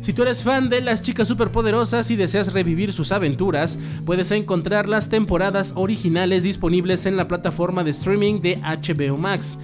Si 0.00 0.12
tú 0.12 0.22
eres 0.22 0.42
fan 0.42 0.68
de 0.68 0.82
las 0.82 1.00
chicas 1.02 1.28
superpoderosas 1.28 2.10
y 2.10 2.16
deseas 2.16 2.52
revivir 2.52 2.92
sus 2.92 3.10
aventuras, 3.10 3.78
puedes 4.04 4.32
encontrar 4.32 4.86
las 4.86 5.08
temporadas 5.08 5.72
originales 5.76 6.42
disponibles 6.42 7.06
en 7.06 7.16
la 7.16 7.26
plataforma 7.26 7.84
de 7.84 7.92
streaming 7.92 8.42
de 8.42 8.58
HBO 8.58 9.16
Max. 9.16 9.58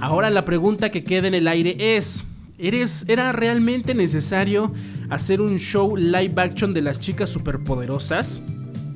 Ahora 0.00 0.30
la 0.30 0.44
pregunta 0.44 0.90
que 0.90 1.04
queda 1.04 1.28
en 1.28 1.34
el 1.34 1.48
aire 1.48 1.96
es, 1.96 2.24
¿eres, 2.58 3.04
¿era 3.08 3.32
realmente 3.32 3.94
necesario 3.94 4.72
hacer 5.08 5.40
un 5.40 5.58
show 5.58 5.96
live 5.96 6.34
action 6.36 6.74
de 6.74 6.82
las 6.82 7.00
chicas 7.00 7.30
superpoderosas? 7.30 8.40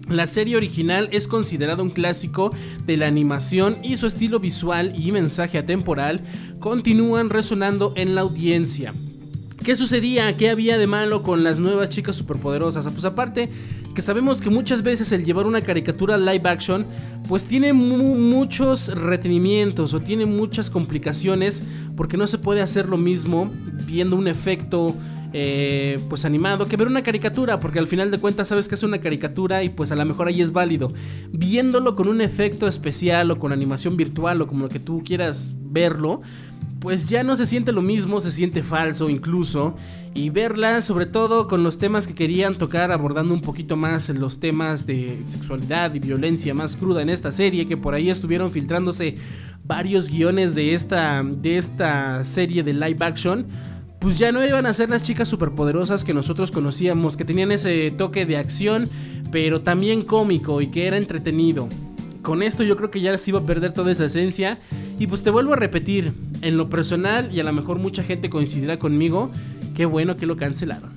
La 0.08 0.26
serie 0.26 0.56
original 0.56 1.08
es 1.12 1.28
considerada 1.28 1.82
un 1.82 1.90
clásico 1.90 2.54
de 2.86 2.96
la 2.96 3.06
animación 3.06 3.76
y 3.82 3.96
su 3.96 4.06
estilo 4.06 4.40
visual 4.40 4.94
y 4.98 5.12
mensaje 5.12 5.58
atemporal 5.58 6.22
continúan 6.60 7.28
resonando 7.28 7.92
en 7.94 8.14
la 8.14 8.22
audiencia. 8.22 8.94
¿Qué 9.62 9.76
sucedía? 9.76 10.34
¿Qué 10.36 10.48
había 10.48 10.78
de 10.78 10.86
malo 10.86 11.22
con 11.22 11.44
las 11.44 11.58
nuevas 11.58 11.90
chicas 11.90 12.16
superpoderosas? 12.16 12.88
Pues 12.88 13.04
aparte 13.04 13.50
que 13.98 14.02
sabemos 14.02 14.40
que 14.40 14.48
muchas 14.48 14.84
veces 14.84 15.10
el 15.10 15.24
llevar 15.24 15.44
una 15.44 15.60
caricatura 15.60 16.16
live 16.16 16.48
action 16.48 16.86
pues 17.26 17.42
tiene 17.42 17.72
muchos 17.72 18.94
retenimientos 18.94 19.92
o 19.92 19.98
tiene 19.98 20.24
muchas 20.24 20.70
complicaciones 20.70 21.66
porque 21.96 22.16
no 22.16 22.28
se 22.28 22.38
puede 22.38 22.62
hacer 22.62 22.88
lo 22.88 22.96
mismo 22.96 23.50
viendo 23.86 24.14
un 24.14 24.28
efecto 24.28 24.94
eh, 25.32 25.98
pues 26.08 26.24
animado 26.24 26.66
que 26.66 26.76
ver 26.76 26.86
una 26.86 27.02
caricatura, 27.02 27.58
porque 27.58 27.80
al 27.80 27.88
final 27.88 28.12
de 28.12 28.18
cuentas 28.18 28.46
sabes 28.46 28.68
que 28.68 28.76
es 28.76 28.84
una 28.84 29.00
caricatura 29.00 29.64
y 29.64 29.68
pues 29.68 29.90
a 29.90 29.96
lo 29.96 30.04
mejor 30.04 30.28
ahí 30.28 30.40
es 30.42 30.52
válido. 30.52 30.92
Viéndolo 31.32 31.96
con 31.96 32.06
un 32.06 32.20
efecto 32.20 32.68
especial 32.68 33.32
o 33.32 33.38
con 33.40 33.52
animación 33.52 33.96
virtual 33.96 34.40
o 34.42 34.46
como 34.46 34.66
lo 34.66 34.68
que 34.68 34.78
tú 34.78 35.02
quieras 35.04 35.56
verlo, 35.58 36.22
pues 36.80 37.06
ya 37.08 37.22
no 37.22 37.36
se 37.36 37.46
siente 37.46 37.72
lo 37.72 37.82
mismo, 37.82 38.20
se 38.20 38.30
siente 38.30 38.62
falso 38.62 39.08
incluso. 39.08 39.76
Y 40.14 40.30
verla 40.30 40.80
sobre 40.80 41.06
todo 41.06 41.46
con 41.48 41.62
los 41.62 41.78
temas 41.78 42.06
que 42.06 42.14
querían 42.14 42.56
tocar, 42.56 42.90
abordando 42.90 43.34
un 43.34 43.40
poquito 43.40 43.76
más 43.76 44.08
los 44.08 44.40
temas 44.40 44.86
de 44.86 45.20
sexualidad 45.24 45.94
y 45.94 46.00
violencia 46.00 46.54
más 46.54 46.76
cruda 46.76 47.02
en 47.02 47.10
esta 47.10 47.30
serie, 47.30 47.68
que 47.68 47.76
por 47.76 47.94
ahí 47.94 48.10
estuvieron 48.10 48.50
filtrándose 48.50 49.16
varios 49.64 50.10
guiones 50.10 50.54
de 50.54 50.74
esta, 50.74 51.22
de 51.22 51.58
esta 51.58 52.24
serie 52.24 52.62
de 52.62 52.72
live 52.72 53.04
action 53.04 53.46
pues 53.98 54.16
ya 54.16 54.30
no 54.30 54.46
iban 54.46 54.66
a 54.66 54.72
ser 54.72 54.90
las 54.90 55.02
chicas 55.02 55.28
superpoderosas 55.28 56.04
que 56.04 56.14
nosotros 56.14 56.52
conocíamos, 56.52 57.16
que 57.16 57.24
tenían 57.24 57.50
ese 57.50 57.90
toque 57.90 58.26
de 58.26 58.36
acción, 58.36 58.88
pero 59.32 59.62
también 59.62 60.02
cómico 60.02 60.60
y 60.60 60.68
que 60.68 60.86
era 60.86 60.96
entretenido. 60.96 61.68
Con 62.28 62.42
esto 62.42 62.62
yo 62.62 62.76
creo 62.76 62.90
que 62.90 63.00
ya 63.00 63.16
se 63.16 63.30
iba 63.30 63.40
a 63.40 63.46
perder 63.46 63.72
toda 63.72 63.90
esa 63.90 64.04
esencia. 64.04 64.58
Y 64.98 65.06
pues 65.06 65.22
te 65.22 65.30
vuelvo 65.30 65.54
a 65.54 65.56
repetir, 65.56 66.12
en 66.42 66.58
lo 66.58 66.68
personal, 66.68 67.34
y 67.34 67.40
a 67.40 67.42
lo 67.42 67.54
mejor 67.54 67.78
mucha 67.78 68.02
gente 68.02 68.28
coincidirá 68.28 68.78
conmigo, 68.78 69.30
qué 69.74 69.86
bueno 69.86 70.14
que 70.14 70.26
lo 70.26 70.36
cancelaron. 70.36 70.92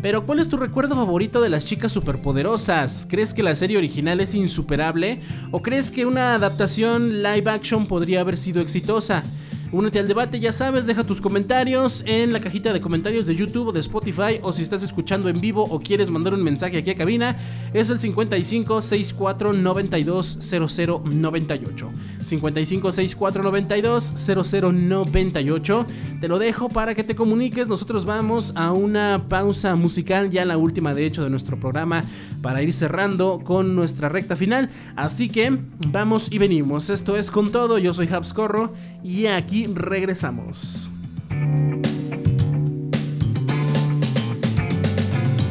Pero 0.00 0.26
¿cuál 0.26 0.38
es 0.38 0.48
tu 0.48 0.56
recuerdo 0.56 0.94
favorito 0.94 1.40
de 1.40 1.48
las 1.48 1.64
chicas 1.66 1.90
superpoderosas? 1.90 3.08
¿Crees 3.10 3.34
que 3.34 3.42
la 3.42 3.56
serie 3.56 3.78
original 3.78 4.20
es 4.20 4.36
insuperable? 4.36 5.22
¿O 5.50 5.60
crees 5.60 5.90
que 5.90 6.06
una 6.06 6.36
adaptación 6.36 7.20
live 7.20 7.50
action 7.50 7.88
podría 7.88 8.20
haber 8.20 8.36
sido 8.36 8.62
exitosa? 8.62 9.24
Únete 9.72 9.98
al 9.98 10.06
debate, 10.06 10.38
ya 10.38 10.52
sabes, 10.52 10.86
deja 10.86 11.02
tus 11.02 11.20
comentarios 11.20 12.04
en 12.06 12.32
la 12.32 12.38
cajita 12.38 12.72
de 12.72 12.80
comentarios 12.80 13.26
de 13.26 13.34
YouTube 13.34 13.68
o 13.68 13.72
de 13.72 13.80
Spotify 13.80 14.38
o 14.42 14.52
si 14.52 14.62
estás 14.62 14.84
escuchando 14.84 15.28
en 15.28 15.40
vivo 15.40 15.64
o 15.64 15.80
quieres 15.80 16.08
mandar 16.08 16.34
un 16.34 16.42
mensaje 16.42 16.78
aquí 16.78 16.90
a 16.90 16.96
cabina, 16.96 17.36
es 17.74 17.90
el 17.90 17.98
55 17.98 18.80
64 18.80 19.52
92 19.52 20.38
00 20.40 21.02
98. 21.04 21.90
55 22.24 22.92
64 22.92 23.42
92 23.42 24.12
00 24.14 24.72
98. 24.72 25.86
Te 26.20 26.28
lo 26.28 26.38
dejo 26.38 26.68
para 26.68 26.94
que 26.94 27.02
te 27.02 27.16
comuniques. 27.16 27.66
Nosotros 27.66 28.04
vamos 28.04 28.52
a 28.54 28.72
una 28.72 29.24
pausa 29.28 29.74
musical, 29.74 30.30
ya 30.30 30.44
la 30.44 30.56
última 30.56 30.94
de 30.94 31.06
hecho 31.06 31.24
de 31.24 31.30
nuestro 31.30 31.58
programa, 31.58 32.04
para 32.40 32.62
ir 32.62 32.72
cerrando 32.72 33.40
con 33.42 33.74
nuestra 33.74 34.08
recta 34.08 34.36
final. 34.36 34.70
Así 34.94 35.28
que 35.28 35.58
vamos 35.88 36.28
y 36.30 36.38
venimos. 36.38 36.88
Esto 36.88 37.16
es 37.16 37.32
con 37.32 37.50
todo. 37.50 37.78
Yo 37.78 37.92
soy 37.92 38.08
Habs 38.08 38.32
Corro 38.32 38.72
y 39.06 39.28
aquí 39.28 39.66
regresamos. 39.66 40.90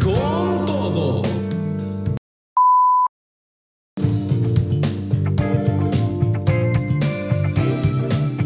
Con 0.03 0.65
todo. 0.65 1.23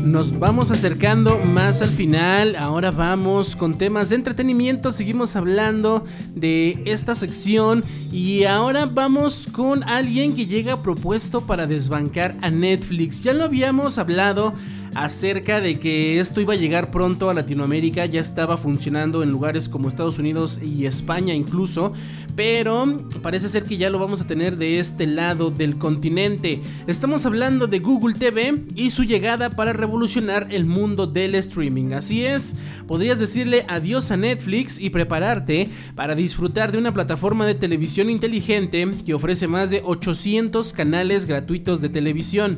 Nos 0.05 0.37
vamos 0.37 0.69
acercando 0.69 1.39
más 1.39 1.81
al 1.81 1.89
final, 1.89 2.55
ahora 2.55 2.91
vamos 2.91 3.55
con 3.55 3.77
temas 3.77 4.09
de 4.09 4.15
entretenimiento, 4.15 4.91
seguimos 4.91 5.35
hablando 5.35 6.05
de 6.35 6.81
esta 6.85 7.15
sección 7.15 7.83
y 8.11 8.43
ahora 8.43 8.85
vamos 8.85 9.47
con 9.51 9.83
alguien 9.83 10.35
que 10.35 10.45
llega 10.45 10.83
propuesto 10.83 11.41
para 11.41 11.67
desbancar 11.67 12.35
a 12.41 12.49
Netflix. 12.49 13.23
Ya 13.23 13.33
lo 13.33 13.43
habíamos 13.43 13.97
hablado 13.97 14.53
acerca 14.95 15.61
de 15.61 15.79
que 15.79 16.19
esto 16.19 16.41
iba 16.41 16.53
a 16.53 16.57
llegar 16.57 16.91
pronto 16.91 17.29
a 17.29 17.33
Latinoamérica, 17.33 18.05
ya 18.05 18.21
estaba 18.21 18.57
funcionando 18.57 19.23
en 19.23 19.29
lugares 19.29 19.69
como 19.69 19.87
Estados 19.87 20.19
Unidos 20.19 20.59
y 20.61 20.85
España 20.85 21.33
incluso, 21.33 21.93
pero 22.35 23.01
parece 23.21 23.49
ser 23.49 23.65
que 23.65 23.77
ya 23.77 23.89
lo 23.89 23.99
vamos 23.99 24.21
a 24.21 24.27
tener 24.27 24.57
de 24.57 24.79
este 24.79 25.05
lado 25.05 25.51
del 25.51 25.77
continente. 25.77 26.61
Estamos 26.87 27.25
hablando 27.25 27.67
de 27.67 27.79
Google 27.79 28.15
TV 28.15 28.63
y 28.75 28.89
su 28.91 29.03
llegada 29.03 29.49
para 29.49 29.73
revolucionar 29.73 30.47
el 30.51 30.65
mundo 30.65 31.05
del 31.05 31.35
streaming. 31.35 31.93
Así 31.93 32.23
es, 32.23 32.57
podrías 32.87 33.19
decirle 33.19 33.65
adiós 33.67 34.11
a 34.11 34.17
Netflix 34.17 34.79
y 34.79 34.89
prepararte 34.89 35.67
para 35.95 36.15
disfrutar 36.15 36.71
de 36.71 36.77
una 36.77 36.93
plataforma 36.93 37.45
de 37.45 37.55
televisión 37.55 38.09
inteligente 38.09 38.89
que 39.05 39.13
ofrece 39.13 39.47
más 39.47 39.69
de 39.69 39.81
800 39.83 40.73
canales 40.73 41.25
gratuitos 41.25 41.81
de 41.81 41.89
televisión. 41.89 42.57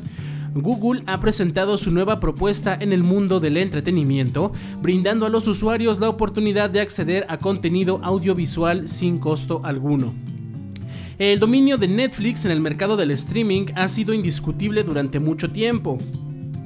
Google 0.54 1.02
ha 1.06 1.18
presentado 1.20 1.78
su 1.78 1.90
nueva 1.90 2.20
propuesta 2.20 2.76
en 2.78 2.92
el 2.92 3.02
mundo 3.02 3.40
del 3.40 3.56
entretenimiento, 3.56 4.52
brindando 4.80 5.26
a 5.26 5.30
los 5.30 5.48
usuarios 5.48 5.98
la 5.98 6.08
oportunidad 6.08 6.70
de 6.70 6.80
acceder 6.80 7.24
a 7.28 7.38
contenido 7.38 8.00
audiovisual 8.02 8.88
sin 8.88 9.18
costo 9.18 9.60
alguno. 9.64 10.12
El 11.18 11.38
dominio 11.38 11.78
de 11.78 11.88
Netflix 11.88 12.44
en 12.44 12.50
el 12.50 12.60
mercado 12.60 12.96
del 12.96 13.12
streaming 13.12 13.66
ha 13.76 13.88
sido 13.88 14.12
indiscutible 14.12 14.82
durante 14.82 15.20
mucho 15.20 15.50
tiempo 15.50 15.98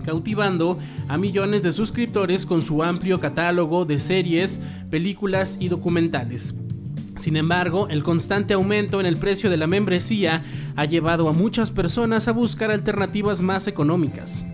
cautivando 0.06 0.78
a 1.08 1.18
millones 1.18 1.62
de 1.62 1.72
suscriptores 1.72 2.46
con 2.46 2.62
su 2.62 2.82
amplio 2.82 3.20
catálogo 3.20 3.84
de 3.84 3.98
series, 3.98 4.62
películas 4.88 5.58
y 5.60 5.68
documentales. 5.68 6.54
Sin 7.16 7.36
embargo, 7.36 7.88
el 7.88 8.04
constante 8.04 8.54
aumento 8.54 9.00
en 9.00 9.06
el 9.06 9.16
precio 9.16 9.50
de 9.50 9.56
la 9.56 9.66
membresía 9.66 10.44
ha 10.76 10.84
llevado 10.84 11.28
a 11.28 11.32
muchas 11.32 11.70
personas 11.70 12.28
a 12.28 12.32
buscar 12.32 12.70
alternativas 12.70 13.42
más 13.42 13.66
económicas. 13.66 14.44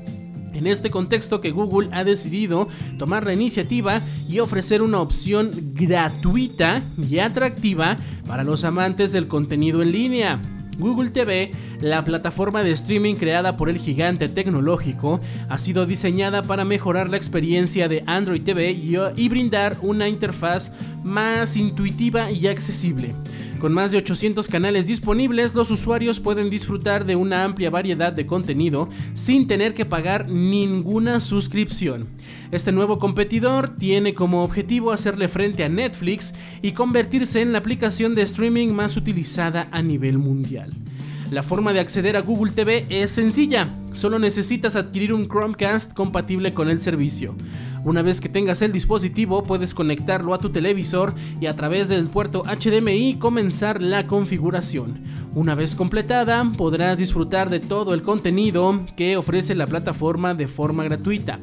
En 0.52 0.66
este 0.66 0.90
contexto 0.90 1.40
que 1.40 1.50
Google 1.50 1.88
ha 1.92 2.04
decidido 2.04 2.68
tomar 2.98 3.26
la 3.26 3.32
iniciativa 3.32 4.02
y 4.28 4.38
ofrecer 4.38 4.82
una 4.82 5.00
opción 5.00 5.50
gratuita 5.74 6.82
y 7.10 7.18
atractiva 7.18 7.96
para 8.26 8.44
los 8.44 8.62
amantes 8.64 9.12
del 9.12 9.28
contenido 9.28 9.82
en 9.82 9.92
línea. 9.92 10.61
Google 10.78 11.10
TV, 11.10 11.50
la 11.80 12.04
plataforma 12.04 12.62
de 12.62 12.72
streaming 12.72 13.16
creada 13.16 13.56
por 13.56 13.68
el 13.68 13.78
gigante 13.78 14.28
tecnológico, 14.28 15.20
ha 15.48 15.58
sido 15.58 15.86
diseñada 15.86 16.42
para 16.42 16.64
mejorar 16.64 17.10
la 17.10 17.16
experiencia 17.16 17.88
de 17.88 18.02
Android 18.06 18.42
TV 18.42 18.70
y, 18.70 19.28
brindar 19.28 19.76
una 19.82 20.08
interfaz 20.08 20.74
más 21.02 21.56
intuitiva 21.56 22.30
y 22.30 22.46
accesible. 22.46 23.14
Con 23.62 23.74
más 23.74 23.92
de 23.92 23.98
800 23.98 24.48
canales 24.48 24.88
disponibles, 24.88 25.54
los 25.54 25.70
usuarios 25.70 26.18
pueden 26.18 26.50
disfrutar 26.50 27.06
de 27.06 27.14
una 27.14 27.44
amplia 27.44 27.70
variedad 27.70 28.12
de 28.12 28.26
contenido 28.26 28.88
sin 29.14 29.46
tener 29.46 29.72
que 29.72 29.84
pagar 29.84 30.28
ninguna 30.28 31.20
suscripción. 31.20 32.08
Este 32.50 32.72
nuevo 32.72 32.98
competidor 32.98 33.76
tiene 33.76 34.14
como 34.14 34.42
objetivo 34.42 34.90
hacerle 34.90 35.28
frente 35.28 35.62
a 35.62 35.68
Netflix 35.68 36.34
y 36.60 36.72
convertirse 36.72 37.40
en 37.40 37.52
la 37.52 37.58
aplicación 37.58 38.16
de 38.16 38.22
streaming 38.22 38.70
más 38.70 38.96
utilizada 38.96 39.68
a 39.70 39.80
nivel 39.80 40.18
mundial. 40.18 40.72
La 41.30 41.44
forma 41.44 41.72
de 41.72 41.78
acceder 41.78 42.16
a 42.16 42.20
Google 42.20 42.50
TV 42.50 42.86
es 42.88 43.12
sencilla, 43.12 43.76
solo 43.94 44.18
necesitas 44.18 44.76
adquirir 44.76 45.12
un 45.12 45.28
Chromecast 45.28 45.94
compatible 45.94 46.54
con 46.54 46.68
el 46.68 46.80
servicio. 46.80 47.34
Una 47.84 48.02
vez 48.02 48.20
que 48.20 48.28
tengas 48.28 48.62
el 48.62 48.72
dispositivo 48.72 49.42
puedes 49.42 49.74
conectarlo 49.74 50.34
a 50.34 50.38
tu 50.38 50.50
televisor 50.50 51.14
y 51.40 51.46
a 51.46 51.56
través 51.56 51.88
del 51.88 52.06
puerto 52.06 52.44
HDMI 52.44 53.16
comenzar 53.18 53.82
la 53.82 54.06
configuración. 54.06 55.00
Una 55.34 55.54
vez 55.54 55.74
completada 55.74 56.44
podrás 56.56 56.98
disfrutar 56.98 57.50
de 57.50 57.58
todo 57.58 57.94
el 57.94 58.02
contenido 58.02 58.86
que 58.96 59.16
ofrece 59.16 59.54
la 59.54 59.66
plataforma 59.66 60.34
de 60.34 60.46
forma 60.46 60.84
gratuita. 60.84 61.40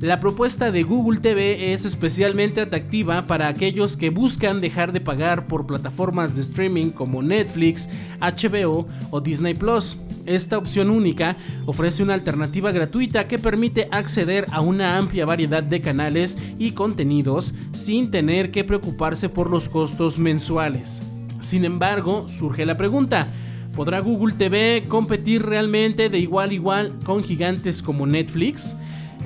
La 0.00 0.20
propuesta 0.20 0.70
de 0.70 0.82
Google 0.82 1.20
TV 1.20 1.72
es 1.72 1.84
especialmente 1.84 2.60
atractiva 2.60 3.26
para 3.26 3.48
aquellos 3.48 3.96
que 3.96 4.10
buscan 4.10 4.60
dejar 4.60 4.92
de 4.92 5.00
pagar 5.00 5.46
por 5.46 5.66
plataformas 5.66 6.34
de 6.36 6.42
streaming 6.42 6.90
como 6.90 7.22
Netflix, 7.22 7.90
HBO 8.20 8.86
o 9.10 9.20
Disney 9.20 9.54
Plus. 9.54 9.96
Esta 10.26 10.56
opción 10.56 10.88
única 10.88 11.36
ofrece 11.66 12.02
una 12.02 12.14
alternativa 12.14 12.72
gratuita 12.72 13.28
que 13.28 13.38
permite 13.38 13.88
acceder 13.90 14.46
a 14.52 14.60
una 14.62 14.96
amplia 14.96 15.26
variedad 15.26 15.62
de 15.62 15.80
canales 15.80 16.38
y 16.58 16.72
contenidos 16.72 17.54
sin 17.72 18.10
tener 18.10 18.50
que 18.50 18.64
preocuparse 18.64 19.28
por 19.28 19.50
los 19.50 19.68
costos 19.68 20.18
mensuales. 20.18 21.02
Sin 21.40 21.66
embargo, 21.66 22.26
surge 22.26 22.64
la 22.64 22.78
pregunta, 22.78 23.28
¿podrá 23.74 24.00
Google 24.00 24.34
TV 24.34 24.84
competir 24.88 25.42
realmente 25.42 26.08
de 26.08 26.18
igual 26.18 26.50
a 26.50 26.54
igual 26.54 26.98
con 27.04 27.22
gigantes 27.22 27.82
como 27.82 28.06
Netflix? 28.06 28.76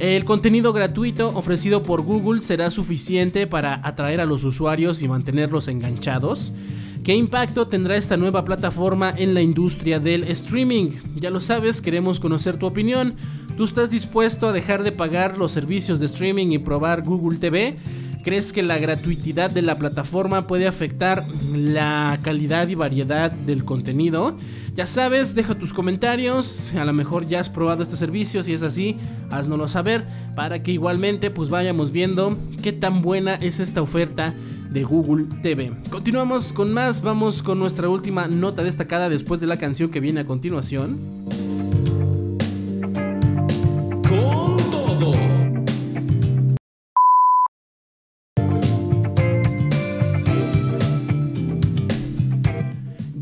El 0.00 0.24
contenido 0.24 0.72
gratuito 0.72 1.28
ofrecido 1.28 1.82
por 1.82 2.02
Google 2.02 2.40
será 2.40 2.70
suficiente 2.70 3.46
para 3.46 3.80
atraer 3.86 4.20
a 4.20 4.26
los 4.26 4.42
usuarios 4.44 5.02
y 5.02 5.08
mantenerlos 5.08 5.68
enganchados. 5.68 6.52
¿Qué 7.08 7.14
impacto 7.14 7.68
tendrá 7.68 7.96
esta 7.96 8.18
nueva 8.18 8.44
plataforma 8.44 9.14
en 9.16 9.32
la 9.32 9.40
industria 9.40 9.98
del 9.98 10.24
streaming? 10.24 10.90
Ya 11.16 11.30
lo 11.30 11.40
sabes, 11.40 11.80
queremos 11.80 12.20
conocer 12.20 12.58
tu 12.58 12.66
opinión. 12.66 13.14
¿Tú 13.56 13.64
estás 13.64 13.90
dispuesto 13.90 14.46
a 14.46 14.52
dejar 14.52 14.82
de 14.82 14.92
pagar 14.92 15.38
los 15.38 15.52
servicios 15.52 16.00
de 16.00 16.04
streaming 16.04 16.48
y 16.48 16.58
probar 16.58 17.02
Google 17.02 17.38
TV? 17.38 17.78
¿Crees 18.24 18.52
que 18.52 18.62
la 18.62 18.76
gratuidad 18.76 19.50
de 19.50 19.62
la 19.62 19.78
plataforma 19.78 20.46
puede 20.46 20.68
afectar 20.68 21.24
la 21.50 22.18
calidad 22.20 22.68
y 22.68 22.74
variedad 22.74 23.32
del 23.32 23.64
contenido? 23.64 24.36
Ya 24.74 24.86
sabes, 24.86 25.34
deja 25.34 25.54
tus 25.54 25.72
comentarios, 25.72 26.74
a 26.74 26.84
lo 26.84 26.92
mejor 26.92 27.26
ya 27.26 27.40
has 27.40 27.48
probado 27.48 27.84
este 27.84 27.96
servicio, 27.96 28.42
si 28.42 28.52
es 28.52 28.62
así, 28.62 28.98
haznoslo 29.30 29.66
saber 29.66 30.04
para 30.36 30.62
que 30.62 30.72
igualmente 30.72 31.30
pues 31.30 31.48
vayamos 31.48 31.90
viendo 31.90 32.36
qué 32.62 32.74
tan 32.74 33.00
buena 33.00 33.36
es 33.36 33.60
esta 33.60 33.80
oferta 33.80 34.34
de 34.70 34.84
Google 34.84 35.26
TV. 35.42 35.72
Continuamos 35.90 36.52
con 36.52 36.72
más, 36.72 37.02
vamos 37.02 37.42
con 37.42 37.58
nuestra 37.58 37.88
última 37.88 38.28
nota 38.28 38.62
destacada 38.62 39.08
después 39.08 39.40
de 39.40 39.46
la 39.46 39.56
canción 39.56 39.90
que 39.90 40.00
viene 40.00 40.20
a 40.20 40.26
continuación. 40.26 40.98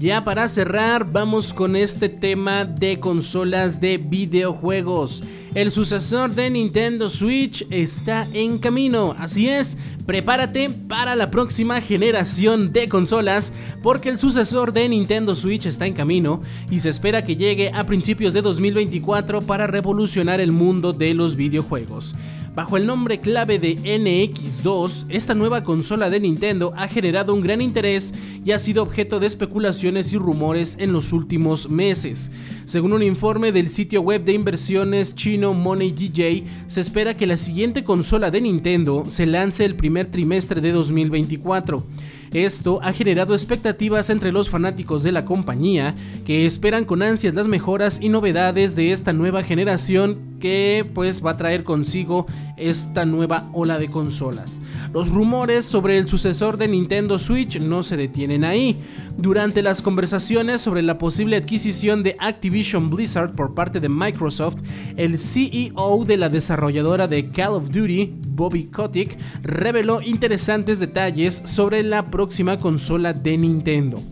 Ya 0.07 0.23
para 0.23 0.49
cerrar, 0.49 1.11
vamos 1.11 1.53
con 1.53 1.75
este 1.75 2.09
tema 2.09 2.65
de 2.65 3.01
consolas 3.01 3.81
de 3.81 3.99
videojuegos. 3.99 5.25
El 5.57 5.71
sucesor 5.71 6.35
de 6.35 6.51
Nintendo 6.51 7.09
Switch 7.09 7.67
está 7.71 8.29
en 8.35 8.59
camino. 8.59 9.17
Así 9.19 9.49
es, 9.49 9.79
prepárate 10.05 10.69
para 10.69 11.17
la 11.17 11.31
próxima 11.31 11.81
generación 11.81 12.75
de 12.75 12.91
consolas 12.91 13.55
porque 13.83 14.11
el 14.11 14.19
sucesor 14.19 14.75
de 14.75 14.87
Nintendo 14.87 15.35
Switch 15.35 15.65
está 15.65 15.87
en 15.87 15.95
camino 15.95 16.43
y 16.71 16.81
se 16.81 16.91
espera 16.91 17.23
que 17.23 17.37
llegue 17.37 17.71
a 17.73 17.87
principios 17.87 18.35
de 18.35 18.43
2024 18.43 19.41
para 19.41 19.67
revolucionar 19.67 20.43
el 20.43 20.53
mundo 20.53 20.93
de 20.93 21.15
los 21.15 21.37
videojuegos. 21.37 22.15
Bajo 22.57 22.79
el 22.79 22.87
nombre 22.87 23.21
clave 23.21 23.59
de 23.59 23.77
NX2, 23.77 25.09
esta 25.11 25.35
nueva 25.35 25.63
consola 25.63 26.09
de 26.09 26.21
Nintendo 26.21 26.73
ha 26.75 26.89
generado 26.89 27.35
un 27.35 27.43
gran 27.43 27.61
interés 27.61 28.15
y 28.47 28.53
ha 28.53 28.59
sido 28.59 28.83
objeto 28.83 29.21
de 29.21 29.27
especulaciones 29.27 30.11
y 30.15 30.17
rumores 30.17 30.79
en 30.81 30.91
los 30.91 31.13
últimos 31.13 31.69
meses. 31.69 32.33
Según 32.65 32.95
un 32.95 33.03
informe 33.03 33.53
del 33.53 33.69
sitio 33.69 34.01
web 34.01 34.25
de 34.25 34.33
inversiones 34.33 35.15
chino 35.15 35.53
Money 35.53 35.93
DJ, 35.93 36.45
se 36.67 36.81
espera 36.81 37.15
que 37.15 37.27
la 37.27 37.37
siguiente 37.37 37.85
consola 37.85 38.31
de 38.31 38.41
Nintendo 38.41 39.05
se 39.07 39.27
lance 39.27 39.67
el 39.67 39.77
primer 39.77 40.07
trimestre 40.07 40.63
de 40.63 40.73
2024. 40.73 41.85
Esto 42.33 42.81
ha 42.83 42.93
generado 42.93 43.35
expectativas 43.35 44.11
entre 44.11 44.33
los 44.33 44.49
fanáticos 44.49 45.03
de 45.03 45.13
la 45.13 45.25
compañía 45.25 45.95
que 46.25 46.47
esperan 46.47 46.85
con 46.85 47.03
ansias 47.03 47.35
las 47.35 47.49
mejoras 47.49 48.01
y 48.01 48.09
novedades 48.09 48.77
de 48.77 48.93
esta 48.93 49.13
nueva 49.13 49.43
generación 49.43 50.37
que 50.41 50.87
pues 50.95 51.25
va 51.25 51.33
a 51.33 51.37
traer 51.37 51.65
consigo 51.65 52.27
esta 52.57 53.05
nueva 53.05 53.49
ola 53.53 53.79
de 53.79 53.89
consolas. 53.89 54.61
Los 54.93 55.11
rumores 55.11 55.65
sobre 55.67 55.99
el 55.99 56.09
sucesor 56.09 56.57
de 56.57 56.69
Nintendo 56.69 57.19
Switch 57.19 57.61
no 57.61 57.83
se 57.83 57.97
detienen 57.97 58.45
ahí. 58.45 58.77
Durante 59.17 59.63
las 59.63 59.83
conversaciones 59.83 60.61
sobre 60.61 60.83
la 60.83 60.99
posible 60.99 61.37
adquisición 61.37 62.03
de 62.03 62.17
Activision 62.19 62.91
Blizzard 62.91 63.35
por 63.35 63.55
parte 63.55 63.81
de 63.81 63.89
Microsoft, 63.89 64.59
el 64.97 65.19
CEO 65.19 66.05
de 66.05 66.17
la 66.17 66.29
desarrolladora 66.29 67.09
de 67.09 67.31
Call 67.31 67.55
of 67.55 67.71
Duty, 67.71 68.15
Bobby 68.29 68.65
Kotick, 68.65 69.19
reveló 69.43 70.03
interesantes 70.03 70.79
detalles 70.79 71.35
sobre 71.45 71.83
la 71.83 72.11
próxima 72.11 72.59
consola 72.59 73.13
de 73.13 73.39
Nintendo. 73.39 74.03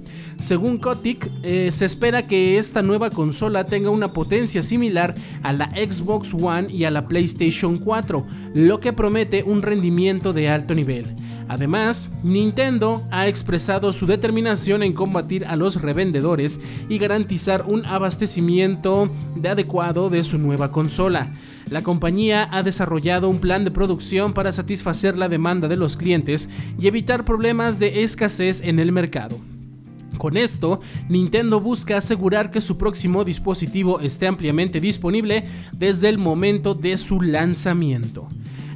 Según 0.40 0.78
Kotick, 0.78 1.30
eh, 1.42 1.70
se 1.72 1.84
espera 1.84 2.26
que 2.26 2.58
esta 2.58 2.82
nueva 2.82 3.10
consola 3.10 3.64
tenga 3.64 3.90
una 3.90 4.12
potencia 4.12 4.62
similar 4.62 5.14
a 5.42 5.52
la 5.52 5.70
Xbox 5.70 6.34
One 6.34 6.72
y 6.72 6.84
a 6.84 6.90
la 6.90 7.08
PlayStation 7.08 7.78
4, 7.78 8.26
lo 8.54 8.80
que 8.80 8.92
promete 8.92 9.42
un 9.42 9.62
rendimiento 9.62 10.32
de 10.32 10.48
alto 10.48 10.74
nivel. 10.74 11.16
Además, 11.48 12.10
Nintendo 12.22 13.06
ha 13.10 13.28
expresado 13.28 13.92
su 13.92 14.06
determinación 14.06 14.82
en 14.82 14.94
combatir 14.94 15.44
a 15.46 15.56
los 15.56 15.80
revendedores 15.80 16.60
y 16.88 16.98
garantizar 16.98 17.64
un 17.66 17.84
abastecimiento 17.84 19.10
de 19.36 19.50
adecuado 19.50 20.08
de 20.08 20.24
su 20.24 20.38
nueva 20.38 20.72
consola. 20.72 21.32
La 21.70 21.82
compañía 21.82 22.48
ha 22.50 22.62
desarrollado 22.62 23.28
un 23.28 23.40
plan 23.40 23.64
de 23.64 23.70
producción 23.70 24.32
para 24.32 24.52
satisfacer 24.52 25.18
la 25.18 25.28
demanda 25.28 25.68
de 25.68 25.76
los 25.76 25.96
clientes 25.96 26.48
y 26.78 26.86
evitar 26.86 27.24
problemas 27.24 27.78
de 27.78 28.02
escasez 28.02 28.62
en 28.62 28.78
el 28.78 28.92
mercado. 28.92 29.38
Con 30.18 30.36
esto, 30.36 30.80
Nintendo 31.08 31.60
busca 31.60 31.98
asegurar 31.98 32.50
que 32.50 32.60
su 32.60 32.78
próximo 32.78 33.24
dispositivo 33.24 34.00
esté 34.00 34.26
ampliamente 34.26 34.80
disponible 34.80 35.46
desde 35.72 36.08
el 36.08 36.18
momento 36.18 36.74
de 36.74 36.96
su 36.96 37.20
lanzamiento. 37.20 38.28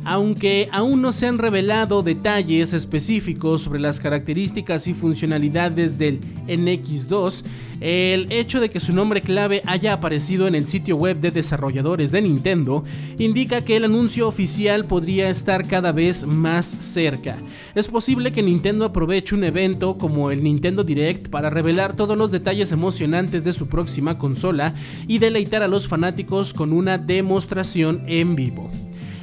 Aunque 0.09 0.71
aún 0.73 1.03
no 1.03 1.13
se 1.13 1.27
han 1.27 1.37
revelado 1.37 2.03
detalles 2.03 2.73
específicos 2.73 3.61
sobre 3.61 3.79
las 3.79 4.01
características 4.01 4.87
y 4.87 4.95
funcionalidades 4.95 5.99
del 5.99 6.21
NX2, 6.47 7.45
el 7.83 8.33
hecho 8.33 8.59
de 8.59 8.71
que 8.71 8.81
su 8.81 8.95
nombre 8.95 9.21
clave 9.21 9.61
haya 9.67 9.93
aparecido 9.93 10.47
en 10.47 10.55
el 10.55 10.67
sitio 10.67 10.97
web 10.97 11.21
de 11.21 11.31
desarrolladores 11.31 12.11
de 12.11 12.23
Nintendo 12.23 12.85
indica 13.19 13.67
que 13.67 13.77
el 13.77 13.85
anuncio 13.85 14.27
oficial 14.27 14.87
podría 14.87 15.29
estar 15.29 15.69
cada 15.69 15.93
vez 15.93 16.27
más 16.27 16.65
cerca. 16.65 17.37
Es 17.75 17.89
posible 17.89 18.33
que 18.33 18.43
Nintendo 18.43 18.87
aproveche 18.87 19.35
un 19.35 19.45
evento 19.45 19.99
como 19.99 20.31
el 20.31 20.43
Nintendo 20.43 20.85
Direct 20.85 21.29
para 21.29 21.51
revelar 21.51 21.97
todos 21.97 22.17
los 22.17 22.33
detalles 22.33 22.73
emocionantes 22.73 23.45
de 23.45 23.53
su 23.53 23.69
próxima 23.69 24.17
consola 24.17 24.75
y 25.07 25.19
deleitar 25.19 25.63
a 25.63 25.69
los 25.69 25.87
fanáticos 25.87 26.55
con 26.55 26.73
una 26.73 26.97
demostración 26.97 28.05
en 28.07 28.37
vivo. 28.37 28.71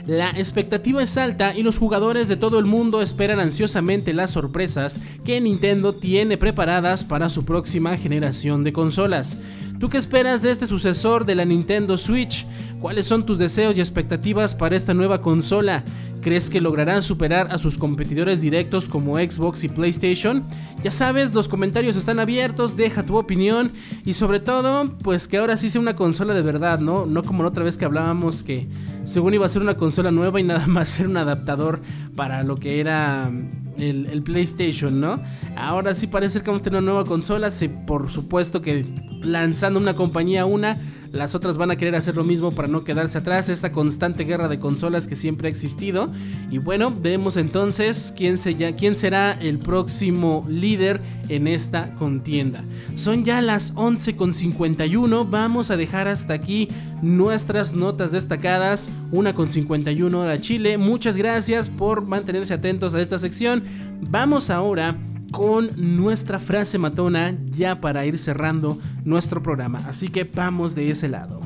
La 0.08 0.30
expectativa 0.30 1.02
es 1.02 1.18
alta 1.18 1.56
y 1.56 1.64
los 1.64 1.80
jugadores 1.80 2.28
de 2.28 2.38
todo 2.38 2.60
el 2.60 2.66
mundo 2.66 3.02
esperan 3.02 3.40
ansiosamente 3.40 4.14
las 4.14 4.32
sorpresas 4.32 5.02
que 5.26 5.42
Nintendo 5.42 5.96
tiene 5.96 6.38
preparadas 6.38 7.04
para 7.04 7.30
su 7.30 7.44
próxima 7.44 7.98
generación 7.98 8.64
de 8.64 8.72
consolas. 8.72 9.40
¿Tú 9.80 9.90
qué 9.90 9.98
esperas 9.98 10.42
de 10.42 10.52
este 10.52 10.68
sucesor 10.68 11.26
de 11.26 11.36
la 11.36 11.44
Nintendo 11.44 11.98
Switch? 11.98 12.46
¿Cuáles 12.80 13.08
son 13.08 13.26
tus 13.26 13.38
deseos 13.38 13.78
y 13.78 13.82
expectativas 13.82 14.56
para 14.56 14.76
esta 14.76 14.94
nueva 14.94 15.22
consola? 15.22 15.84
¿Crees 16.22 16.50
que 16.50 16.62
lograrán 16.62 17.04
superar 17.04 17.50
a 17.52 17.58
sus 17.58 17.78
competidores 17.78 18.42
directos 18.42 18.88
como 18.88 19.18
Xbox 19.18 19.66
y 19.66 19.68
PlayStation? 19.68 20.44
Ya 20.82 20.92
sabes, 20.92 21.34
los 21.34 21.50
comentarios 21.50 21.98
están 21.98 22.20
abiertos, 22.20 22.78
deja 22.78 23.04
tu 23.04 23.18
opinión 23.18 23.72
y 24.06 24.14
sobre 24.14 24.40
todo, 24.40 24.86
pues 25.04 25.28
que 25.28 25.38
ahora 25.38 25.58
sí 25.58 25.70
sea 25.70 25.82
una 25.82 25.96
consola 25.96 26.34
de 26.34 26.42
verdad, 26.42 26.80
¿no? 26.80 27.06
No 27.06 27.22
como 27.22 27.44
la 27.44 27.50
otra 27.50 27.66
vez 27.66 27.78
que 27.78 27.86
hablábamos 27.86 28.44
que 28.44 28.68
según 29.04 29.34
iba 29.34 29.46
a 29.46 29.50
ser 29.50 29.62
una 29.62 29.76
consola 29.76 30.10
nueva 30.10 30.40
y 30.40 30.44
nada 30.44 30.68
más 30.68 30.90
ser 30.90 31.08
un 31.08 31.18
adaptador 31.18 31.82
para 32.16 32.44
lo 32.44 32.56
que 32.56 32.80
era 32.80 33.30
el, 33.78 34.22
PlayStation, 34.24 35.00
¿no? 35.00 35.22
Ahora 35.56 35.96
sí 35.96 36.08
parece 36.08 36.40
que 36.40 36.48
vamos 36.48 36.62
a 36.62 36.64
tener 36.66 36.80
una 36.82 36.92
nueva 36.92 37.06
consola, 37.06 37.52
sí, 37.52 37.68
por 37.68 38.10
supuesto 38.10 38.62
que 38.62 38.86
lanzando 39.22 39.80
una 39.80 39.96
compañía 39.96 40.46
una 40.46 40.82
las 41.16 41.34
otras 41.34 41.58
van 41.58 41.72
a 41.72 41.78
querer 41.78 41.96
hacer 41.96 42.16
lo 42.16 42.24
mismo 42.24 42.52
para 42.52 42.68
no 42.68 42.84
quedarse 42.84 43.18
atrás, 43.18 43.50
esta 43.50 43.72
constante 43.72 44.26
guerra 44.26 44.48
de 44.48 44.60
consolas 44.60 45.08
que 45.08 45.16
siempre 45.16 45.48
ha 45.48 45.52
existido. 45.52 46.12
Y 46.52 46.58
bueno, 46.58 46.94
vemos 46.94 47.38
entonces 47.38 48.14
quién, 48.16 48.38
será 48.38 49.32
el 49.32 49.60
próximo 49.60 50.46
líder 50.50 51.02
en 51.30 51.48
esta 51.48 51.96
contienda. 51.96 52.64
Son 52.96 53.24
ya 53.24 53.42
las 53.42 53.74
11.51, 53.76 55.30
vamos 55.30 55.72
a 55.72 55.78
dejar 55.78 56.08
hasta 56.08 56.34
aquí 56.34 56.68
nuestras 57.02 57.74
notas 57.74 58.12
destacadas, 58.12 58.92
una 59.12 59.34
con 59.34 59.50
51 59.50 60.20
hora 60.20 60.40
Chile. 60.40 60.78
Muchas 60.78 61.16
gracias 61.16 61.70
por 61.70 62.02
mantenerse 62.06 62.54
atentos 62.54 62.94
a 62.94 63.02
esta 63.02 63.18
sección. 63.18 63.64
Vamos 64.02 64.50
ahora 64.50 64.98
con 65.36 65.72
nuestra 65.76 66.40
frase 66.40 66.78
matona 66.78 67.36
ya 67.50 67.82
para 67.82 68.06
ir 68.06 68.18
cerrando 68.18 68.80
nuestro 69.04 69.44
programa. 69.44 69.84
Así 69.86 70.08
que 70.08 70.24
vamos 70.24 70.76
de 70.76 70.90
ese 70.90 71.10
lado. 71.10 71.42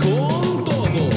Con 0.00 0.64
todo. 0.64 1.10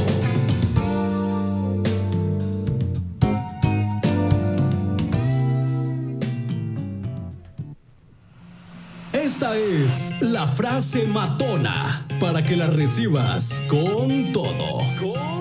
Esta 9.14 9.56
es 9.56 10.24
la 10.24 10.47
frase 10.47 11.06
matona 11.06 12.08
para 12.20 12.43
que 12.43 12.56
la 12.56 12.66
recibas 12.66 13.62
con 13.70 14.32
todo. 14.32 14.80
Con 14.99 15.35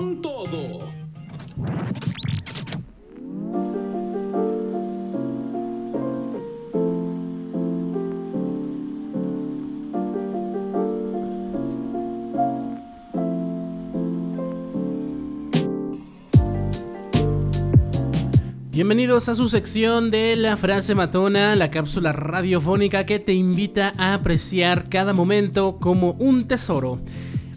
Bienvenidos 18.75 19.29
a 19.29 19.35
su 19.35 19.47
sección 19.47 20.11
de 20.11 20.35
la 20.35 20.57
frase 20.57 20.95
matona, 20.95 21.55
la 21.55 21.71
cápsula 21.71 22.11
radiofónica 22.11 23.05
que 23.05 23.19
te 23.19 23.31
invita 23.31 23.93
a 23.95 24.13
apreciar 24.13 24.89
cada 24.89 25.13
momento 25.13 25.77
como 25.79 26.11
un 26.19 26.49
tesoro. 26.49 26.99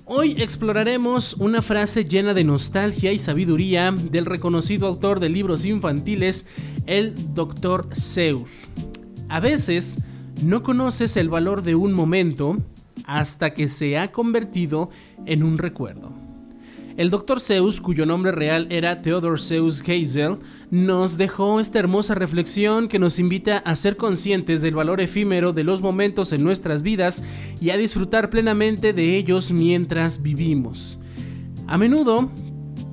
Hoy 0.05 0.37
exploraremos 0.41 1.35
una 1.35 1.61
frase 1.61 2.05
llena 2.05 2.35
de 2.35 2.45
nostalgia 2.45 3.11
y 3.11 3.19
sabiduría 3.19 3.91
del 3.91 4.27
reconocido 4.27 4.87
autor 4.87 5.19
de 5.19 5.29
libros 5.29 5.65
infantiles, 5.65 6.47
el 6.87 7.35
Dr. 7.35 7.89
Zeus. 7.97 8.69
A 9.29 9.41
veces 9.41 10.01
no 10.41 10.63
conoces 10.63 11.17
el 11.17 11.31
valor 11.31 11.63
de 11.63 11.75
un 11.75 11.95
momento 11.95 12.59
hasta 13.07 13.55
que 13.55 13.67
se 13.67 13.99
ha 13.99 14.13
convertido 14.13 14.91
en 15.27 15.43
un 15.43 15.59
recuerdo. 15.59 16.18
El 16.99 17.11
Dr. 17.11 17.39
Zeus, 17.39 17.81
cuyo 17.81 18.07
nombre 18.07 18.33
real 18.33 18.67
era 18.71 19.03
Theodore 19.03 19.41
Zeus 19.41 19.83
Hazel, 19.83 20.39
nos 20.73 21.17
dejó 21.17 21.61
esta 21.61 21.79
hermosa 21.79 22.17
reflexión 22.17 22.89
que 22.89 22.99
nos 22.99 23.21
invita 23.21 23.59
a 23.59 23.77
ser 23.77 23.97
conscientes 23.97 24.63
del 24.63 24.75
valor 24.75 25.01
efímero 25.01 25.53
de 25.53 25.63
los 25.63 25.81
momentos 25.81 26.33
en 26.33 26.43
nuestras 26.43 26.83
vidas 26.83 27.25
y 27.61 27.71
a 27.71 27.77
disfrutar 27.77 28.31
plenamente 28.31 28.93
de 28.93 29.17
ellos 29.17 29.53
mientras 29.53 30.23
vivimos. 30.23 30.99
A 31.69 31.79
menudo 31.79 32.33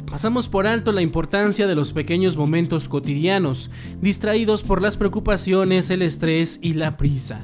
Pasamos 0.05 0.47
por 0.47 0.67
alto 0.67 0.91
la 0.91 1.01
importancia 1.01 1.65
de 1.65 1.75
los 1.75 1.91
pequeños 1.91 2.37
momentos 2.37 2.87
cotidianos, 2.87 3.71
distraídos 4.01 4.61
por 4.61 4.81
las 4.81 4.97
preocupaciones, 4.97 5.89
el 5.89 6.03
estrés 6.03 6.59
y 6.61 6.73
la 6.73 6.95
prisa. 6.95 7.43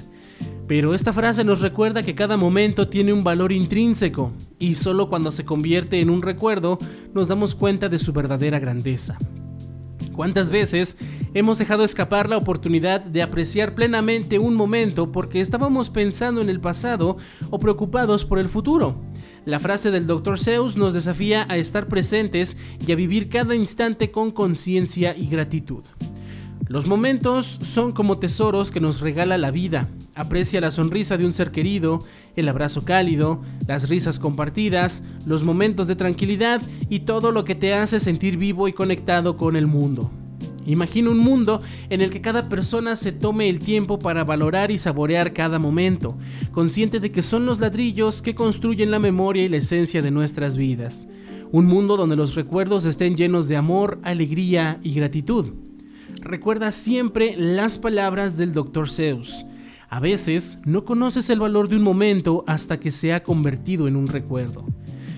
Pero 0.72 0.94
esta 0.94 1.12
frase 1.12 1.44
nos 1.44 1.60
recuerda 1.60 2.02
que 2.02 2.16
cada 2.16 2.38
momento 2.38 2.88
tiene 2.88 3.12
un 3.12 3.26
valor 3.26 3.52
intrínseco 3.52 4.32
y 4.58 4.76
solo 4.76 5.10
cuando 5.10 5.34
se 5.34 5.44
convierte 5.44 6.00
en 6.00 6.10
un 6.10 6.22
recuerdo 6.22 6.80
nos 7.14 7.28
damos 7.28 7.56
cuenta 7.56 7.90
de 7.90 8.00
su 8.00 8.14
verdadera 8.14 8.58
grandeza. 8.58 9.20
¿Cuántas 10.16 10.50
veces 10.50 10.98
hemos 11.34 11.58
dejado 11.58 11.84
escapar 11.84 12.30
la 12.30 12.38
oportunidad 12.38 13.02
de 13.02 13.22
apreciar 13.22 13.76
plenamente 13.76 14.40
un 14.40 14.56
momento 14.56 15.12
porque 15.12 15.42
estábamos 15.42 15.90
pensando 15.90 16.40
en 16.40 16.50
el 16.50 16.62
pasado 16.62 17.18
o 17.50 17.60
preocupados 17.60 18.24
por 18.24 18.40
el 18.40 18.48
futuro? 18.48 18.96
La 19.44 19.60
frase 19.60 19.92
del 19.92 20.08
Dr. 20.08 20.40
Zeus 20.40 20.78
nos 20.78 20.94
desafía 20.94 21.46
a 21.50 21.58
estar 21.58 21.90
presentes 21.90 22.56
y 22.80 22.90
a 22.94 22.96
vivir 22.96 23.28
cada 23.28 23.56
instante 23.56 24.10
con 24.10 24.32
conciencia 24.32 25.18
y 25.18 25.28
gratitud. 25.28 25.84
Los 26.72 26.88
momentos 26.88 27.60
son 27.64 27.92
como 27.92 28.18
tesoros 28.18 28.72
que 28.72 28.80
nos 28.80 29.02
regala 29.02 29.38
la 29.38 29.52
vida. 29.52 29.90
Aprecia 30.16 30.62
la 30.62 30.72
sonrisa 30.72 31.18
de 31.18 31.26
un 31.26 31.34
ser 31.34 31.52
querido, 31.52 32.06
el 32.38 32.48
abrazo 32.48 32.86
cálido, 32.86 33.42
las 33.68 33.90
risas 33.90 34.20
compartidas, 34.20 35.04
los 35.26 35.44
momentos 35.44 35.90
de 35.90 35.98
tranquilidad 35.98 36.62
y 36.90 37.02
todo 37.02 37.34
lo 37.34 37.44
que 37.44 37.56
te 37.56 37.74
hace 37.74 38.00
sentir 38.00 38.38
vivo 38.38 38.70
y 38.70 38.72
conectado 38.72 39.36
con 39.36 39.58
el 39.58 39.68
mundo. 39.68 40.12
Imagina 40.66 41.10
un 41.10 41.18
mundo 41.18 41.62
en 41.90 42.00
el 42.00 42.10
que 42.10 42.22
cada 42.22 42.48
persona 42.48 42.96
se 42.96 43.12
tome 43.12 43.50
el 43.50 43.60
tiempo 43.60 44.00
para 44.00 44.24
valorar 44.24 44.72
y 44.72 44.78
saborear 44.78 45.34
cada 45.34 45.60
momento, 45.60 46.18
consciente 46.54 47.02
de 47.02 47.12
que 47.12 47.22
son 47.22 47.46
los 47.46 47.60
ladrillos 47.60 48.22
que 48.22 48.34
construyen 48.34 48.92
la 48.92 49.00
memoria 49.00 49.44
y 49.44 49.50
la 49.50 49.58
esencia 49.58 50.02
de 50.02 50.12
nuestras 50.12 50.56
vidas. 50.56 51.10
Un 51.52 51.66
mundo 51.66 51.98
donde 51.98 52.16
los 52.16 52.34
recuerdos 52.34 52.86
estén 52.86 53.18
llenos 53.18 53.50
de 53.50 53.58
amor, 53.58 54.00
alegría 54.04 54.80
y 54.82 54.94
gratitud 54.94 55.52
recuerda 56.22 56.72
siempre 56.72 57.36
las 57.36 57.78
palabras 57.78 58.38
del 58.38 58.54
Dr. 58.54 58.90
Zeus. 58.90 59.46
A 59.90 60.00
veces 60.00 60.60
no 60.64 60.86
conoces 60.86 61.30
el 61.30 61.40
valor 61.40 61.68
de 61.68 61.76
un 61.76 61.82
momento 61.82 62.44
hasta 62.48 62.80
que 62.80 62.92
se 62.92 63.14
ha 63.14 63.24
convertido 63.24 63.88
en 63.88 63.96
un 63.96 64.08
recuerdo. 64.08 64.66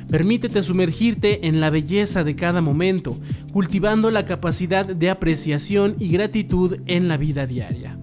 Permítete 0.10 0.62
sumergirte 0.64 1.48
en 1.48 1.60
la 1.60 1.70
belleza 1.70 2.24
de 2.24 2.36
cada 2.36 2.62
momento, 2.62 3.18
cultivando 3.52 4.12
la 4.12 4.26
capacidad 4.26 4.86
de 4.86 5.10
apreciación 5.10 5.96
y 6.00 6.10
gratitud 6.10 6.78
en 6.86 7.08
la 7.08 7.18
vida 7.18 7.46
diaria. 7.46 7.98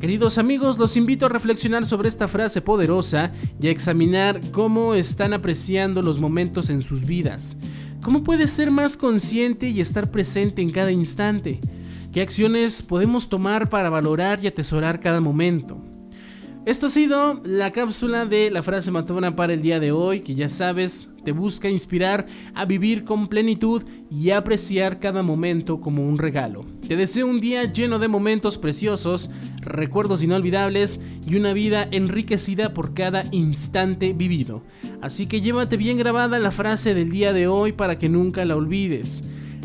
Queridos 0.00 0.38
amigos, 0.38 0.78
los 0.78 0.96
invito 0.96 1.26
a 1.26 1.30
reflexionar 1.30 1.86
sobre 1.86 2.08
esta 2.08 2.28
frase 2.28 2.60
poderosa 2.60 3.32
y 3.60 3.68
a 3.68 3.70
examinar 3.70 4.50
cómo 4.50 4.94
están 4.94 5.32
apreciando 5.32 6.02
los 6.02 6.20
momentos 6.20 6.68
en 6.68 6.82
sus 6.82 7.04
vidas. 7.06 7.56
¿Cómo 8.02 8.22
puedes 8.22 8.50
ser 8.50 8.70
más 8.70 8.96
consciente 8.96 9.68
y 9.68 9.80
estar 9.80 10.10
presente 10.10 10.60
en 10.62 10.70
cada 10.70 10.92
instante? 10.92 11.60
¿Qué 12.16 12.22
acciones 12.22 12.82
podemos 12.82 13.28
tomar 13.28 13.68
para 13.68 13.90
valorar 13.90 14.42
y 14.42 14.46
atesorar 14.46 15.00
cada 15.00 15.20
momento? 15.20 15.76
Esto 16.64 16.86
ha 16.86 16.88
sido 16.88 17.42
la 17.44 17.72
cápsula 17.72 18.24
de 18.24 18.50
la 18.50 18.62
frase 18.62 18.90
matona 18.90 19.36
para 19.36 19.52
el 19.52 19.60
día 19.60 19.80
de 19.80 19.92
hoy, 19.92 20.20
que 20.20 20.34
ya 20.34 20.48
sabes, 20.48 21.12
te 21.26 21.32
busca 21.32 21.68
inspirar 21.68 22.26
a 22.54 22.64
vivir 22.64 23.04
con 23.04 23.26
plenitud 23.26 23.82
y 24.10 24.30
apreciar 24.30 24.98
cada 24.98 25.22
momento 25.22 25.78
como 25.78 26.08
un 26.08 26.16
regalo. 26.16 26.64
Te 26.88 26.96
deseo 26.96 27.26
un 27.26 27.38
día 27.38 27.70
lleno 27.70 27.98
de 27.98 28.08
momentos 28.08 28.56
preciosos, 28.56 29.28
recuerdos 29.60 30.22
inolvidables 30.22 31.02
y 31.26 31.34
una 31.34 31.52
vida 31.52 31.86
enriquecida 31.90 32.72
por 32.72 32.94
cada 32.94 33.26
instante 33.30 34.14
vivido. 34.14 34.62
Así 35.02 35.26
que 35.26 35.42
llévate 35.42 35.76
bien 35.76 35.98
grabada 35.98 36.38
la 36.38 36.50
frase 36.50 36.94
del 36.94 37.10
día 37.10 37.34
de 37.34 37.46
hoy 37.46 37.72
para 37.72 37.98
que 37.98 38.08
nunca 38.08 38.46
la 38.46 38.56
olvides. 38.56 39.22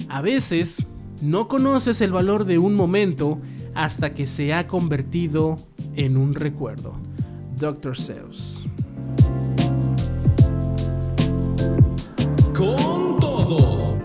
A 0.09 0.21
veces 0.21 0.85
no 1.21 1.47
conoces 1.47 2.01
el 2.01 2.11
valor 2.11 2.45
de 2.45 2.57
un 2.57 2.73
momento 2.73 3.39
hasta 3.73 4.13
que 4.13 4.27
se 4.27 4.53
ha 4.53 4.67
convertido 4.67 5.59
en 5.95 6.17
un 6.17 6.33
recuerdo. 6.33 6.95
Dr. 7.57 7.95
Seuss. 7.95 8.65
Con 12.57 13.19
todo. 13.19 14.01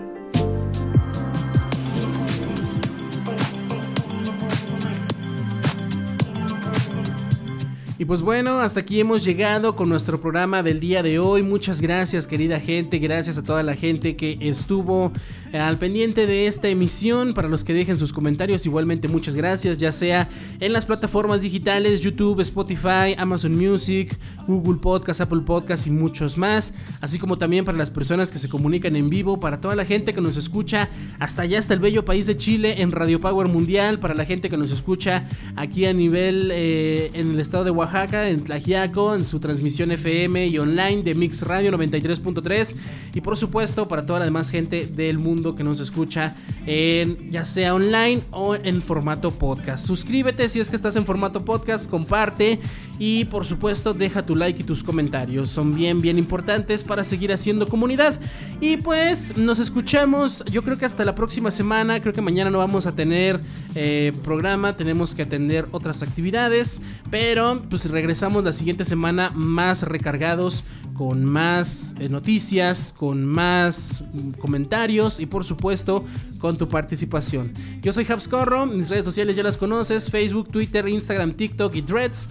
Y 7.99 8.05
pues 8.05 8.21
bueno, 8.21 8.59
hasta 8.59 8.81
aquí 8.81 8.99
hemos 8.99 9.25
llegado 9.25 9.75
con 9.75 9.89
nuestro 9.89 10.21
programa 10.21 10.61
del 10.61 10.79
día 10.79 11.01
de 11.01 11.17
hoy. 11.17 11.41
Muchas 11.41 11.81
gracias 11.81 12.27
querida 12.27 12.59
gente, 12.59 12.99
gracias 12.99 13.39
a 13.39 13.43
toda 13.43 13.63
la 13.63 13.73
gente 13.73 14.15
que 14.15 14.37
estuvo 14.39 15.11
al 15.59 15.77
pendiente 15.77 16.27
de 16.27 16.47
esta 16.47 16.67
emisión. 16.67 17.33
Para 17.33 17.47
los 17.47 17.63
que 17.63 17.73
dejen 17.73 17.97
sus 17.97 18.13
comentarios, 18.13 18.65
igualmente 18.65 19.07
muchas 19.07 19.35
gracias, 19.35 19.77
ya 19.77 19.91
sea 19.91 20.29
en 20.59 20.73
las 20.73 20.85
plataformas 20.85 21.41
digitales, 21.41 22.01
YouTube, 22.01 22.39
Spotify, 22.41 23.15
Amazon 23.17 23.55
Music, 23.55 24.17
Google 24.47 24.79
Podcast, 24.79 25.21
Apple 25.21 25.41
Podcast 25.45 25.87
y 25.87 25.91
muchos 25.91 26.37
más. 26.37 26.73
Así 27.01 27.19
como 27.19 27.37
también 27.37 27.65
para 27.65 27.77
las 27.77 27.89
personas 27.89 28.31
que 28.31 28.39
se 28.39 28.49
comunican 28.49 28.95
en 28.95 29.09
vivo, 29.09 29.39
para 29.39 29.59
toda 29.59 29.75
la 29.75 29.85
gente 29.85 30.13
que 30.13 30.21
nos 30.21 30.37
escucha 30.37 30.89
hasta 31.19 31.41
allá, 31.41 31.59
hasta 31.59 31.73
el 31.73 31.79
bello 31.79 32.05
país 32.05 32.27
de 32.27 32.37
Chile 32.37 32.81
en 32.81 32.91
Radio 32.91 33.19
Power 33.19 33.47
Mundial, 33.47 33.99
para 33.99 34.13
la 34.13 34.25
gente 34.25 34.49
que 34.49 34.57
nos 34.57 34.71
escucha 34.71 35.23
aquí 35.55 35.85
a 35.85 35.93
nivel 35.93 36.51
eh, 36.53 37.09
en 37.13 37.31
el 37.31 37.39
estado 37.39 37.63
de 37.63 37.71
Oaxaca, 37.71 38.29
en 38.29 38.43
Tlajiaco, 38.43 39.15
en 39.15 39.25
su 39.25 39.39
transmisión 39.39 39.91
FM 39.91 40.47
y 40.47 40.59
online 40.59 41.03
de 41.03 41.15
Mix 41.15 41.41
Radio 41.41 41.71
93.3 41.71 42.75
y 43.13 43.21
por 43.21 43.35
supuesto 43.35 43.87
para 43.87 44.05
toda 44.05 44.19
la 44.19 44.25
demás 44.25 44.49
gente 44.49 44.85
del 44.85 45.17
mundo 45.17 45.46
que 45.55 45.63
nos 45.63 45.79
escucha 45.79 46.35
en 46.65 47.31
ya 47.31 47.45
sea 47.45 47.73
online 47.73 48.21
o 48.31 48.55
en 48.55 48.81
formato 48.81 49.31
podcast. 49.31 49.85
Suscríbete 49.85 50.49
si 50.49 50.59
es 50.59 50.69
que 50.69 50.75
estás 50.75 50.95
en 50.95 51.05
formato 51.05 51.45
podcast, 51.45 51.89
comparte 51.89 52.59
y 52.99 53.25
por 53.25 53.45
supuesto 53.45 53.93
deja 53.93 54.25
tu 54.25 54.35
like 54.35 54.61
y 54.61 54.63
tus 54.63 54.83
comentarios. 54.83 55.49
Son 55.49 55.73
bien 55.73 56.01
bien 56.01 56.17
importantes 56.17 56.83
para 56.83 57.03
seguir 57.03 57.31
haciendo 57.31 57.67
comunidad. 57.67 58.19
Y 58.59 58.77
pues 58.77 59.37
nos 59.37 59.59
escuchamos, 59.59 60.43
yo 60.45 60.63
creo 60.63 60.77
que 60.77 60.85
hasta 60.85 61.05
la 61.05 61.15
próxima 61.15 61.51
semana, 61.51 61.99
creo 61.99 62.13
que 62.13 62.21
mañana 62.21 62.49
no 62.49 62.59
vamos 62.59 62.85
a 62.85 62.95
tener 62.95 63.39
eh, 63.75 64.11
programa, 64.23 64.75
tenemos 64.75 65.13
que 65.13 65.23
atender 65.23 65.67
otras 65.71 66.01
actividades, 66.01 66.81
pero 67.11 67.61
pues 67.69 67.89
regresamos 67.89 68.43
la 68.43 68.53
siguiente 68.53 68.83
semana 68.83 69.31
más 69.33 69.83
recargados, 69.83 70.63
con 70.97 71.23
más 71.23 71.93
eh, 71.99 72.09
noticias, 72.09 72.93
con 72.97 73.23
más 73.23 74.03
comentarios 74.39 75.19
y 75.19 75.27
por 75.27 75.43
supuesto 75.43 76.03
con 76.39 76.57
tu 76.57 76.67
participación. 76.67 77.53
Yo 77.81 77.93
soy 77.93 78.05
Habscorro, 78.09 78.65
mis 78.65 78.89
redes 78.89 79.05
sociales 79.05 79.35
ya 79.35 79.43
las 79.43 79.57
conoces, 79.57 80.09
Facebook, 80.09 80.49
Twitter, 80.49 80.87
Instagram, 80.87 81.33
TikTok 81.33 81.75
y 81.75 81.81
Threads. 81.83 82.29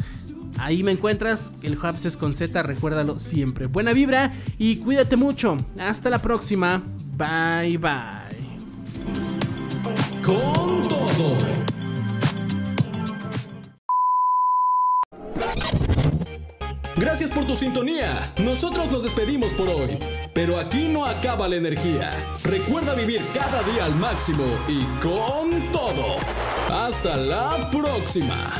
Ahí 0.58 0.82
me 0.82 0.92
encuentras, 0.92 1.52
el 1.62 1.78
Hubs 1.78 2.06
es 2.06 2.16
con 2.16 2.34
Z, 2.34 2.62
recuérdalo 2.62 3.18
siempre. 3.18 3.66
Buena 3.66 3.92
vibra 3.92 4.32
y 4.58 4.76
cuídate 4.78 5.16
mucho. 5.16 5.56
Hasta 5.78 6.10
la 6.10 6.18
próxima. 6.18 6.82
Bye 7.16 7.78
bye. 7.78 8.26
Con 10.22 10.88
todo. 10.88 11.36
Gracias 16.96 17.30
por 17.30 17.46
tu 17.46 17.54
sintonía. 17.54 18.32
Nosotros 18.38 18.90
nos 18.90 19.02
despedimos 19.02 19.52
por 19.52 19.68
hoy. 19.68 19.98
Pero 20.34 20.58
aquí 20.58 20.88
no 20.88 21.04
acaba 21.04 21.46
la 21.46 21.56
energía. 21.56 22.12
Recuerda 22.42 22.94
vivir 22.94 23.20
cada 23.34 23.62
día 23.62 23.84
al 23.84 23.94
máximo 23.96 24.44
y 24.66 24.82
con 25.00 25.70
todo. 25.72 26.16
Hasta 26.70 27.16
la 27.16 27.70
próxima. 27.70 28.52